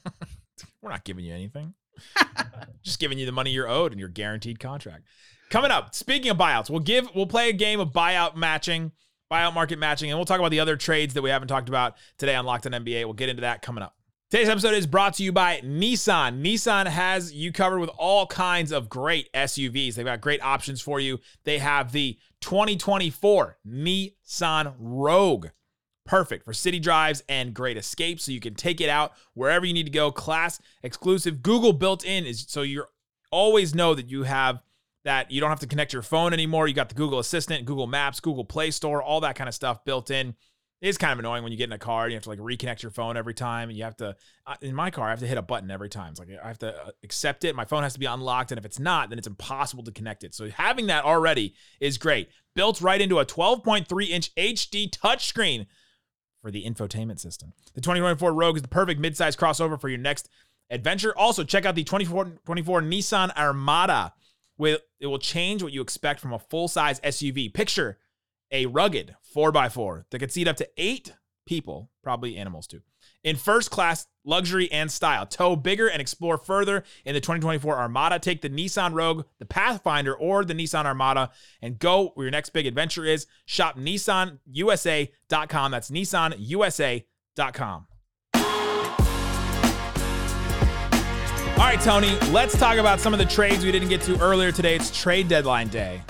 We're 0.81 0.91
not 0.91 1.03
giving 1.03 1.25
you 1.25 1.33
anything. 1.33 1.73
Just 2.83 2.99
giving 2.99 3.17
you 3.17 3.25
the 3.25 3.31
money 3.31 3.51
you're 3.51 3.67
owed 3.67 3.91
and 3.91 3.99
your 3.99 4.09
guaranteed 4.09 4.59
contract. 4.59 5.03
Coming 5.49 5.71
up, 5.71 5.95
speaking 5.95 6.29
of 6.31 6.37
buyouts, 6.37 6.69
we'll 6.69 6.79
give 6.79 7.09
we'll 7.15 7.25
play 7.27 7.49
a 7.49 7.53
game 7.53 7.79
of 7.79 7.89
buyout 7.89 8.35
matching, 8.35 8.91
buyout 9.31 9.53
market 9.53 9.79
matching, 9.79 10.09
and 10.09 10.17
we'll 10.17 10.25
talk 10.25 10.39
about 10.39 10.51
the 10.51 10.59
other 10.59 10.75
trades 10.75 11.13
that 11.13 11.21
we 11.21 11.29
haven't 11.29 11.47
talked 11.47 11.69
about 11.69 11.95
today 12.17 12.35
on 12.35 12.45
Locked 12.45 12.65
on 12.65 12.73
NBA. 12.73 13.05
We'll 13.05 13.13
get 13.13 13.29
into 13.29 13.41
that 13.41 13.61
coming 13.61 13.83
up. 13.83 13.95
Today's 14.29 14.49
episode 14.49 14.75
is 14.75 14.85
brought 14.85 15.15
to 15.15 15.23
you 15.23 15.31
by 15.31 15.59
Nissan. 15.61 16.43
Nissan 16.45 16.85
has 16.85 17.33
you 17.33 17.51
covered 17.51 17.79
with 17.79 17.89
all 17.97 18.27
kinds 18.27 18.71
of 18.71 18.87
great 18.87 19.27
SUVs. 19.33 19.95
They've 19.95 20.05
got 20.05 20.21
great 20.21 20.43
options 20.43 20.81
for 20.81 20.99
you. 20.99 21.19
They 21.45 21.57
have 21.57 21.91
the 21.91 22.19
2024 22.41 23.57
Nissan 23.67 24.75
Rogue. 24.77 25.47
Perfect 26.09 26.43
for 26.43 26.53
city 26.53 26.79
drives 26.79 27.21
and 27.29 27.53
great 27.53 27.77
escape 27.77 28.19
so 28.19 28.31
you 28.31 28.39
can 28.39 28.55
take 28.55 28.81
it 28.81 28.89
out 28.89 29.13
wherever 29.35 29.63
you 29.63 29.75
need 29.75 29.85
to 29.85 29.91
go. 29.91 30.11
Class 30.11 30.59
exclusive. 30.81 31.43
Google 31.43 31.71
built 31.71 32.03
in 32.03 32.25
is 32.25 32.47
so 32.49 32.63
you 32.63 32.85
always 33.29 33.75
know 33.75 33.93
that 33.93 34.09
you 34.09 34.23
have 34.23 34.63
that 35.05 35.29
you 35.29 35.39
don't 35.39 35.51
have 35.51 35.59
to 35.59 35.67
connect 35.67 35.93
your 35.93 36.01
phone 36.01 36.33
anymore. 36.33 36.67
You 36.67 36.73
got 36.73 36.89
the 36.89 36.95
Google 36.95 37.19
Assistant, 37.19 37.63
Google 37.65 37.85
Maps, 37.85 38.19
Google 38.21 38.43
Play 38.43 38.71
Store, 38.71 39.03
all 39.03 39.21
that 39.21 39.35
kind 39.35 39.47
of 39.47 39.53
stuff 39.53 39.85
built 39.85 40.09
in. 40.09 40.29
It 40.81 40.87
is 40.87 40.97
kind 40.97 41.13
of 41.13 41.19
annoying 41.19 41.43
when 41.43 41.51
you 41.51 41.59
get 41.59 41.65
in 41.65 41.73
a 41.73 41.77
car 41.77 42.05
and 42.05 42.11
you 42.11 42.15
have 42.15 42.23
to 42.23 42.29
like 42.29 42.39
reconnect 42.39 42.81
your 42.81 42.89
phone 42.89 43.15
every 43.15 43.35
time 43.35 43.69
and 43.69 43.77
you 43.77 43.83
have 43.83 43.97
to 43.97 44.15
uh, 44.47 44.55
in 44.63 44.73
my 44.73 44.89
car 44.89 45.05
I 45.05 45.09
have 45.11 45.19
to 45.19 45.27
hit 45.27 45.37
a 45.37 45.43
button 45.43 45.69
every 45.69 45.89
time. 45.89 46.09
It's 46.09 46.19
like 46.19 46.29
I 46.43 46.47
have 46.47 46.57
to 46.59 46.75
uh, 46.75 46.89
accept 47.03 47.43
it. 47.43 47.55
My 47.55 47.65
phone 47.65 47.83
has 47.83 47.93
to 47.93 47.99
be 47.99 48.07
unlocked 48.07 48.51
and 48.51 48.57
if 48.57 48.65
it's 48.65 48.79
not 48.79 49.11
then 49.11 49.19
it's 49.19 49.27
impossible 49.27 49.83
to 49.83 49.91
connect 49.91 50.23
it. 50.23 50.33
So 50.33 50.49
having 50.49 50.87
that 50.87 51.05
already 51.05 51.53
is 51.79 51.99
great. 51.99 52.29
Built 52.55 52.81
right 52.81 52.99
into 52.99 53.19
a 53.19 53.25
12.3 53.27 54.09
inch 54.09 54.33
HD 54.33 54.89
touchscreen 54.89 55.67
for 56.41 56.51
the 56.51 56.63
infotainment 56.63 57.19
system. 57.19 57.53
The 57.73 57.81
2024 57.81 58.33
Rogue 58.33 58.55
is 58.57 58.61
the 58.61 58.67
perfect 58.67 59.01
midsize 59.01 59.37
crossover 59.37 59.79
for 59.79 59.89
your 59.89 59.97
next 59.97 60.29
adventure. 60.69 61.17
Also 61.17 61.43
check 61.43 61.65
out 61.65 61.75
the 61.75 61.83
2024 61.83 62.81
Nissan 62.81 63.35
Armada. 63.35 64.13
With 64.57 64.81
it 64.99 65.07
will 65.07 65.19
change 65.19 65.63
what 65.63 65.71
you 65.71 65.81
expect 65.81 66.19
from 66.19 66.33
a 66.33 66.39
full-size 66.39 66.99
SUV. 66.99 67.53
Picture 67.53 67.97
a 68.51 68.65
rugged 68.65 69.15
4x4 69.35 70.05
that 70.09 70.19
could 70.19 70.31
seat 70.31 70.47
up 70.47 70.57
to 70.57 70.67
eight 70.77 71.13
people, 71.45 71.89
probably 72.03 72.35
animals 72.35 72.67
too, 72.67 72.81
in 73.23 73.35
first 73.35 73.71
class 73.71 74.07
luxury 74.25 74.71
and 74.71 74.91
style. 74.91 75.25
Tow 75.25 75.55
bigger 75.55 75.87
and 75.87 76.01
explore 76.01 76.37
further 76.37 76.83
in 77.05 77.13
the 77.13 77.21
2024 77.21 77.77
Armada. 77.77 78.19
Take 78.19 78.41
the 78.41 78.49
Nissan 78.49 78.93
Rogue, 78.93 79.25
the 79.39 79.45
Pathfinder, 79.45 80.13
or 80.13 80.45
the 80.45 80.53
Nissan 80.53 80.85
Armada 80.85 81.31
and 81.61 81.79
go 81.79 82.11
where 82.13 82.25
your 82.25 82.31
next 82.31 82.49
big 82.51 82.65
adventure 82.65 83.05
is. 83.05 83.27
Shop 83.45 83.77
NissanUSA.com. 83.77 85.71
That's 85.71 85.91
NissanUSA.com. 85.91 87.87
All 91.59 91.65
right, 91.65 91.81
Tony, 91.81 92.17
let's 92.31 92.57
talk 92.57 92.77
about 92.77 93.01
some 93.01 93.11
of 93.11 93.19
the 93.19 93.25
trades 93.25 93.65
we 93.65 93.71
didn't 93.73 93.89
get 93.89 94.01
to 94.03 94.17
earlier 94.21 94.49
today. 94.49 94.77
It's 94.77 94.97
trade 94.97 95.27
deadline 95.27 95.67
day. 95.67 96.01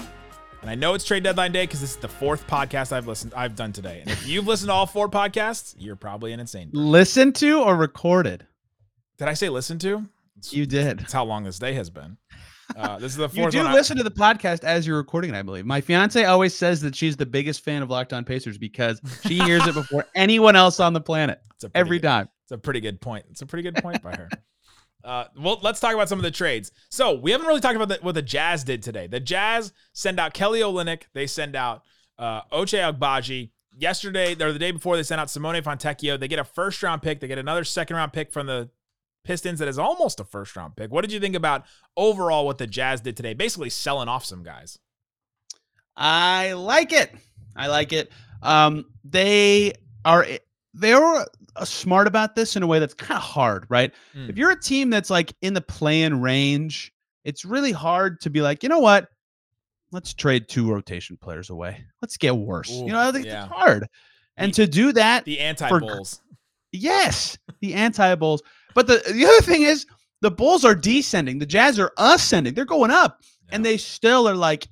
And 0.61 0.69
I 0.69 0.75
know 0.75 0.93
it's 0.93 1.05
trade 1.05 1.23
deadline 1.23 1.51
day 1.53 1.63
because 1.63 1.79
this 1.79 1.91
is 1.91 1.95
the 1.97 2.07
fourth 2.09 2.45
podcast 2.47 2.91
I've 2.91 3.07
listened 3.07 3.33
I've 3.35 3.55
done 3.55 3.71
today. 3.71 4.01
And 4.01 4.09
if 4.11 4.27
you've 4.27 4.45
listened 4.45 4.67
to 4.69 4.73
all 4.73 4.85
four 4.85 5.07
podcasts, 5.09 5.73
you're 5.77 5.95
probably 5.95 6.33
an 6.33 6.39
insane. 6.39 6.71
Person. 6.71 6.91
Listen 6.91 7.33
to 7.33 7.61
or 7.61 7.75
recorded? 7.77 8.45
Did 9.17 9.29
I 9.29 9.33
say 9.35 9.47
listen 9.49 9.79
to? 9.79 10.05
It's, 10.37 10.53
you 10.53 10.65
did. 10.65 10.99
That's 10.99 11.13
how 11.13 11.23
long 11.23 11.43
this 11.45 11.59
day 11.59 11.73
has 11.73 11.89
been. 11.89 12.17
Uh, 12.75 12.99
this 12.99 13.11
is 13.13 13.17
the 13.17 13.29
fourth. 13.29 13.53
you 13.53 13.61
do 13.63 13.69
listen 13.69 13.97
I- 13.97 14.03
to 14.03 14.03
the 14.03 14.11
podcast 14.15 14.63
as 14.65 14.85
you're 14.85 14.97
recording, 14.97 15.33
it, 15.33 15.37
I 15.37 15.41
believe. 15.43 15.65
My 15.65 15.79
fiance 15.79 16.23
always 16.25 16.53
says 16.53 16.81
that 16.81 16.93
she's 16.93 17.15
the 17.15 17.25
biggest 17.25 17.63
fan 17.63 17.81
of 17.81 17.89
Locked 17.89 18.11
On 18.11 18.25
Pacers 18.25 18.57
because 18.57 19.01
she 19.25 19.39
hears 19.39 19.65
it 19.65 19.73
before 19.75 20.05
anyone 20.13 20.57
else 20.57 20.81
on 20.81 20.91
the 20.91 21.01
planet. 21.01 21.39
Every 21.73 21.99
good, 21.99 22.07
time. 22.07 22.29
It's 22.43 22.51
a 22.51 22.57
pretty 22.57 22.81
good 22.81 22.99
point. 22.99 23.25
It's 23.31 23.41
a 23.41 23.45
pretty 23.45 23.63
good 23.63 23.81
point 23.81 24.01
by 24.01 24.15
her. 24.15 24.29
Uh, 25.03 25.25
well, 25.37 25.59
let's 25.61 25.79
talk 25.79 25.93
about 25.93 26.09
some 26.09 26.19
of 26.19 26.23
the 26.23 26.31
trades. 26.31 26.71
So 26.89 27.13
we 27.13 27.31
haven't 27.31 27.47
really 27.47 27.61
talked 27.61 27.75
about 27.75 27.89
the, 27.89 27.99
what 28.01 28.15
the 28.15 28.21
Jazz 28.21 28.63
did 28.63 28.83
today. 28.83 29.07
The 29.07 29.19
Jazz 29.19 29.71
send 29.93 30.19
out 30.19 30.33
Kelly 30.33 30.59
Olynyk. 30.59 31.03
They 31.13 31.27
send 31.27 31.55
out 31.55 31.83
uh, 32.17 32.41
Ochai 32.51 32.93
Agbaji. 32.93 33.51
Yesterday, 33.77 34.33
or 34.33 34.51
the 34.51 34.59
day 34.59 34.71
before, 34.71 34.97
they 34.97 35.03
sent 35.03 35.21
out 35.21 35.29
Simone 35.29 35.61
Fontecchio. 35.61 36.19
They 36.19 36.27
get 36.27 36.39
a 36.39 36.43
first 36.43 36.83
round 36.83 37.01
pick. 37.01 37.21
They 37.21 37.27
get 37.27 37.37
another 37.37 37.63
second 37.63 37.95
round 37.95 38.11
pick 38.11 38.31
from 38.33 38.47
the 38.47 38.69
Pistons 39.23 39.59
that 39.59 39.67
is 39.67 39.79
almost 39.79 40.19
a 40.19 40.25
first 40.25 40.55
round 40.55 40.75
pick. 40.75 40.91
What 40.91 41.01
did 41.01 41.13
you 41.13 41.19
think 41.19 41.35
about 41.35 41.65
overall 41.95 42.45
what 42.45 42.57
the 42.57 42.67
Jazz 42.67 42.99
did 42.99 43.15
today? 43.15 43.33
Basically 43.33 43.69
selling 43.69 44.09
off 44.09 44.25
some 44.25 44.43
guys. 44.43 44.79
I 45.95 46.53
like 46.53 46.91
it. 46.91 47.13
I 47.55 47.67
like 47.67 47.93
it. 47.93 48.11
Um, 48.41 48.85
they 49.03 49.73
are 50.03 50.25
they 50.73 50.93
are 50.93 51.27
uh, 51.55 51.65
smart 51.65 52.07
about 52.07 52.35
this 52.35 52.55
in 52.55 52.63
a 52.63 52.67
way 52.67 52.79
that's 52.79 52.93
kind 52.93 53.17
of 53.17 53.23
hard, 53.23 53.65
right? 53.69 53.93
Mm. 54.15 54.29
If 54.29 54.37
you're 54.37 54.51
a 54.51 54.59
team 54.59 54.89
that's 54.89 55.09
like 55.09 55.33
in 55.41 55.53
the 55.53 55.61
playing 55.61 56.21
range, 56.21 56.93
it's 57.23 57.45
really 57.45 57.71
hard 57.71 58.21
to 58.21 58.29
be 58.29 58.41
like, 58.41 58.63
you 58.63 58.69
know 58.69 58.79
what? 58.79 59.09
Let's 59.91 60.13
trade 60.13 60.47
two 60.47 60.71
rotation 60.71 61.17
players 61.17 61.49
away. 61.49 61.83
Let's 62.01 62.17
get 62.17 62.35
worse. 62.35 62.71
Ooh, 62.71 62.85
you 62.85 62.91
know, 62.91 62.99
I 62.99 63.11
think 63.11 63.25
yeah. 63.25 63.45
it's 63.45 63.53
hard. 63.53 63.87
And 64.37 64.53
the, 64.53 64.65
to 64.65 64.71
do 64.71 64.91
that, 64.93 65.25
the 65.25 65.39
anti 65.39 65.67
Bulls. 65.79 66.21
Yes, 66.71 67.37
the 67.61 67.73
anti 67.73 68.13
Bulls. 68.15 68.43
But 68.75 68.87
the 68.87 69.01
the 69.11 69.25
other 69.25 69.41
thing 69.41 69.63
is, 69.63 69.87
the 70.21 70.31
Bulls 70.31 70.63
are 70.63 70.75
descending. 70.75 71.39
The 71.39 71.45
Jazz 71.45 71.79
are 71.79 71.91
ascending. 71.97 72.53
They're 72.53 72.65
going 72.65 72.91
up, 72.91 73.19
yeah. 73.21 73.55
and 73.55 73.65
they 73.65 73.77
still 73.77 74.29
are 74.29 74.35
like, 74.35 74.67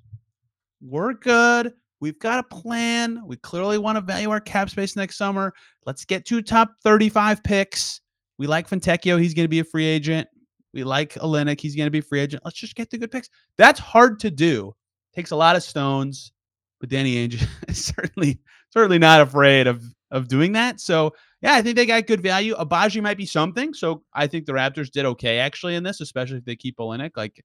we're 0.81 1.13
good. 1.13 1.73
We've 1.99 2.19
got 2.19 2.39
a 2.39 2.55
plan. 2.55 3.21
We 3.25 3.37
clearly 3.37 3.77
want 3.77 3.97
to 3.97 4.01
value 4.01 4.29
our 4.29 4.39
cap 4.39 4.69
space 4.69 4.95
next 4.95 5.17
summer. 5.17 5.53
Let's 5.85 6.05
get 6.05 6.25
two 6.25 6.41
top 6.41 6.71
35 6.83 7.43
picks. 7.43 8.01
We 8.37 8.45
like 8.45 8.69
Fontecchio. 8.69 9.19
He's 9.19 9.33
going 9.33 9.45
to 9.45 9.49
be 9.49 9.59
a 9.59 9.63
free 9.63 9.85
agent. 9.85 10.27
We 10.73 10.83
like 10.83 11.13
Olynyk. 11.15 11.59
He's 11.59 11.75
going 11.75 11.87
to 11.87 11.91
be 11.91 11.99
a 11.99 12.03
free 12.03 12.19
agent. 12.19 12.43
Let's 12.45 12.59
just 12.59 12.75
get 12.75 12.89
the 12.89 12.99
good 12.99 13.11
picks. 13.11 13.29
That's 13.57 13.79
hard 13.79 14.19
to 14.19 14.29
do. 14.29 14.75
Takes 15.15 15.31
a 15.31 15.35
lot 15.35 15.55
of 15.55 15.63
stones, 15.63 16.31
but 16.79 16.89
Danny 16.89 17.15
Ainge 17.15 17.43
is 17.67 17.85
certainly 17.85 18.39
certainly 18.71 18.99
not 18.99 19.21
afraid 19.21 19.65
of 19.65 19.83
of 20.11 20.27
doing 20.27 20.51
that. 20.53 20.79
So 20.79 21.13
yeah, 21.41 21.55
I 21.55 21.61
think 21.61 21.75
they 21.75 21.85
got 21.85 22.05
good 22.07 22.21
value. 22.21 22.55
Agbaji 22.55 23.01
might 23.01 23.17
be 23.17 23.25
something. 23.25 23.73
So 23.73 24.03
I 24.13 24.27
think 24.27 24.45
the 24.45 24.53
Raptors 24.53 24.91
did 24.91 25.05
okay 25.05 25.39
actually 25.39 25.75
in 25.75 25.83
this, 25.83 25.99
especially 26.01 26.37
if 26.37 26.45
they 26.45 26.55
keep 26.55 26.77
Olynyk. 26.77 27.11
Like 27.15 27.43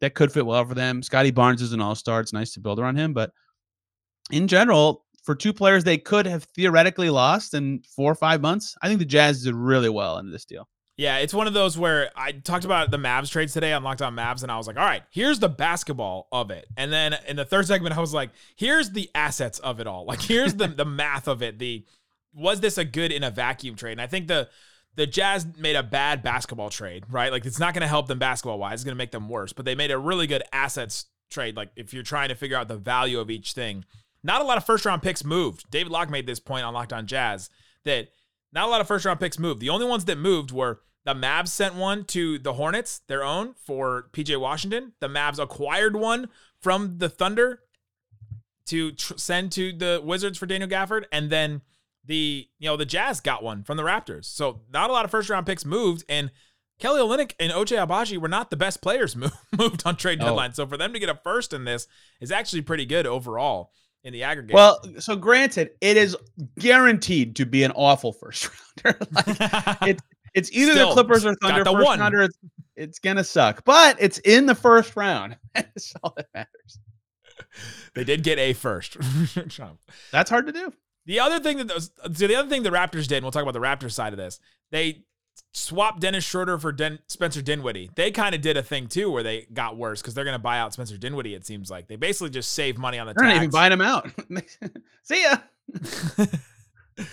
that 0.00 0.14
could 0.14 0.32
fit 0.32 0.44
well 0.44 0.64
for 0.64 0.74
them. 0.74 1.02
Scottie 1.02 1.30
Barnes 1.30 1.62
is 1.62 1.72
an 1.72 1.80
all 1.80 1.94
star. 1.94 2.20
It's 2.20 2.32
nice 2.32 2.52
to 2.52 2.60
build 2.60 2.80
around 2.80 2.96
him, 2.96 3.12
but 3.12 3.30
in 4.30 4.48
general, 4.48 5.04
for 5.22 5.34
two 5.34 5.52
players 5.52 5.84
they 5.84 5.98
could 5.98 6.26
have 6.26 6.44
theoretically 6.44 7.10
lost 7.10 7.54
in 7.54 7.82
four 7.94 8.10
or 8.10 8.14
five 8.14 8.40
months, 8.40 8.76
I 8.82 8.88
think 8.88 9.00
the 9.00 9.04
Jazz 9.04 9.42
did 9.42 9.54
really 9.54 9.88
well 9.88 10.18
in 10.18 10.30
this 10.30 10.44
deal. 10.44 10.68
Yeah, 10.96 11.18
it's 11.18 11.34
one 11.34 11.46
of 11.46 11.52
those 11.52 11.76
where 11.76 12.10
I 12.16 12.32
talked 12.32 12.64
about 12.64 12.90
the 12.90 12.96
Mavs 12.96 13.30
trades 13.30 13.52
today 13.52 13.74
on 13.74 13.82
Locked 13.82 14.00
On 14.00 14.16
Mavs, 14.16 14.42
and 14.42 14.50
I 14.50 14.56
was 14.56 14.66
like, 14.66 14.78
all 14.78 14.84
right, 14.84 15.02
here's 15.10 15.38
the 15.38 15.48
basketball 15.48 16.26
of 16.32 16.50
it. 16.50 16.66
And 16.78 16.90
then 16.90 17.14
in 17.28 17.36
the 17.36 17.44
third 17.44 17.66
segment, 17.66 17.96
I 17.96 18.00
was 18.00 18.14
like, 18.14 18.30
here's 18.56 18.90
the 18.90 19.10
assets 19.14 19.58
of 19.58 19.78
it 19.78 19.86
all. 19.86 20.06
Like, 20.16 20.22
here's 20.22 20.54
the 20.54 20.68
the 20.68 20.84
math 20.84 21.28
of 21.28 21.42
it. 21.42 21.58
The 21.58 21.84
was 22.32 22.60
this 22.60 22.78
a 22.78 22.84
good 22.84 23.12
in 23.12 23.24
a 23.24 23.30
vacuum 23.30 23.74
trade? 23.74 23.92
And 23.92 24.00
I 24.00 24.06
think 24.06 24.28
the 24.28 24.48
the 24.94 25.06
Jazz 25.06 25.46
made 25.58 25.76
a 25.76 25.82
bad 25.82 26.22
basketball 26.22 26.70
trade, 26.70 27.04
right? 27.10 27.30
Like 27.30 27.44
it's 27.44 27.58
not 27.58 27.74
going 27.74 27.82
to 27.82 27.88
help 27.88 28.08
them 28.08 28.18
basketball 28.18 28.58
wise, 28.58 28.74
it's 28.74 28.84
going 28.84 28.94
to 28.94 28.98
make 28.98 29.10
them 29.10 29.28
worse. 29.28 29.52
But 29.52 29.64
they 29.64 29.74
made 29.74 29.90
a 29.90 29.98
really 29.98 30.26
good 30.26 30.42
assets 30.52 31.06
trade. 31.30 31.56
Like 31.56 31.70
if 31.76 31.92
you're 31.92 32.02
trying 32.02 32.30
to 32.30 32.34
figure 32.34 32.56
out 32.56 32.68
the 32.68 32.76
value 32.76 33.20
of 33.20 33.30
each 33.30 33.52
thing, 33.52 33.84
not 34.26 34.42
a 34.42 34.44
lot 34.44 34.58
of 34.58 34.66
first 34.66 34.84
round 34.84 35.02
picks 35.02 35.24
moved. 35.24 35.70
David 35.70 35.92
Locke 35.92 36.10
made 36.10 36.26
this 36.26 36.40
point 36.40 36.64
on 36.64 36.74
Locked 36.74 36.92
On 36.92 37.06
Jazz 37.06 37.48
that 37.84 38.08
not 38.52 38.66
a 38.66 38.70
lot 38.70 38.80
of 38.80 38.88
first 38.88 39.04
round 39.04 39.20
picks 39.20 39.38
moved. 39.38 39.60
The 39.60 39.70
only 39.70 39.86
ones 39.86 40.04
that 40.06 40.18
moved 40.18 40.50
were 40.50 40.80
the 41.04 41.14
Mavs 41.14 41.48
sent 41.48 41.76
one 41.76 42.04
to 42.06 42.38
the 42.40 42.54
Hornets, 42.54 43.00
their 43.06 43.22
own, 43.22 43.54
for 43.54 44.08
PJ 44.12 44.38
Washington. 44.40 44.92
The 45.00 45.08
Mavs 45.08 45.38
acquired 45.38 45.94
one 45.94 46.28
from 46.60 46.98
the 46.98 47.08
Thunder 47.08 47.60
to 48.66 48.90
tr- 48.92 49.16
send 49.16 49.52
to 49.52 49.72
the 49.72 50.02
Wizards 50.02 50.36
for 50.36 50.46
Daniel 50.46 50.68
Gafford, 50.68 51.04
and 51.12 51.30
then 51.30 51.62
the 52.04 52.48
you 52.58 52.68
know 52.68 52.76
the 52.76 52.84
Jazz 52.84 53.20
got 53.20 53.44
one 53.44 53.62
from 53.62 53.76
the 53.76 53.84
Raptors. 53.84 54.24
So 54.24 54.62
not 54.72 54.90
a 54.90 54.92
lot 54.92 55.04
of 55.04 55.12
first 55.12 55.30
round 55.30 55.46
picks 55.46 55.64
moved, 55.64 56.04
and 56.08 56.32
Kelly 56.80 57.00
Olynyk 57.00 57.34
and 57.38 57.52
OJ 57.52 57.86
Agbaji 57.86 58.18
were 58.18 58.28
not 58.28 58.50
the 58.50 58.56
best 58.56 58.82
players 58.82 59.16
moved 59.56 59.82
on 59.86 59.94
trade 59.94 60.18
deadline. 60.18 60.50
Oh. 60.50 60.54
So 60.54 60.66
for 60.66 60.76
them 60.76 60.92
to 60.92 60.98
get 60.98 61.08
a 61.08 61.14
first 61.22 61.52
in 61.52 61.64
this 61.64 61.86
is 62.20 62.32
actually 62.32 62.62
pretty 62.62 62.84
good 62.84 63.06
overall 63.06 63.70
in 64.06 64.12
the 64.12 64.22
aggregate. 64.22 64.54
Well, 64.54 64.80
so 65.00 65.16
granted, 65.16 65.72
it 65.80 65.96
is 65.96 66.16
guaranteed 66.58 67.34
to 67.36 67.44
be 67.44 67.64
an 67.64 67.72
awful 67.74 68.12
first 68.12 68.48
rounder. 68.84 68.98
like, 69.12 69.26
it's 69.82 70.02
it's 70.32 70.52
either 70.52 70.72
Still, 70.72 70.88
the 70.88 70.94
Clippers 70.94 71.26
or 71.26 71.34
Thunder 71.36 71.64
the 71.64 71.72
first 71.72 71.84
one. 71.84 71.98
rounder. 71.98 72.22
It's, 72.22 72.38
it's 72.76 72.98
gonna 72.98 73.24
suck, 73.24 73.64
but 73.64 73.96
it's 73.98 74.18
in 74.18 74.46
the 74.46 74.54
first 74.54 74.96
round. 74.96 75.36
That's 75.54 75.92
all 76.02 76.14
that 76.16 76.28
matters. 76.34 76.78
They 77.94 78.04
did 78.04 78.22
get 78.22 78.38
a 78.38 78.52
first. 78.52 78.96
That's 80.12 80.30
hard 80.30 80.46
to 80.46 80.52
do. 80.52 80.72
The 81.06 81.20
other 81.20 81.40
thing 81.40 81.56
that 81.58 81.68
those, 81.68 81.90
so 82.02 82.26
the 82.26 82.36
other 82.36 82.48
thing 82.48 82.62
the 82.62 82.70
Raptors 82.70 83.08
did, 83.08 83.16
and 83.16 83.24
we'll 83.24 83.32
talk 83.32 83.42
about 83.42 83.54
the 83.54 83.60
Raptors 83.60 83.92
side 83.92 84.12
of 84.12 84.18
this. 84.18 84.38
They 84.70 85.04
swap 85.56 86.00
Dennis 86.00 86.24
Schroeder 86.24 86.58
for 86.58 86.70
Den- 86.70 86.98
Spencer 87.08 87.40
Dinwiddie. 87.40 87.90
They 87.96 88.10
kind 88.10 88.34
of 88.34 88.40
did 88.40 88.56
a 88.56 88.62
thing 88.62 88.86
too 88.88 89.10
where 89.10 89.22
they 89.22 89.46
got 89.52 89.76
worse 89.76 90.02
because 90.02 90.14
they're 90.14 90.24
going 90.24 90.34
to 90.34 90.38
buy 90.38 90.58
out 90.58 90.74
Spencer 90.74 90.98
Dinwiddie. 90.98 91.34
It 91.34 91.46
seems 91.46 91.70
like 91.70 91.88
they 91.88 91.96
basically 91.96 92.30
just 92.30 92.52
save 92.52 92.78
money 92.78 92.98
on 92.98 93.06
the. 93.06 93.14
They're 93.14 93.24
tax. 93.24 93.34
not 93.34 93.42
even 93.42 93.50
buying 93.50 93.72
him 93.72 93.80
out. 93.80 94.10
See 95.02 95.22
ya. 95.22 95.36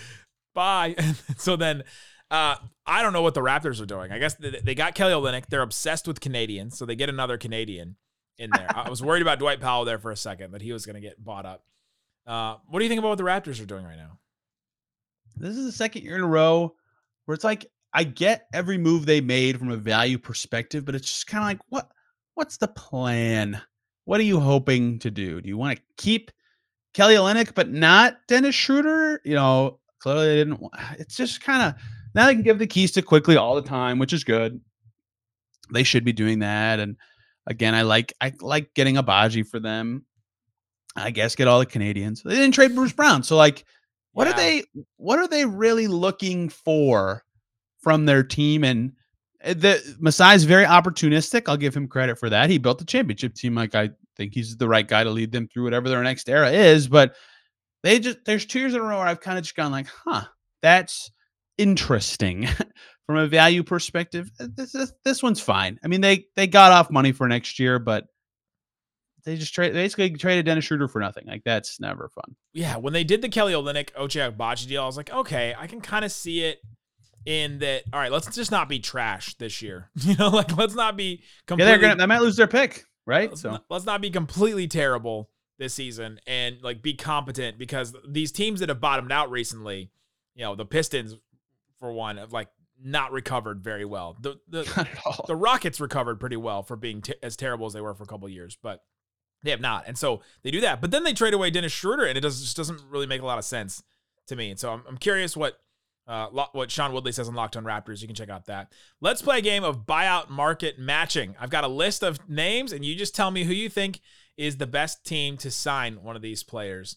Bye. 0.54 0.94
so 1.36 1.56
then, 1.56 1.84
uh, 2.30 2.56
I 2.86 3.02
don't 3.02 3.12
know 3.12 3.22
what 3.22 3.34
the 3.34 3.40
Raptors 3.40 3.80
are 3.80 3.86
doing. 3.86 4.12
I 4.12 4.18
guess 4.18 4.34
they, 4.34 4.50
they 4.50 4.74
got 4.74 4.94
Kelly 4.94 5.12
Olynyk. 5.12 5.46
They're 5.46 5.62
obsessed 5.62 6.06
with 6.06 6.20
Canadians, 6.20 6.76
so 6.78 6.84
they 6.84 6.96
get 6.96 7.08
another 7.08 7.38
Canadian 7.38 7.96
in 8.38 8.50
there. 8.50 8.68
I 8.74 8.90
was 8.90 9.02
worried 9.02 9.22
about 9.22 9.38
Dwight 9.38 9.60
Powell 9.60 9.84
there 9.84 9.98
for 9.98 10.10
a 10.10 10.16
second 10.16 10.52
that 10.52 10.62
he 10.62 10.72
was 10.72 10.84
going 10.84 10.94
to 10.94 11.00
get 11.00 11.22
bought 11.22 11.46
up. 11.46 11.64
Uh, 12.26 12.56
what 12.68 12.78
do 12.78 12.84
you 12.84 12.88
think 12.88 12.98
about 12.98 13.08
what 13.08 13.18
the 13.18 13.24
Raptors 13.24 13.60
are 13.62 13.66
doing 13.66 13.84
right 13.84 13.96
now? 13.96 14.18
This 15.36 15.56
is 15.56 15.64
the 15.64 15.72
second 15.72 16.02
year 16.02 16.14
in 16.14 16.20
a 16.20 16.26
row 16.26 16.74
where 17.24 17.34
it's 17.34 17.44
like 17.44 17.70
I 17.94 18.02
get 18.02 18.48
every 18.52 18.76
move 18.76 19.06
they 19.06 19.20
made 19.20 19.58
from 19.58 19.70
a 19.70 19.76
value 19.76 20.18
perspective, 20.18 20.84
but 20.84 20.96
it's 20.96 21.08
just 21.08 21.28
kind 21.28 21.44
of 21.44 21.48
like 21.48 21.60
what 21.68 21.88
what's 22.34 22.56
the 22.56 22.68
plan? 22.68 23.60
What 24.04 24.20
are 24.20 24.24
you 24.24 24.40
hoping 24.40 24.98
to 24.98 25.10
do? 25.10 25.40
Do 25.40 25.48
you 25.48 25.56
want 25.56 25.78
to 25.78 25.84
keep 25.96 26.32
Kelly 26.92 27.14
Olynyk 27.14 27.54
but 27.54 27.70
not 27.70 28.16
Dennis 28.26 28.56
Schroeder? 28.56 29.20
You 29.24 29.34
know, 29.34 29.78
clearly 30.00 30.26
they 30.26 30.36
didn't. 30.36 30.60
It's 30.98 31.16
just 31.16 31.40
kind 31.40 31.62
of 31.62 31.80
now 32.14 32.26
they 32.26 32.34
can 32.34 32.42
give 32.42 32.58
the 32.58 32.66
keys 32.66 32.92
to 32.92 33.02
Quickley 33.02 33.36
all 33.36 33.54
the 33.54 33.62
time, 33.62 33.98
which 33.98 34.12
is 34.12 34.24
good. 34.24 34.60
They 35.72 35.84
should 35.84 36.04
be 36.04 36.12
doing 36.12 36.40
that. 36.40 36.80
And 36.80 36.96
again, 37.46 37.74
I 37.74 37.82
like 37.82 38.12
I 38.20 38.32
like 38.40 38.74
getting 38.74 38.96
Agbaji 38.96 39.46
for 39.46 39.60
them. 39.60 40.04
I 40.96 41.10
guess 41.10 41.36
get 41.36 41.48
all 41.48 41.58
the 41.60 41.66
Canadians. 41.66 42.22
They 42.22 42.34
didn't 42.34 42.54
trade 42.54 42.74
Bruce 42.74 42.92
Brown, 42.92 43.22
so 43.22 43.36
like, 43.36 43.64
what 44.12 44.26
yeah. 44.26 44.32
are 44.32 44.36
they? 44.36 44.64
What 44.96 45.18
are 45.20 45.28
they 45.28 45.44
really 45.44 45.86
looking 45.86 46.48
for 46.48 47.23
from 47.84 48.06
their 48.06 48.24
team. 48.24 48.64
And 48.64 48.92
eh, 49.42 49.54
the 49.54 49.96
Masai 50.00 50.34
is 50.34 50.42
very 50.42 50.64
opportunistic. 50.64 51.44
I'll 51.46 51.56
give 51.56 51.76
him 51.76 51.86
credit 51.86 52.18
for 52.18 52.30
that. 52.30 52.50
He 52.50 52.58
built 52.58 52.78
the 52.78 52.84
championship 52.84 53.34
team. 53.34 53.54
Like 53.54 53.76
I 53.76 53.90
think 54.16 54.34
he's 54.34 54.56
the 54.56 54.68
right 54.68 54.88
guy 54.88 55.04
to 55.04 55.10
lead 55.10 55.30
them 55.30 55.46
through 55.46 55.64
whatever 55.64 55.88
their 55.88 56.02
next 56.02 56.28
era 56.28 56.50
is. 56.50 56.88
But 56.88 57.14
they 57.84 58.00
just 58.00 58.24
there's 58.24 58.46
two 58.46 58.58
years 58.58 58.74
in 58.74 58.80
a 58.80 58.82
row 58.82 58.98
where 58.98 59.06
I've 59.06 59.20
kind 59.20 59.38
of 59.38 59.44
just 59.44 59.54
gone 59.54 59.70
like, 59.70 59.86
huh, 59.86 60.24
that's 60.62 61.12
interesting 61.58 62.48
from 63.06 63.18
a 63.18 63.28
value 63.28 63.62
perspective. 63.62 64.30
Eh, 64.40 64.48
this, 64.56 64.72
this, 64.72 64.92
this 65.04 65.22
one's 65.22 65.40
fine. 65.40 65.78
I 65.84 65.88
mean, 65.88 66.00
they 66.00 66.24
they 66.34 66.46
got 66.46 66.72
off 66.72 66.90
money 66.90 67.12
for 67.12 67.28
next 67.28 67.60
year, 67.60 67.78
but 67.78 68.06
they 69.24 69.36
just 69.36 69.54
trade 69.54 69.72
basically 69.72 70.10
traded 70.10 70.46
Dennis 70.46 70.64
Schroeder 70.64 70.88
for 70.88 71.00
nothing. 71.00 71.26
Like 71.26 71.42
that's 71.44 71.80
never 71.80 72.10
fun. 72.14 72.36
Yeah, 72.52 72.76
when 72.76 72.92
they 72.92 73.04
did 73.04 73.22
the 73.22 73.28
Kelly 73.28 73.52
Olynyk 73.52 73.92
Ochai 73.92 74.32
Agbaji 74.32 74.66
deal, 74.66 74.82
I 74.82 74.86
was 74.86 74.96
like, 74.96 75.12
okay, 75.12 75.54
I 75.58 75.66
can 75.66 75.80
kind 75.80 76.04
of 76.04 76.12
see 76.12 76.44
it 76.44 76.58
in 77.26 77.58
that 77.60 77.84
all 77.92 78.00
right 78.00 78.12
let's 78.12 78.32
just 78.34 78.50
not 78.50 78.68
be 78.68 78.78
trash 78.78 79.34
this 79.36 79.62
year. 79.62 79.90
You 80.00 80.16
know 80.16 80.28
like 80.28 80.56
let's 80.56 80.74
not 80.74 80.96
be 80.96 81.22
completely, 81.46 81.72
yeah 81.72 81.78
they're 81.78 81.88
gonna 81.88 82.00
they 82.00 82.06
might 82.06 82.20
lose 82.20 82.36
their 82.36 82.46
pick 82.46 82.84
right? 83.06 83.30
Let's 83.30 83.42
so. 83.42 83.52
not, 83.52 83.64
let's 83.68 83.84
not 83.84 84.00
be 84.00 84.10
completely 84.10 84.66
terrible 84.66 85.30
this 85.58 85.74
season 85.74 86.18
and 86.26 86.60
like 86.62 86.82
be 86.82 86.94
competent 86.94 87.58
because 87.58 87.94
these 88.08 88.32
teams 88.32 88.60
that 88.60 88.68
have 88.68 88.80
bottomed 88.80 89.12
out 89.12 89.30
recently 89.30 89.90
you 90.34 90.44
know 90.44 90.54
the 90.54 90.64
pistons 90.64 91.16
for 91.78 91.92
one 91.92 92.16
have 92.16 92.32
like 92.32 92.48
not 92.82 93.12
recovered 93.12 93.62
very 93.62 93.84
well. 93.84 94.16
The 94.20 94.38
the, 94.48 94.88
the 95.26 95.36
rockets 95.36 95.80
recovered 95.80 96.20
pretty 96.20 96.36
well 96.36 96.62
for 96.62 96.76
being 96.76 97.02
t- 97.02 97.14
as 97.22 97.36
terrible 97.36 97.66
as 97.66 97.72
they 97.72 97.80
were 97.80 97.94
for 97.94 98.02
a 98.02 98.06
couple 98.06 98.28
years 98.28 98.58
but 98.60 98.82
they 99.42 99.50
have 99.50 99.60
not. 99.60 99.84
And 99.86 99.96
so 99.96 100.22
they 100.42 100.50
do 100.50 100.60
that 100.60 100.80
but 100.80 100.90
then 100.90 101.04
they 101.04 101.12
trade 101.12 101.34
away 101.34 101.50
dennis 101.50 101.72
schroeder 101.72 102.04
and 102.04 102.18
it 102.18 102.22
does, 102.22 102.40
just 102.40 102.56
doesn't 102.56 102.82
really 102.88 103.06
make 103.06 103.22
a 103.22 103.26
lot 103.26 103.38
of 103.38 103.44
sense 103.44 103.82
to 104.26 104.36
me. 104.36 104.50
And 104.50 104.58
so 104.58 104.72
i'm, 104.72 104.82
I'm 104.88 104.98
curious 104.98 105.36
what 105.36 105.60
uh, 106.06 106.26
what 106.52 106.70
Sean 106.70 106.92
Woodley 106.92 107.12
says 107.12 107.28
on 107.28 107.34
Locked 107.34 107.56
On 107.56 107.64
Raptors. 107.64 108.00
You 108.00 108.08
can 108.08 108.14
check 108.14 108.28
out 108.28 108.46
that. 108.46 108.72
Let's 109.00 109.22
play 109.22 109.38
a 109.38 109.42
game 109.42 109.64
of 109.64 109.86
buyout 109.86 110.28
market 110.28 110.78
matching. 110.78 111.34
I've 111.40 111.50
got 111.50 111.64
a 111.64 111.68
list 111.68 112.02
of 112.02 112.28
names, 112.28 112.72
and 112.72 112.84
you 112.84 112.94
just 112.94 113.14
tell 113.14 113.30
me 113.30 113.44
who 113.44 113.52
you 113.52 113.68
think 113.68 114.00
is 114.36 114.56
the 114.56 114.66
best 114.66 115.04
team 115.04 115.36
to 115.38 115.50
sign 115.50 116.02
one 116.02 116.16
of 116.16 116.22
these 116.22 116.42
players. 116.42 116.96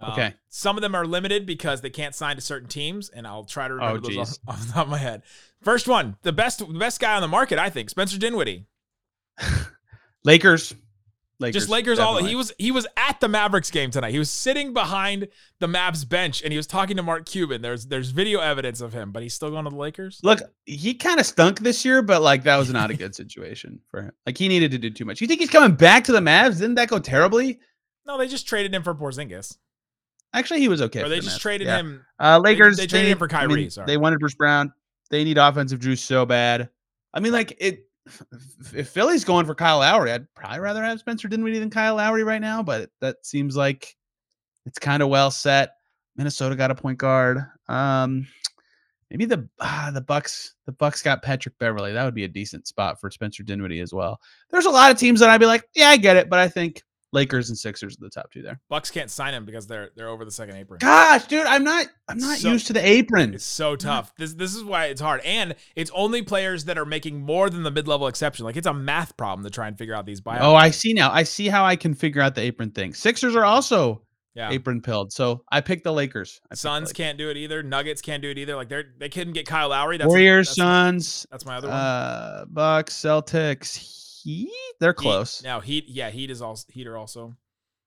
Um, 0.00 0.12
okay. 0.12 0.26
Um, 0.26 0.34
some 0.48 0.76
of 0.76 0.82
them 0.82 0.94
are 0.94 1.06
limited 1.06 1.46
because 1.46 1.80
they 1.80 1.90
can't 1.90 2.14
sign 2.14 2.36
to 2.36 2.42
certain 2.42 2.68
teams, 2.68 3.08
and 3.08 3.26
I'll 3.26 3.44
try 3.44 3.68
to 3.68 3.74
remember 3.74 4.00
oh, 4.04 4.08
those 4.08 4.16
off, 4.16 4.38
off, 4.48 4.66
the 4.66 4.72
top 4.72 4.86
of 4.86 4.90
my 4.90 4.98
head. 4.98 5.22
First 5.62 5.88
one, 5.88 6.16
the 6.22 6.32
best, 6.32 6.58
the 6.58 6.66
best 6.66 7.00
guy 7.00 7.14
on 7.14 7.22
the 7.22 7.28
market, 7.28 7.58
I 7.58 7.70
think, 7.70 7.90
Spencer 7.90 8.18
Dinwiddie. 8.18 8.66
Lakers. 10.24 10.74
Lakers, 11.40 11.62
just 11.62 11.70
Lakers 11.70 11.98
definitely. 11.98 12.22
all 12.22 12.28
he 12.28 12.34
was 12.34 12.52
he 12.58 12.70
was 12.72 12.86
at 12.96 13.20
the 13.20 13.28
Mavericks 13.28 13.70
game 13.70 13.92
tonight. 13.92 14.10
He 14.10 14.18
was 14.18 14.28
sitting 14.28 14.72
behind 14.72 15.28
the 15.60 15.68
Mavs 15.68 16.08
bench 16.08 16.42
and 16.42 16.52
he 16.52 16.56
was 16.56 16.66
talking 16.66 16.96
to 16.96 17.02
Mark 17.02 17.26
Cuban. 17.26 17.62
There's 17.62 17.86
there's 17.86 18.10
video 18.10 18.40
evidence 18.40 18.80
of 18.80 18.92
him, 18.92 19.12
but 19.12 19.22
he's 19.22 19.34
still 19.34 19.50
going 19.50 19.64
to 19.64 19.70
the 19.70 19.76
Lakers. 19.76 20.18
Look, 20.24 20.40
he 20.66 20.94
kind 20.94 21.20
of 21.20 21.26
stunk 21.26 21.60
this 21.60 21.84
year, 21.84 22.02
but 22.02 22.22
like 22.22 22.42
that 22.42 22.56
was 22.56 22.72
not 22.72 22.90
a 22.90 22.94
good 22.94 23.14
situation 23.14 23.80
for 23.88 24.02
him. 24.02 24.12
Like 24.26 24.36
he 24.36 24.48
needed 24.48 24.72
to 24.72 24.78
do 24.78 24.90
too 24.90 25.04
much. 25.04 25.20
You 25.20 25.28
think 25.28 25.38
he's 25.40 25.50
coming 25.50 25.76
back 25.76 26.04
to 26.04 26.12
the 26.12 26.20
Mavs? 26.20 26.58
Didn't 26.58 26.74
that 26.74 26.88
go 26.88 26.98
terribly? 26.98 27.60
No, 28.04 28.18
they 28.18 28.26
just 28.26 28.48
traded 28.48 28.74
him 28.74 28.82
for 28.82 28.94
Porzingis. 28.94 29.58
Actually, 30.34 30.60
he 30.60 30.68
was 30.68 30.82
okay. 30.82 31.02
Or 31.02 31.08
they 31.08 31.20
just 31.20 31.38
Mavs. 31.38 31.42
traded 31.42 31.66
yeah. 31.68 31.76
him. 31.78 32.04
Uh, 32.18 32.40
Lakers. 32.42 32.76
They, 32.76 32.82
they 32.82 32.86
traded 32.88 33.06
they, 33.06 33.12
him 33.12 33.18
for 33.18 33.28
Kyrie. 33.28 33.52
I 33.52 33.56
mean, 33.56 33.86
they 33.86 33.96
wanted 33.96 34.18
Bruce 34.18 34.34
Brown. 34.34 34.72
They 35.10 35.22
need 35.22 35.38
offensive 35.38 35.78
juice 35.78 36.02
so 36.02 36.26
bad. 36.26 36.68
I 37.14 37.20
mean, 37.20 37.32
like 37.32 37.56
it 37.60 37.87
if 38.74 38.88
Philly's 38.88 39.24
going 39.24 39.46
for 39.46 39.54
Kyle 39.54 39.78
Lowry, 39.78 40.12
I'd 40.12 40.32
probably 40.34 40.60
rather 40.60 40.82
have 40.82 41.00
Spencer 41.00 41.28
Dinwiddie 41.28 41.58
than 41.58 41.70
Kyle 41.70 41.96
Lowry 41.96 42.24
right 42.24 42.40
now. 42.40 42.62
But 42.62 42.90
that 43.00 43.24
seems 43.24 43.56
like 43.56 43.96
it's 44.66 44.78
kind 44.78 45.02
of 45.02 45.08
well 45.08 45.30
set. 45.30 45.70
Minnesota 46.16 46.56
got 46.56 46.70
a 46.70 46.74
point 46.74 46.98
guard. 46.98 47.38
Um, 47.68 48.26
maybe 49.10 49.24
the 49.24 49.48
ah, 49.60 49.90
the 49.92 50.00
Bucks 50.00 50.54
the 50.66 50.72
Bucks 50.72 51.02
got 51.02 51.22
Patrick 51.22 51.58
Beverley. 51.58 51.92
That 51.92 52.04
would 52.04 52.14
be 52.14 52.24
a 52.24 52.28
decent 52.28 52.66
spot 52.66 53.00
for 53.00 53.10
Spencer 53.10 53.42
Dinwiddie 53.42 53.80
as 53.80 53.92
well. 53.92 54.20
There's 54.50 54.66
a 54.66 54.70
lot 54.70 54.90
of 54.90 54.98
teams 54.98 55.20
that 55.20 55.30
I'd 55.30 55.40
be 55.40 55.46
like, 55.46 55.68
yeah, 55.74 55.88
I 55.88 55.96
get 55.96 56.16
it, 56.16 56.28
but 56.28 56.38
I 56.38 56.48
think 56.48 56.82
Lakers 57.12 57.48
and 57.48 57.58
Sixers 57.58 57.94
are 57.94 58.00
the 58.00 58.10
top 58.10 58.30
two 58.30 58.42
there. 58.42 58.60
Bucks 58.68 58.90
can't 58.90 59.10
sign 59.10 59.34
him 59.34 59.44
because 59.44 59.66
they're 59.66 59.90
they're 59.96 60.08
over 60.08 60.24
the 60.24 60.30
second 60.30 60.56
apron. 60.56 60.78
Gosh, 60.78 61.26
dude, 61.26 61.46
I'm 61.46 61.64
not 61.64 61.86
I'm 62.08 62.18
not 62.18 62.38
so, 62.38 62.50
used 62.50 62.66
to 62.66 62.72
the 62.72 62.86
apron. 62.86 63.34
It's 63.34 63.44
so 63.44 63.76
tough. 63.76 64.14
This 64.16 64.34
this 64.34 64.54
is 64.54 64.62
why 64.62 64.86
it's 64.86 65.00
hard, 65.00 65.20
and 65.22 65.54
it's 65.74 65.90
only 65.94 66.22
players 66.22 66.66
that 66.66 66.76
are 66.76 66.84
making 66.84 67.20
more 67.20 67.48
than 67.48 67.62
the 67.62 67.70
mid 67.70 67.88
level 67.88 68.06
exception. 68.06 68.44
Like 68.44 68.56
it's 68.56 68.66
a 68.66 68.74
math 68.74 69.16
problem 69.16 69.44
to 69.44 69.50
try 69.50 69.68
and 69.68 69.78
figure 69.78 69.94
out 69.94 70.06
these 70.06 70.20
buyouts. 70.20 70.40
Oh, 70.42 70.54
I 70.54 70.70
see 70.70 70.92
now. 70.92 71.10
I 71.10 71.22
see 71.22 71.48
how 71.48 71.64
I 71.64 71.76
can 71.76 71.94
figure 71.94 72.20
out 72.20 72.34
the 72.34 72.42
apron 72.42 72.70
thing. 72.72 72.92
Sixers 72.92 73.34
are 73.34 73.44
also 73.44 74.02
yeah. 74.38 74.50
apron 74.50 74.80
pilled. 74.80 75.12
So 75.12 75.42
I 75.50 75.60
picked 75.60 75.84
the 75.84 75.92
Lakers. 75.92 76.40
I 76.50 76.54
Suns 76.54 76.92
can't 76.92 77.18
do 77.18 77.30
it 77.30 77.36
either. 77.36 77.62
Nuggets 77.62 78.00
can't 78.00 78.22
do 78.22 78.30
it 78.30 78.38
either. 78.38 78.54
Like 78.54 78.68
they're 78.68 78.84
they 78.98 79.08
couldn't 79.08 79.32
get 79.32 79.46
Kyle 79.46 79.70
Lowry. 79.70 79.98
That's 79.98 80.08
Warriors, 80.08 80.48
a, 80.48 80.50
that's 80.50 80.56
Suns. 80.56 81.26
That's 81.30 81.44
my 81.44 81.56
other 81.56 81.68
one. 81.68 81.76
Uh, 81.76 82.44
Bucks, 82.48 82.94
Celtics, 82.94 83.97
Heat. 84.22 84.74
They're 84.80 84.94
close. 84.94 85.40
Heat, 85.40 85.46
now 85.46 85.60
Heat, 85.60 85.84
yeah, 85.88 86.10
Heat 86.10 86.30
is 86.30 86.42
also 86.42 86.64
Heat 86.70 86.86
are 86.86 86.96
also 86.96 87.36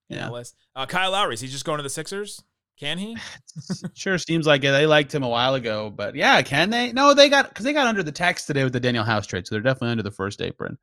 in 0.10 0.17
yeah. 0.17 0.41
Uh, 0.76 0.86
Kyle 0.86 1.12
Lowry, 1.12 1.34
is 1.34 1.41
he 1.41 1.48
just 1.48 1.65
going 1.65 1.78
to 1.78 1.84
the 1.84 1.89
Sixers? 1.89 2.44
Can 2.78 2.98
he? 2.98 3.15
sure 3.94 4.17
seems 4.17 4.48
like 4.48 4.63
it. 4.63 4.72
They 4.72 4.88
liked 4.88 5.13
him 5.13 5.24
a 5.24 5.30
while 5.30 5.54
ago, 5.54 5.89
but 5.89 6.15
yeah, 6.15 6.41
can 6.41 6.72
they? 6.72 6.91
No, 6.91 7.13
they 7.13 7.30
got 7.30 7.50
because 7.50 7.63
they 7.63 7.74
got 7.74 7.88
under 7.88 8.02
the 8.02 8.12
tax 8.12 8.46
today 8.46 8.63
with 8.63 8.74
the 8.74 8.82
Danuel 8.82 9.06
House 9.06 9.28
trade, 9.28 9.46
so 9.46 9.54
they're 9.54 9.62
definitely 9.62 9.91
under 9.91 10.04
the 10.04 10.12
first 10.12 10.41
apron. 10.41 10.78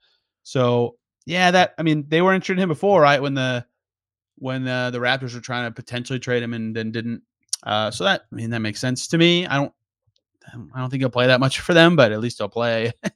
So 0.44 0.96
yeah, 1.26 1.50
that 1.50 1.74
I 1.76 1.82
mean 1.82 2.04
they 2.08 2.22
were 2.22 2.32
interested 2.32 2.52
in 2.54 2.62
him 2.62 2.68
before, 2.68 3.00
right? 3.00 3.20
When 3.20 3.34
the 3.34 3.66
when 4.36 4.66
uh, 4.68 4.90
the 4.90 4.98
Raptors 4.98 5.34
were 5.34 5.40
trying 5.40 5.66
to 5.66 5.74
potentially 5.74 6.20
trade 6.20 6.42
him 6.42 6.54
and 6.54 6.74
then 6.74 6.92
didn't. 6.92 7.22
Uh, 7.64 7.90
so 7.90 8.04
that 8.04 8.22
I 8.32 8.34
mean 8.34 8.50
that 8.50 8.60
makes 8.60 8.80
sense 8.80 9.08
to 9.08 9.18
me. 9.18 9.46
I 9.46 9.56
don't 9.56 9.72
I 10.74 10.80
don't 10.80 10.90
think 10.90 11.02
he'll 11.02 11.10
play 11.10 11.26
that 11.26 11.40
much 11.40 11.60
for 11.60 11.74
them, 11.74 11.96
but 11.96 12.12
at 12.12 12.20
least 12.20 12.38
he'll 12.38 12.48
play. 12.48 12.92
you 13.04 13.12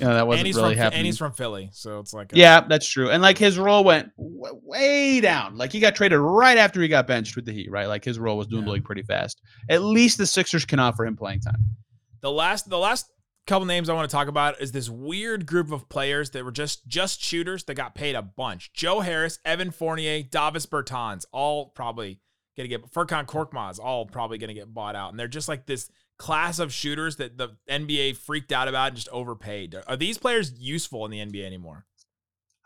know 0.00 0.14
that 0.14 0.26
wasn't 0.26 0.54
really 0.54 0.74
from, 0.74 0.78
happening. 0.78 0.98
And 1.00 1.06
he's 1.06 1.18
from 1.18 1.32
Philly, 1.32 1.70
so 1.72 1.98
it's 2.00 2.12
like 2.12 2.32
a- 2.32 2.36
yeah, 2.36 2.60
that's 2.60 2.88
true. 2.88 3.10
And 3.10 3.22
like 3.22 3.38
his 3.38 3.58
role 3.58 3.84
went 3.84 4.10
w- 4.16 4.60
way 4.64 5.20
down. 5.20 5.56
Like 5.56 5.72
he 5.72 5.80
got 5.80 5.94
traded 5.94 6.18
right 6.18 6.58
after 6.58 6.80
he 6.80 6.88
got 6.88 7.06
benched 7.06 7.36
with 7.36 7.44
the 7.44 7.52
Heat, 7.52 7.70
right? 7.70 7.86
Like 7.86 8.04
his 8.04 8.18
role 8.18 8.36
was 8.36 8.46
dwindling 8.46 8.82
yeah. 8.82 8.86
pretty 8.86 9.02
fast. 9.02 9.40
At 9.68 9.82
least 9.82 10.18
the 10.18 10.26
Sixers 10.26 10.64
can 10.64 10.78
offer 10.78 11.04
him 11.04 11.16
playing 11.16 11.40
time. 11.40 11.76
The 12.20 12.30
last, 12.30 12.70
the 12.70 12.78
last 12.78 13.06
couple 13.46 13.66
names 13.66 13.88
I 13.88 13.94
want 13.94 14.08
to 14.08 14.14
talk 14.14 14.28
about 14.28 14.60
is 14.60 14.72
this 14.72 14.88
weird 14.88 15.46
group 15.46 15.72
of 15.72 15.88
players 15.88 16.30
that 16.30 16.44
were 16.44 16.52
just 16.52 16.86
just 16.86 17.20
shooters 17.20 17.64
that 17.64 17.74
got 17.74 17.94
paid 17.94 18.14
a 18.14 18.22
bunch. 18.22 18.72
Joe 18.72 19.00
Harris, 19.00 19.38
Evan 19.44 19.70
Fournier, 19.70 20.22
Davis 20.22 20.66
Bertans, 20.66 21.24
all 21.32 21.66
probably 21.66 22.20
gonna 22.56 22.68
get 22.68 22.92
Furkan 22.92 23.26
Korkmaz, 23.26 23.78
all 23.80 24.06
probably 24.06 24.38
gonna 24.38 24.54
get 24.54 24.72
bought 24.72 24.94
out, 24.94 25.10
and 25.10 25.18
they're 25.18 25.28
just 25.28 25.48
like 25.48 25.66
this 25.66 25.90
class 26.18 26.58
of 26.58 26.72
shooters 26.72 27.16
that 27.16 27.36
the 27.36 27.50
NBA 27.68 28.16
freaked 28.16 28.52
out 28.52 28.68
about 28.68 28.88
and 28.88 28.96
just 28.96 29.08
overpaid. 29.08 29.76
Are 29.86 29.96
these 29.96 30.18
players 30.18 30.52
useful 30.58 31.04
in 31.04 31.10
the 31.10 31.18
NBA 31.18 31.44
anymore? 31.44 31.84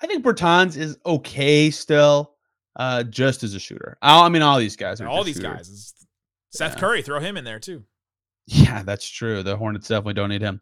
I 0.02 0.06
think 0.06 0.24
Bertans 0.24 0.76
is 0.76 0.98
okay 1.06 1.70
still, 1.70 2.34
uh, 2.76 3.02
just 3.04 3.42
as 3.42 3.54
a 3.54 3.58
shooter. 3.58 3.96
I 4.02 4.28
mean, 4.28 4.42
all 4.42 4.58
these 4.58 4.76
guys 4.76 5.00
are 5.00 5.08
all 5.08 5.24
these 5.24 5.36
shooters. 5.36 5.68
guys. 5.68 5.94
Seth 6.50 6.74
yeah. 6.74 6.80
Curry, 6.80 7.02
throw 7.02 7.20
him 7.20 7.36
in 7.36 7.44
there 7.44 7.58
too. 7.58 7.84
Yeah, 8.46 8.82
that's 8.82 9.08
true. 9.08 9.42
The 9.42 9.56
Hornets 9.56 9.88
definitely 9.88 10.14
don't 10.14 10.28
need 10.28 10.42
him. 10.42 10.60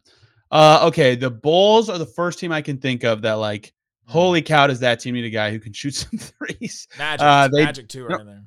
Uh, 0.51 0.79
okay, 0.83 1.15
the 1.15 1.29
Bulls 1.29 1.89
are 1.89 1.97
the 1.97 2.05
first 2.05 2.39
team 2.39 2.51
I 2.51 2.61
can 2.61 2.77
think 2.77 3.03
of 3.03 3.21
that 3.23 3.33
like, 3.33 3.73
hmm. 4.05 4.11
holy 4.11 4.41
cow, 4.41 4.67
does 4.67 4.79
that 4.79 4.99
team 4.99 5.15
need 5.15 5.25
a 5.25 5.29
guy 5.29 5.51
who 5.51 5.59
can 5.59 5.73
shoot 5.73 5.91
some 5.95 6.17
threes? 6.17 6.87
Magic, 6.97 7.25
uh, 7.25 7.47
they, 7.49 7.63
Magic 7.63 7.87
too 7.89 8.05
are 8.05 8.09
no, 8.09 8.17
in 8.19 8.27
there. 8.27 8.43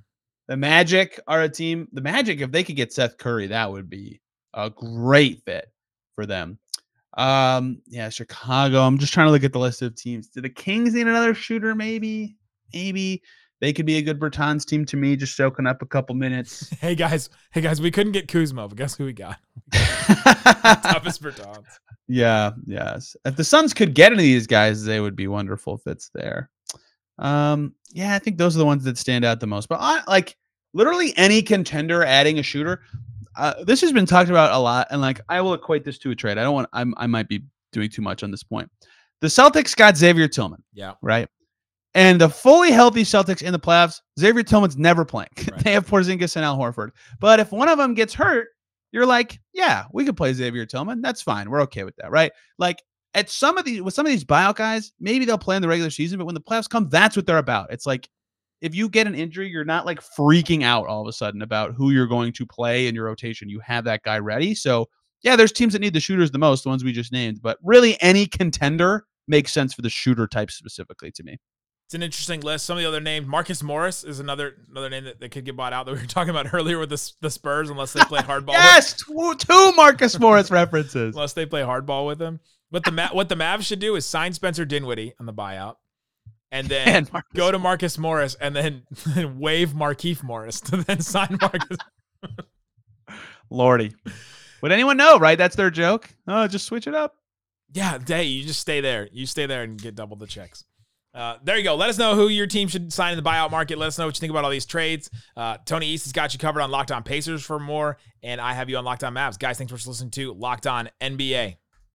The 0.49 0.57
Magic 0.57 1.21
are 1.27 1.43
a 1.43 1.49
team. 1.49 1.89
The 1.93 2.01
Magic, 2.01 2.41
if 2.41 2.51
they 2.51 2.65
could 2.65 2.77
get 2.77 2.93
Seth 2.93 3.19
Curry, 3.19 3.49
that 3.49 3.71
would 3.71 3.91
be 3.91 4.21
a 4.59 4.71
great 4.71 5.43
fit 5.45 5.71
for 6.15 6.27
them. 6.27 6.59
Um, 7.17 7.81
yeah, 7.87 8.09
Chicago. 8.11 8.83
I'm 8.83 8.99
just 8.99 9.13
trying 9.15 9.29
to 9.29 9.31
look 9.31 9.45
at 9.45 9.53
the 9.53 9.59
list 9.59 9.81
of 9.83 9.95
teams. 9.95 10.29
Do 10.29 10.41
the 10.41 10.51
Kings 10.51 10.95
need 10.95 11.07
another 11.07 11.35
shooter? 11.35 11.75
Maybe, 11.75 12.37
maybe 12.75 13.23
they 13.61 13.73
could 13.73 13.87
be 13.87 13.97
a 13.97 14.03
good 14.03 14.21
Bertans 14.21 14.65
team 14.67 14.85
to 14.87 14.97
me, 14.97 15.17
just 15.17 15.37
soaking 15.37 15.67
up 15.67 15.81
a 15.81 15.87
couple 15.87 16.15
minutes. 16.15 16.69
hey 16.81 16.95
guys, 16.95 17.31
hey 17.53 17.61
guys, 17.61 17.81
we 17.81 17.91
couldn't 17.91 18.13
get 18.13 18.29
Kuzma, 18.29 18.69
but 18.69 18.77
guess 18.77 18.97
who 18.97 19.05
we 19.05 19.13
got? 19.13 19.39
Toughest 19.73 21.23
Bertans. 21.23 21.65
Yeah, 22.09 22.53
yes. 22.67 23.17
If 23.25 23.37
the 23.37 23.45
Suns 23.45 23.73
could 23.73 23.95
get 23.95 24.13
any 24.13 24.23
of 24.23 24.25
these 24.25 24.47
guys, 24.47 24.85
they 24.85 25.01
would 25.01 25.17
be 25.17 25.29
wonderful 25.29 25.79
fits 25.79 26.11
there. 26.15 26.51
Um, 27.19 27.75
yeah, 27.91 28.15
I 28.15 28.19
think 28.19 28.39
those 28.39 28.57
are 28.57 28.61
the 28.61 28.67
ones 28.67 28.85
that 28.85 28.99
stand 28.99 29.25
out 29.25 29.41
the 29.41 29.47
most. 29.47 29.69
But 29.69 29.79
I, 29.81 30.03
like 30.07 30.37
literally 30.73 31.13
any 31.17 31.43
contender 31.43 32.05
adding 32.05 32.39
a 32.39 32.43
shooter, 32.43 32.83
uh, 33.39 33.65
this 33.65 33.81
has 33.81 33.93
been 33.93 34.07
talked 34.07 34.31
about 34.31 34.53
a 34.53 34.59
lot, 34.59 34.89
and 34.91 35.01
like 35.01 35.21
I 35.29 35.41
will 35.41 35.55
equate 35.55 35.85
this 35.85 35.99
to 35.99 36.11
a 36.11 36.15
trade. 36.15 36.39
I 36.39 36.43
don't 36.43 36.55
want. 36.55 36.69
I'm, 36.73 36.93
I 36.97 37.07
might 37.07 37.29
be 37.29 37.45
doing 37.73 37.89
too 37.89 38.03
much 38.03 38.23
on 38.23 38.31
this 38.31 38.43
point. 38.43 38.71
The 39.21 39.29
Celtics 39.29 39.75
got 39.75 39.97
Xavier 39.97 40.29
Tillman. 40.29 40.63
Yeah. 40.73 40.95
Right. 41.03 41.29
And 41.95 42.21
the 42.21 42.29
fully 42.29 42.71
healthy 42.71 43.03
Celtics 43.03 43.43
in 43.43 43.53
the 43.53 43.59
playoffs, 43.59 44.01
Xavier 44.21 44.43
Tillman's 44.43 44.77
never 44.77 45.05
playing. 45.05 45.31
Right. 45.51 45.65
they 45.65 45.73
have 45.73 45.87
Porzingis 45.87 46.37
and 46.37 46.45
Al 46.45 46.59
Horford. 46.59 46.91
But 47.19 47.41
if 47.41 47.51
one 47.51 47.69
of 47.69 47.79
them 47.79 47.95
gets 47.95 48.15
hurt, 48.15 48.49
you're 48.93 49.07
like, 49.07 49.41
yeah, 49.53 49.85
we 49.93 50.05
could 50.05 50.17
play 50.17 50.33
Xavier 50.33 50.67
Tillman. 50.67 51.01
That's 51.01 51.23
fine. 51.23 51.51
We're 51.51 51.63
okay 51.63 51.85
with 51.85 51.97
that, 51.97 52.11
right? 52.11 52.33
Like 52.59 52.83
at 53.15 53.31
some 53.31 53.59
of 53.59 53.65
these 53.65 53.83
with 53.83 53.95
some 53.95 54.07
of 54.07 54.11
these 54.11 54.25
buyout 54.25 54.57
guys, 54.57 54.93
maybe 55.01 55.25
they'll 55.25 55.39
play 55.39 55.57
in 55.57 55.63
the 55.63 55.69
regular 55.69 55.91
season, 55.91 56.19
but 56.19 56.27
when 56.27 56.35
the 56.35 56.41
playoffs 56.41 56.69
come, 56.69 56.89
that's 56.89 57.17
what 57.17 57.27
they're 57.27 57.39
about. 57.39 57.73
It's 57.73 57.87
like 57.87 58.09
if 58.61 58.75
you 58.75 58.89
get 58.89 59.07
an 59.07 59.15
injury, 59.15 59.49
you're 59.49 59.65
not 59.65 59.87
like 59.87 60.01
freaking 60.01 60.63
out 60.63 60.87
all 60.87 61.01
of 61.01 61.09
a 61.09 61.13
sudden 61.13 61.43
about 61.43 61.75
who 61.75 61.91
you're 61.91 62.07
going 62.07 62.33
to 62.33 62.47
play 62.47 62.87
in 62.87 62.95
your 62.95 63.05
rotation. 63.05 63.49
You 63.49 63.61
have 63.61 63.85
that 63.85 64.03
guy 64.03 64.19
ready. 64.19 64.55
So, 64.55 64.89
yeah, 65.23 65.37
there's 65.37 65.53
teams 65.53 65.73
that 65.73 65.81
need 65.81 65.95
the 65.95 66.01
shooters 66.01 66.31
the 66.31 66.39
most, 66.39 66.65
the 66.65 66.69
ones 66.69 66.85
we 66.85 66.93
just 66.93 67.13
named, 67.13 67.41
but 67.43 67.59
really 67.63 68.01
any 68.01 68.27
contender 68.27 69.07
makes 69.27 69.53
sense 69.53 69.75
for 69.75 69.83
the 69.83 69.91
shooter 69.91 70.27
type 70.27 70.51
specifically 70.51 71.11
to 71.13 71.23
me. 71.23 71.39
It's 71.87 71.95
an 71.95 72.03
interesting 72.03 72.41
list. 72.41 72.67
Some 72.67 72.77
of 72.77 72.83
the 72.83 72.89
other 72.89 73.01
names, 73.01 73.27
Marcus 73.27 73.63
Morris 73.63 74.05
is 74.05 74.21
another 74.21 74.57
another 74.71 74.91
name 74.91 75.05
that, 75.05 75.21
that 75.21 75.31
could 75.31 75.47
get 75.47 75.57
bought 75.57 75.73
out 75.73 75.87
that 75.87 75.95
we 75.95 76.01
were 76.01 76.07
talking 76.07 76.31
about 76.31 76.53
earlier 76.53 76.79
with 76.79 76.91
the, 76.91 77.13
the 77.23 77.31
Spurs, 77.31 77.71
unless 77.71 77.95
they 77.95 78.01
play 78.01 78.21
hardball. 78.23 78.53
yes, 78.53 78.93
two, 78.95 79.35
two 79.39 79.73
Marcus 79.73 80.19
Morris 80.19 80.51
references. 80.53 81.15
Unless 81.15 81.33
they 81.33 81.47
play 81.47 81.63
hardball 81.63 82.07
with 82.07 82.21
him. 82.21 82.41
But 82.71 82.85
the 82.85 83.09
what 83.13 83.31
the 83.31 83.37
Mavs 83.37 83.63
should 83.63 83.79
do 83.79 83.97
is 83.97 84.05
sign 84.05 84.35
Spencer 84.35 84.67
Dinwiddie 84.67 85.15
on 85.19 85.25
the 85.25 85.33
buyout 85.33 85.77
and 86.51 86.69
then 86.69 87.09
go 87.35 87.51
to 87.51 87.59
Marcus 87.59 87.99
Morris 87.99 88.37
and 88.41 88.55
then, 88.55 88.83
waive 89.39 89.71
Markieff 89.71 90.23
Morris 90.23 90.61
to 90.63 90.79
then 90.79 91.01
sign 91.01 91.39
Marcus. 91.41 91.79
Lordy. 93.51 93.95
Would 94.63 94.73
anyone 94.73 94.97
know, 94.97 95.19
right? 95.19 95.39
That's 95.39 95.57
their 95.57 95.71
joke. 95.71 96.09
Oh, 96.27 96.47
just 96.49 96.67
switch 96.67 96.87
it 96.87 96.95
up. 96.95 97.15
Yeah, 97.73 97.99
day. 97.99 98.25
You 98.25 98.45
just 98.45 98.61
stay 98.61 98.81
there. 98.81 99.09
You 99.13 99.27
stay 99.27 99.47
there 99.47 99.63
and 99.63 99.81
get 99.81 99.95
double 99.95 100.17
the 100.17 100.27
checks. 100.27 100.65
Uh, 101.15 101.39
there 101.43 101.57
you 101.57 101.65
go. 101.65 101.75
Let 101.75 101.91
us 101.91 101.99
know 101.99 102.15
who 102.15 102.29
your 102.29 102.47
team 102.47 102.69
should 102.69 102.93
sign 102.93 103.17
in 103.17 103.23
the 103.23 103.29
buyout 103.29 103.51
market. 103.51 103.79
Let 103.79 103.87
us 103.87 103.99
know 103.99 104.07
what 104.07 104.17
you 104.17 104.21
think 104.21 104.31
about 104.31 104.45
all 104.45 104.51
these 104.51 104.67
trades. 104.67 105.11
Uh, 105.37 105.57
Tony 105.65 105.87
East 105.87 106.05
has 106.05 106.13
got 106.13 106.33
you 106.33 106.39
covered 106.39 106.61
on 106.61 106.71
Locked 106.71 106.93
On 106.93 107.03
Pacers 107.03 107.43
for 107.45 107.59
more, 107.59 107.97
and 108.23 108.41
I 108.41 108.53
have 108.53 108.69
you 108.69 108.77
on 108.77 108.85
Locked 108.85 109.05
On 109.05 109.15
Mavs. 109.15 109.39
Guys, 109.39 109.59
thanks 109.59 109.73
for 109.73 109.89
listening 109.89 110.11
to 110.13 110.33
Locked 110.35 110.67
On 110.67 110.89
NBA. 111.01 111.57